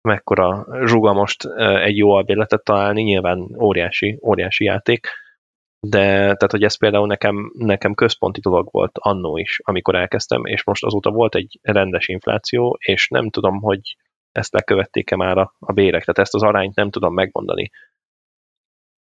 mekkora 0.03 0.67
zsuga 0.87 1.13
most 1.13 1.45
egy 1.57 1.97
jó 1.97 2.11
albérletet 2.11 2.65
találni, 2.65 3.03
nyilván 3.03 3.57
óriási, 3.61 4.19
óriási 4.23 4.65
játék, 4.65 5.09
de 5.87 6.07
tehát, 6.11 6.51
hogy 6.51 6.63
ez 6.65 6.79
például 6.79 7.07
nekem, 7.07 7.53
nekem 7.55 7.95
központi 7.95 8.41
dolog 8.41 8.69
volt 8.71 8.99
annó 8.99 9.37
is, 9.37 9.61
amikor 9.65 9.95
elkezdtem, 9.95 10.45
és 10.45 10.65
most 10.65 10.85
azóta 10.85 11.11
volt 11.11 11.35
egy 11.35 11.59
rendes 11.63 12.09
infláció, 12.09 12.77
és 12.81 13.09
nem 13.09 13.31
tudom, 13.31 13.61
hogy 13.61 13.97
ezt 14.33 14.53
lekövették-e 14.53 15.17
már 15.17 15.39
a, 15.39 15.55
a 15.59 15.73
bérek, 15.73 16.01
tehát 16.01 16.19
ezt 16.19 16.35
az 16.35 16.43
arányt 16.43 16.75
nem 16.75 16.91
tudom 16.91 17.15
megmondani. 17.15 17.71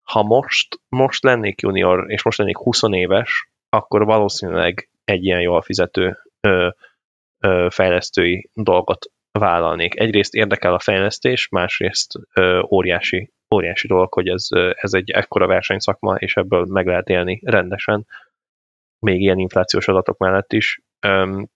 Ha 0.02 0.22
most, 0.22 0.80
most 0.88 1.22
lennék 1.22 1.60
junior, 1.60 2.10
és 2.10 2.22
most 2.22 2.38
lennék 2.38 2.56
20 2.56 2.82
éves, 2.82 3.50
akkor 3.68 4.04
valószínűleg 4.04 4.88
egy 5.04 5.24
ilyen 5.24 5.40
jól 5.40 5.62
fizető 5.62 6.18
ö, 6.40 6.68
ö, 7.40 7.66
fejlesztői 7.70 8.50
dolgot 8.54 9.10
vállalnék. 9.32 10.00
Egyrészt 10.00 10.34
érdekel 10.34 10.74
a 10.74 10.78
fejlesztés, 10.78 11.48
másrészt 11.48 12.12
ö, 12.32 12.62
óriási, 12.70 13.32
óriási 13.54 13.86
dolog, 13.86 14.12
hogy 14.12 14.28
ez, 14.28 14.46
ez 14.74 14.94
egy 14.94 15.10
ekkora 15.10 15.46
versenyszakma, 15.46 16.14
és 16.14 16.36
ebből 16.36 16.64
meg 16.64 16.86
lehet 16.86 17.08
élni 17.08 17.40
rendesen, 17.44 18.06
még 18.98 19.20
ilyen 19.20 19.38
inflációs 19.38 19.88
adatok 19.88 20.18
mellett 20.18 20.52
is. 20.52 20.80
Öm, 21.00 21.48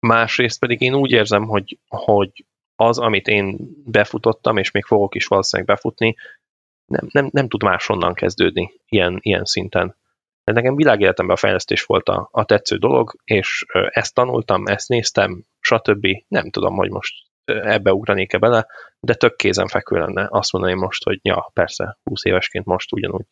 másrészt 0.00 0.58
pedig 0.58 0.80
én 0.80 0.94
úgy 0.94 1.10
érzem, 1.10 1.44
hogy, 1.44 1.78
hogy 1.88 2.44
az, 2.76 2.98
amit 2.98 3.28
én 3.28 3.56
befutottam, 3.84 4.56
és 4.56 4.70
még 4.70 4.84
fogok 4.84 5.14
is 5.14 5.26
valószínűleg 5.26 5.74
befutni, 5.74 6.14
nem, 6.86 7.08
nem, 7.10 7.28
nem 7.32 7.48
tud 7.48 7.62
máshonnan 7.62 8.14
kezdődni 8.14 8.72
ilyen, 8.88 9.18
ilyen 9.20 9.44
szinten. 9.44 9.96
De 10.44 10.52
nekem 10.52 10.76
világéletemben 10.76 11.36
a 11.36 11.38
fejlesztés 11.38 11.84
volt 11.84 12.08
a, 12.08 12.28
a 12.32 12.44
tetsző 12.44 12.76
dolog, 12.76 13.14
és 13.24 13.64
ezt 13.72 14.14
tanultam, 14.14 14.66
ezt 14.66 14.88
néztem, 14.88 15.44
stb. 15.60 16.06
Nem 16.28 16.50
tudom, 16.50 16.76
hogy 16.76 16.90
most 16.90 17.14
ebbe 17.44 17.92
ugranék-e 17.92 18.38
bele, 18.38 18.66
de 19.00 19.14
tök 19.14 19.36
kézenfekvő 19.36 19.98
lenne 19.98 20.26
azt 20.30 20.52
mondani 20.52 20.74
most, 20.74 21.04
hogy 21.04 21.18
ja, 21.22 21.50
persze, 21.52 21.98
20 22.02 22.24
évesként 22.24 22.64
most 22.64 22.92
ugyanúgy. 22.92 23.26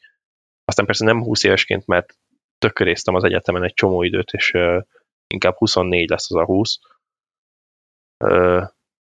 Aztán 0.64 0.86
persze 0.86 1.04
nem 1.04 1.22
20 1.22 1.44
évesként, 1.44 1.86
mert 1.86 2.16
tököréztem 2.58 3.14
az 3.14 3.24
egyetemen 3.24 3.64
egy 3.64 3.74
csomó 3.74 4.02
időt, 4.02 4.30
és 4.30 4.52
uh, 4.52 4.82
inkább 5.26 5.56
24 5.56 6.08
lesz 6.08 6.30
az 6.30 6.36
a 6.36 6.44
20. 6.44 6.78
Uh, 8.24 8.66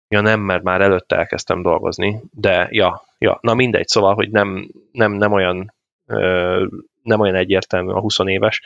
Ja 0.08 0.22
nem, 0.22 0.40
mert 0.40 0.64
már 0.64 0.82
előtte 0.82 1.16
elkezdtem 1.16 1.62
dolgozni, 1.62 2.22
de 2.32 2.68
ja, 2.72 3.04
ja, 3.18 3.38
na 3.42 3.54
mindegy, 3.54 3.88
szóval, 3.88 4.14
hogy 4.14 4.32
nem, 4.32 4.70
nem, 4.92 5.12
nem 5.12 5.32
olyan 5.32 5.74
ö, 6.06 6.66
nem 7.06 7.20
olyan 7.20 7.36
egyértelmű 7.36 7.92
a 7.92 8.00
20 8.00 8.20
éves. 8.20 8.62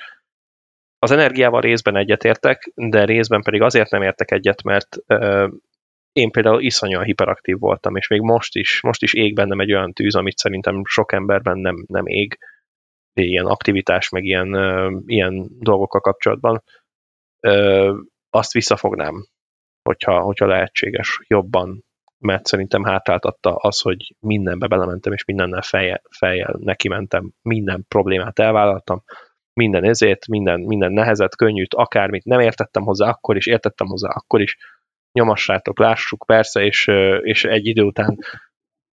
Az 0.99 1.11
energiával 1.11 1.61
részben 1.61 1.95
egyetértek, 1.95 2.71
de 2.75 3.05
részben 3.05 3.41
pedig 3.41 3.61
azért 3.61 3.91
nem 3.91 4.01
értek 4.01 4.31
egyet, 4.31 4.63
mert 4.63 4.97
én 6.11 6.31
például 6.31 6.61
iszonyúan 6.61 7.03
hiperaktív 7.03 7.59
voltam, 7.59 7.95
és 7.95 8.07
még 8.07 8.21
most 8.21 8.55
is, 8.55 8.81
most 8.81 9.01
is 9.01 9.13
ég 9.13 9.33
bennem 9.33 9.59
egy 9.59 9.73
olyan 9.73 9.93
tűz, 9.93 10.15
amit 10.15 10.37
szerintem 10.37 10.81
sok 10.85 11.11
emberben 11.11 11.57
nem, 11.57 11.83
nem 11.87 12.07
ég, 12.07 12.37
ilyen 13.13 13.45
aktivitás, 13.45 14.09
meg 14.09 14.23
ilyen, 14.23 14.53
ilyen 15.05 15.47
dolgokkal 15.59 16.01
kapcsolatban. 16.01 16.63
Ö, 17.39 17.93
azt 18.29 18.53
visszafognám, 18.53 19.27
hogyha, 19.81 20.19
hogyha 20.19 20.45
lehetséges 20.45 21.19
jobban, 21.27 21.83
mert 22.19 22.45
szerintem 22.45 22.83
hátráltatta 22.83 23.55
az, 23.55 23.81
hogy 23.81 24.15
mindenbe 24.19 24.67
belementem, 24.67 25.13
és 25.13 25.25
mindennel 25.25 25.61
fejjel, 25.61 26.01
fejjel 26.09 26.55
neki 26.59 26.87
mentem, 26.87 27.31
minden 27.41 27.85
problémát 27.87 28.39
elvállaltam, 28.39 29.03
minden 29.53 29.83
ezért, 29.83 30.27
minden, 30.27 30.59
minden 30.59 30.91
nehezet, 30.91 31.35
könnyűt, 31.35 31.73
akármit 31.73 32.23
nem 32.23 32.39
értettem 32.39 32.83
hozzá, 32.83 33.09
akkor 33.09 33.35
is 33.35 33.45
értettem 33.47 33.87
hozzá, 33.87 34.09
akkor 34.09 34.41
is 34.41 34.57
nyomassátok, 35.11 35.79
lássuk, 35.79 36.23
persze, 36.27 36.61
és, 36.61 36.87
és 37.21 37.43
egy 37.43 37.65
idő 37.65 37.83
után 37.83 38.17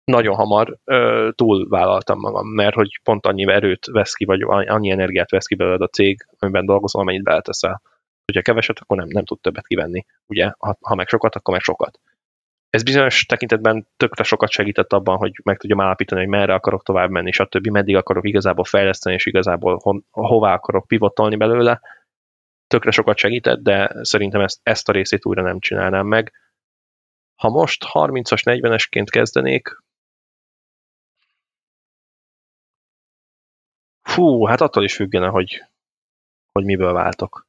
nagyon 0.05 0.35
hamar 0.35 0.79
túlvállaltam 1.35 2.19
magam, 2.19 2.47
mert 2.47 2.75
hogy 2.75 3.01
pont 3.03 3.27
annyi 3.27 3.53
erőt 3.53 3.87
vesz 3.87 4.13
ki, 4.13 4.25
vagy 4.25 4.43
annyi 4.47 4.91
energiát 4.91 5.31
vesz 5.31 5.47
ki 5.47 5.55
belőled 5.55 5.81
a 5.81 5.89
cég, 5.89 6.27
amiben 6.39 6.67
dolgozol, 6.67 7.01
amennyit 7.03 7.23
beleteszel. 7.23 7.83
Hogyha 8.25 8.43
keveset, 8.43 8.79
akkor 8.79 8.97
nem, 8.97 9.09
nem 9.09 9.25
tud 9.25 9.41
többet 9.41 9.67
kivenni. 9.67 10.05
Ugye, 10.27 10.51
ha, 10.59 10.77
ha 10.81 10.95
meg 10.95 11.09
sokat, 11.09 11.35
akkor 11.35 11.55
meg 11.55 11.63
sokat. 11.63 12.01
Ez 12.77 12.83
bizonyos 12.83 13.27
tekintetben 13.27 13.87
tökre 13.97 14.23
sokat 14.23 14.51
segített 14.51 14.93
abban, 14.93 15.17
hogy 15.17 15.41
meg 15.45 15.59
tudjam 15.59 15.81
állapítani, 15.81 16.21
hogy 16.21 16.31
merre 16.31 16.55
akarok 16.55 16.83
tovább 16.83 17.11
menni, 17.11 17.33
stb. 17.33 17.67
meddig 17.67 17.97
akarok 17.97 18.27
igazából 18.27 18.65
fejleszteni, 18.65 19.15
és 19.15 19.27
igazából 19.27 19.79
ho, 19.83 20.01
hová 20.11 20.53
akarok 20.55 20.87
pivotolni 20.87 21.37
belőle. 21.37 21.81
Tökre 22.67 22.91
sokat 22.91 23.17
segített, 23.17 23.59
de 23.59 24.05
szerintem 24.05 24.41
ezt, 24.41 24.61
ezt 24.63 24.89
a 24.89 24.93
részét 24.93 25.27
újra 25.27 25.43
nem 25.43 25.59
csinálnám 25.59 26.07
meg. 26.07 26.33
Ha 27.35 27.49
most 27.49 27.85
30-as, 27.93 28.43
40-esként 28.45 29.07
kezdenék, 29.11 29.83
fú, 34.03 34.45
hát 34.45 34.61
attól 34.61 34.85
is 34.85 34.95
függene, 34.95 35.29
hogy, 35.29 35.65
hogy 36.53 36.65
miből 36.65 36.93
váltok. 36.93 37.47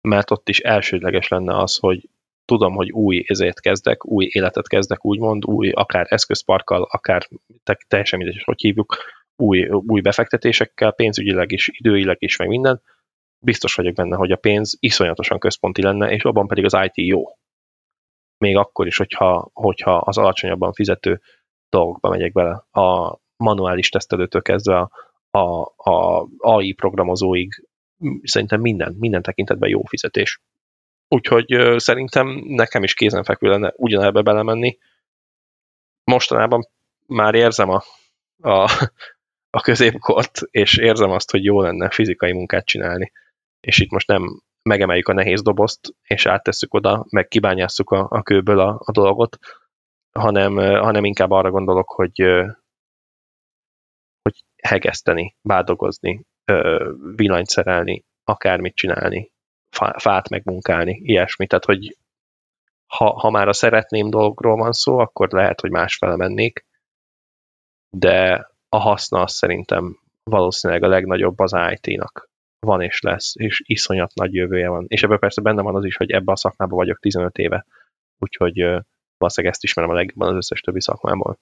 Mert 0.00 0.30
ott 0.30 0.48
is 0.48 0.58
elsődleges 0.60 1.28
lenne 1.28 1.56
az, 1.56 1.76
hogy 1.76 2.08
tudom, 2.50 2.74
hogy 2.74 2.90
új 2.92 3.24
ezért 3.26 3.60
kezdek, 3.60 4.06
új 4.06 4.28
életet 4.32 4.68
kezdek, 4.68 5.04
úgymond, 5.04 5.44
új 5.44 5.70
akár 5.70 6.06
eszközparkkal, 6.08 6.82
akár 6.90 7.28
te, 7.62 7.78
teljesen 7.88 8.18
mindegy, 8.18 8.42
hogy 8.44 8.60
hívjuk, 8.60 8.96
új, 9.36 9.68
új 9.68 10.00
befektetésekkel, 10.00 10.92
pénzügyileg 10.92 11.52
is, 11.52 11.70
időileg 11.72 12.16
is, 12.20 12.36
meg 12.36 12.48
minden. 12.48 12.82
Biztos 13.44 13.74
vagyok 13.74 13.94
benne, 13.94 14.16
hogy 14.16 14.30
a 14.30 14.36
pénz 14.36 14.76
iszonyatosan 14.80 15.38
központi 15.38 15.82
lenne, 15.82 16.10
és 16.10 16.22
abban 16.22 16.46
pedig 16.46 16.64
az 16.64 16.76
IT 16.82 17.06
jó. 17.06 17.22
Még 18.38 18.56
akkor 18.56 18.86
is, 18.86 18.96
hogyha, 18.96 19.50
hogyha 19.52 19.96
az 19.96 20.18
alacsonyabban 20.18 20.72
fizető 20.72 21.20
dolgokba 21.68 22.08
megyek 22.08 22.32
bele. 22.32 22.64
A 22.70 23.18
manuális 23.36 23.88
tesztelőtől 23.88 24.42
kezdve 24.42 24.76
a, 24.76 24.90
a, 25.38 25.72
a 25.76 26.26
AI 26.38 26.72
programozóig 26.72 27.68
szerintem 28.22 28.60
minden, 28.60 28.96
minden 28.98 29.22
tekintetben 29.22 29.68
jó 29.68 29.82
fizetés. 29.82 30.40
Úgyhogy 31.14 31.78
szerintem 31.80 32.28
nekem 32.46 32.82
is 32.82 32.94
kézenfekvő 32.94 33.48
lenne 33.48 33.72
ugyanebbe 33.76 34.22
belemenni. 34.22 34.78
Mostanában 36.04 36.68
már 37.06 37.34
érzem 37.34 37.70
a, 37.70 37.82
a, 38.42 38.70
a 39.50 39.60
középkort, 39.60 40.40
és 40.50 40.76
érzem 40.76 41.10
azt, 41.10 41.30
hogy 41.30 41.44
jó 41.44 41.60
lenne 41.60 41.90
fizikai 41.90 42.32
munkát 42.32 42.66
csinálni. 42.66 43.12
És 43.60 43.78
itt 43.78 43.90
most 43.90 44.06
nem 44.06 44.42
megemeljük 44.62 45.08
a 45.08 45.12
nehéz 45.12 45.42
dobozt, 45.42 45.94
és 46.02 46.26
áttesszük 46.26 46.74
oda, 46.74 47.06
meg 47.08 47.28
kibányásszuk 47.28 47.90
a, 47.90 48.06
a 48.10 48.22
kőből 48.22 48.58
a, 48.58 48.80
a 48.84 48.92
dolgot, 48.92 49.38
hanem, 50.12 50.56
hanem 50.56 51.04
inkább 51.04 51.30
arra 51.30 51.50
gondolok, 51.50 51.90
hogy, 51.90 52.20
hogy 54.22 54.44
hegeszteni, 54.62 55.36
bádogozni, 55.42 56.24
villanyt 57.16 57.48
szerelni, 57.48 58.04
akármit 58.24 58.74
csinálni, 58.74 59.32
fát 59.96 60.28
megmunkálni, 60.28 61.00
ilyesmi. 61.02 61.46
Tehát, 61.46 61.64
hogy 61.64 61.96
ha, 62.86 63.18
ha 63.18 63.30
már 63.30 63.48
a 63.48 63.52
szeretném 63.52 64.10
dolgról 64.10 64.56
van 64.56 64.72
szó, 64.72 64.98
akkor 64.98 65.30
lehet, 65.30 65.60
hogy 65.60 65.70
másfele 65.70 66.16
mennék, 66.16 66.66
de 67.96 68.48
a 68.68 68.78
haszna 68.78 69.22
az 69.22 69.32
szerintem 69.32 69.98
valószínűleg 70.30 70.82
a 70.82 70.88
legnagyobb 70.88 71.38
az 71.38 71.56
IT-nak 71.70 72.28
van 72.66 72.80
és 72.80 73.00
lesz, 73.00 73.32
és 73.36 73.62
iszonyat 73.66 74.14
nagy 74.14 74.34
jövője 74.34 74.68
van. 74.68 74.84
És 74.88 75.02
ebben 75.02 75.18
persze 75.18 75.40
benne 75.40 75.62
van 75.62 75.74
az 75.74 75.84
is, 75.84 75.96
hogy 75.96 76.10
ebbe 76.10 76.32
a 76.32 76.36
szakmában 76.36 76.78
vagyok 76.78 76.98
15 76.98 77.38
éve, 77.38 77.66
úgyhogy 78.18 78.58
valószínűleg 79.16 79.54
ezt 79.54 79.62
ismerem 79.62 79.90
a 79.90 79.94
legjobban 79.94 80.28
az 80.28 80.36
összes 80.36 80.60
többi 80.60 80.80
szakmából. 80.80 81.38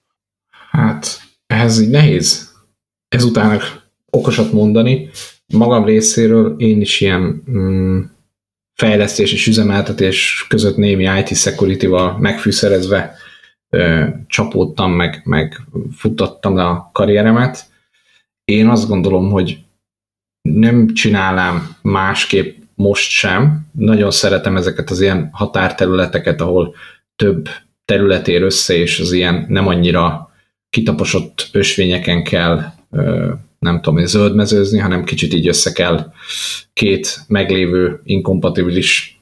Hát, 0.71 1.05
ez 1.47 1.81
így 1.81 1.89
nehéz 1.89 2.57
ezután 3.07 3.59
okosat 4.09 4.51
mondani. 4.51 5.09
Magam 5.53 5.85
részéről 5.85 6.55
én 6.57 6.81
is 6.81 7.01
ilyen 7.01 7.43
mm, 7.49 8.01
fejlesztés 8.79 9.33
és 9.33 9.47
üzemeltetés 9.47 10.45
között 10.49 10.77
némi 10.77 11.03
IT 11.19 11.37
security-val 11.37 12.17
megfűszerezve 12.17 13.15
ö, 13.69 14.05
csapódtam, 14.27 14.91
meg, 14.91 15.21
meg 15.23 15.61
futtattam 15.97 16.55
le 16.55 16.63
a 16.63 16.89
karrieremet. 16.93 17.65
Én 18.45 18.67
azt 18.67 18.87
gondolom, 18.87 19.31
hogy 19.31 19.57
nem 20.41 20.93
csinálám 20.93 21.75
másképp 21.81 22.57
most 22.75 23.09
sem. 23.09 23.67
Nagyon 23.71 24.11
szeretem 24.11 24.57
ezeket 24.57 24.89
az 24.89 25.01
ilyen 25.01 25.29
határterületeket, 25.31 26.41
ahol 26.41 26.75
több 27.15 27.49
terület 27.85 28.27
össze, 28.27 28.73
és 28.75 28.99
az 28.99 29.11
ilyen 29.11 29.45
nem 29.47 29.67
annyira 29.67 30.31
kitaposott 30.69 31.49
ösvényeken 31.51 32.23
kell 32.23 32.63
nem 33.59 33.81
tudom, 33.81 34.05
zöldmezőzni, 34.05 34.79
hanem 34.79 35.03
kicsit 35.03 35.33
így 35.33 35.47
össze 35.47 35.71
kell 35.71 36.11
két 36.73 37.19
meglévő 37.27 38.01
inkompatibilis 38.03 39.21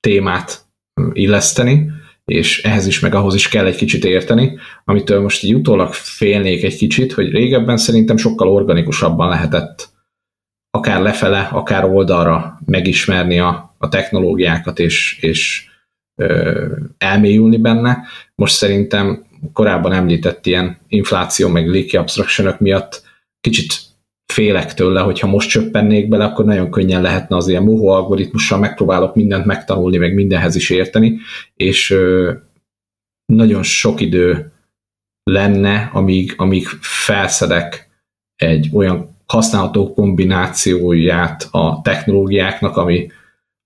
témát 0.00 0.66
illeszteni, 1.12 1.90
és 2.24 2.62
ehhez 2.62 2.86
is, 2.86 3.00
meg 3.00 3.14
ahhoz 3.14 3.34
is 3.34 3.48
kell 3.48 3.66
egy 3.66 3.76
kicsit 3.76 4.04
érteni, 4.04 4.58
amitől 4.84 5.20
most 5.20 5.42
így 5.42 5.54
utólag 5.54 5.92
félnék 5.92 6.64
egy 6.64 6.76
kicsit, 6.76 7.12
hogy 7.12 7.30
régebben 7.30 7.76
szerintem 7.76 8.16
sokkal 8.16 8.48
organikusabban 8.48 9.28
lehetett 9.28 9.90
akár 10.70 11.00
lefele, 11.00 11.40
akár 11.40 11.84
oldalra 11.84 12.60
megismerni 12.64 13.38
a, 13.38 13.74
a 13.78 13.88
technológiákat, 13.88 14.78
és, 14.78 15.18
és 15.20 15.68
ö, 16.16 16.66
elmélyülni 16.98 17.56
benne. 17.56 18.02
Most 18.34 18.54
szerintem 18.54 19.26
korábban 19.52 19.92
említett 19.92 20.46
ilyen 20.46 20.78
infláció, 20.88 21.48
meg 21.48 21.68
leaky 21.68 21.96
abstraction 21.96 22.54
miatt 22.58 23.02
kicsit 23.42 23.80
félek 24.32 24.74
tőle, 24.74 25.00
hogyha 25.00 25.26
most 25.26 25.48
csöppennék 25.48 26.08
bele, 26.08 26.24
akkor 26.24 26.44
nagyon 26.44 26.70
könnyen 26.70 27.02
lehetne 27.02 27.36
az 27.36 27.48
ilyen 27.48 27.62
mohó 27.62 27.88
algoritmussal 27.88 28.58
megpróbálok 28.58 29.14
mindent 29.14 29.44
megtanulni, 29.44 29.96
meg 29.96 30.14
mindenhez 30.14 30.54
is 30.54 30.70
érteni, 30.70 31.18
és 31.56 31.96
nagyon 33.32 33.62
sok 33.62 34.00
idő 34.00 34.52
lenne, 35.22 35.90
amíg, 35.92 36.34
amíg 36.36 36.66
felszedek 36.80 37.90
egy 38.36 38.70
olyan 38.72 39.16
használható 39.26 39.92
kombinációját 39.92 41.48
a 41.50 41.80
technológiáknak, 41.82 42.76
ami, 42.76 43.10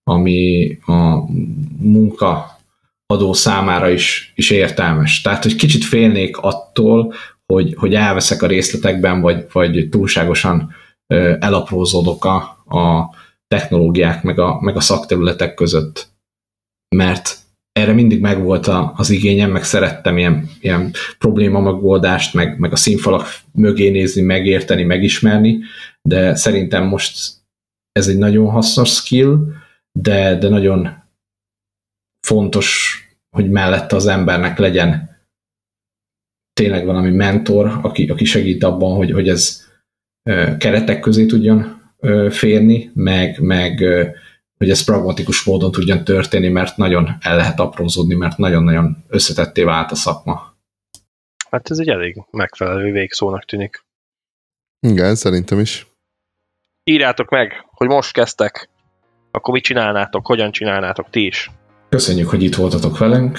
ami 0.02 0.78
a 0.86 1.30
munka 1.78 2.58
adó 3.06 3.32
számára 3.32 3.90
is, 3.90 4.32
is 4.36 4.50
értelmes. 4.50 5.20
Tehát, 5.20 5.42
hogy 5.42 5.56
kicsit 5.56 5.84
félnék 5.84 6.36
attól, 6.36 7.14
hogy, 7.46 7.74
hogy 7.76 7.94
elveszek 7.94 8.42
a 8.42 8.46
részletekben, 8.46 9.20
vagy, 9.20 9.46
vagy 9.52 9.88
túlságosan 9.88 10.74
elaprózódok 11.38 12.24
a, 12.24 12.36
a 12.78 13.14
technológiák, 13.48 14.22
meg 14.22 14.38
a, 14.38 14.60
meg 14.60 14.76
a 14.76 14.80
szakterületek 14.80 15.54
között. 15.54 16.08
Mert 16.96 17.38
erre 17.72 17.92
mindig 17.92 18.20
megvolt 18.20 18.66
az 18.94 19.10
igényem, 19.10 19.50
meg 19.50 19.64
szerettem 19.64 20.18
ilyen, 20.18 20.48
ilyen 20.60 20.92
probléma 21.18 21.60
megoldást, 21.60 22.34
meg, 22.34 22.58
meg 22.58 22.72
a 22.72 22.76
színfalak 22.76 23.26
mögé 23.52 23.88
nézni, 23.88 24.22
megérteni, 24.22 24.82
megismerni, 24.82 25.58
de 26.02 26.34
szerintem 26.34 26.84
most 26.84 27.34
ez 27.92 28.08
egy 28.08 28.18
nagyon 28.18 28.50
hasznos 28.50 28.90
skill, 28.90 29.38
de, 29.92 30.38
de 30.38 30.48
nagyon 30.48 31.04
fontos, 32.20 32.98
hogy 33.30 33.50
mellette 33.50 33.96
az 33.96 34.06
embernek 34.06 34.58
legyen 34.58 35.15
tényleg 36.56 36.84
valami 36.84 37.10
mentor, 37.10 37.78
aki, 37.82 38.06
aki 38.06 38.24
segít 38.24 38.64
abban, 38.64 38.96
hogy, 38.96 39.12
hogy 39.12 39.28
ez 39.28 39.64
keretek 40.58 41.00
közé 41.00 41.26
tudjon 41.26 41.82
férni, 42.30 42.90
meg, 42.94 43.40
meg 43.40 43.78
hogy 44.58 44.70
ez 44.70 44.84
pragmatikus 44.84 45.44
módon 45.44 45.72
tudjon 45.72 46.04
történni, 46.04 46.48
mert 46.48 46.76
nagyon 46.76 47.16
el 47.20 47.36
lehet 47.36 47.60
aprózódni, 47.60 48.14
mert 48.14 48.36
nagyon-nagyon 48.36 49.04
összetetté 49.08 49.62
vált 49.62 49.90
a 49.90 49.94
szakma. 49.94 50.54
Hát 51.50 51.70
ez 51.70 51.78
egy 51.78 51.88
elég 51.88 52.22
megfelelő 52.30 52.92
végszónak 52.92 53.44
tűnik. 53.44 53.84
Igen, 54.80 55.14
szerintem 55.14 55.58
is. 55.58 55.86
Írjátok 56.84 57.28
meg, 57.28 57.52
hogy 57.70 57.88
most 57.88 58.12
kezdtek, 58.12 58.68
akkor 59.30 59.54
mit 59.54 59.62
csinálnátok, 59.62 60.26
hogyan 60.26 60.50
csinálnátok 60.50 61.10
ti 61.10 61.26
is. 61.26 61.50
Köszönjük, 61.88 62.28
hogy 62.28 62.42
itt 62.42 62.54
voltatok 62.54 62.98
velünk, 62.98 63.38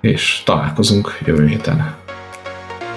és 0.00 0.42
találkozunk 0.44 1.18
jövő 1.24 1.46
héten. 1.46 1.96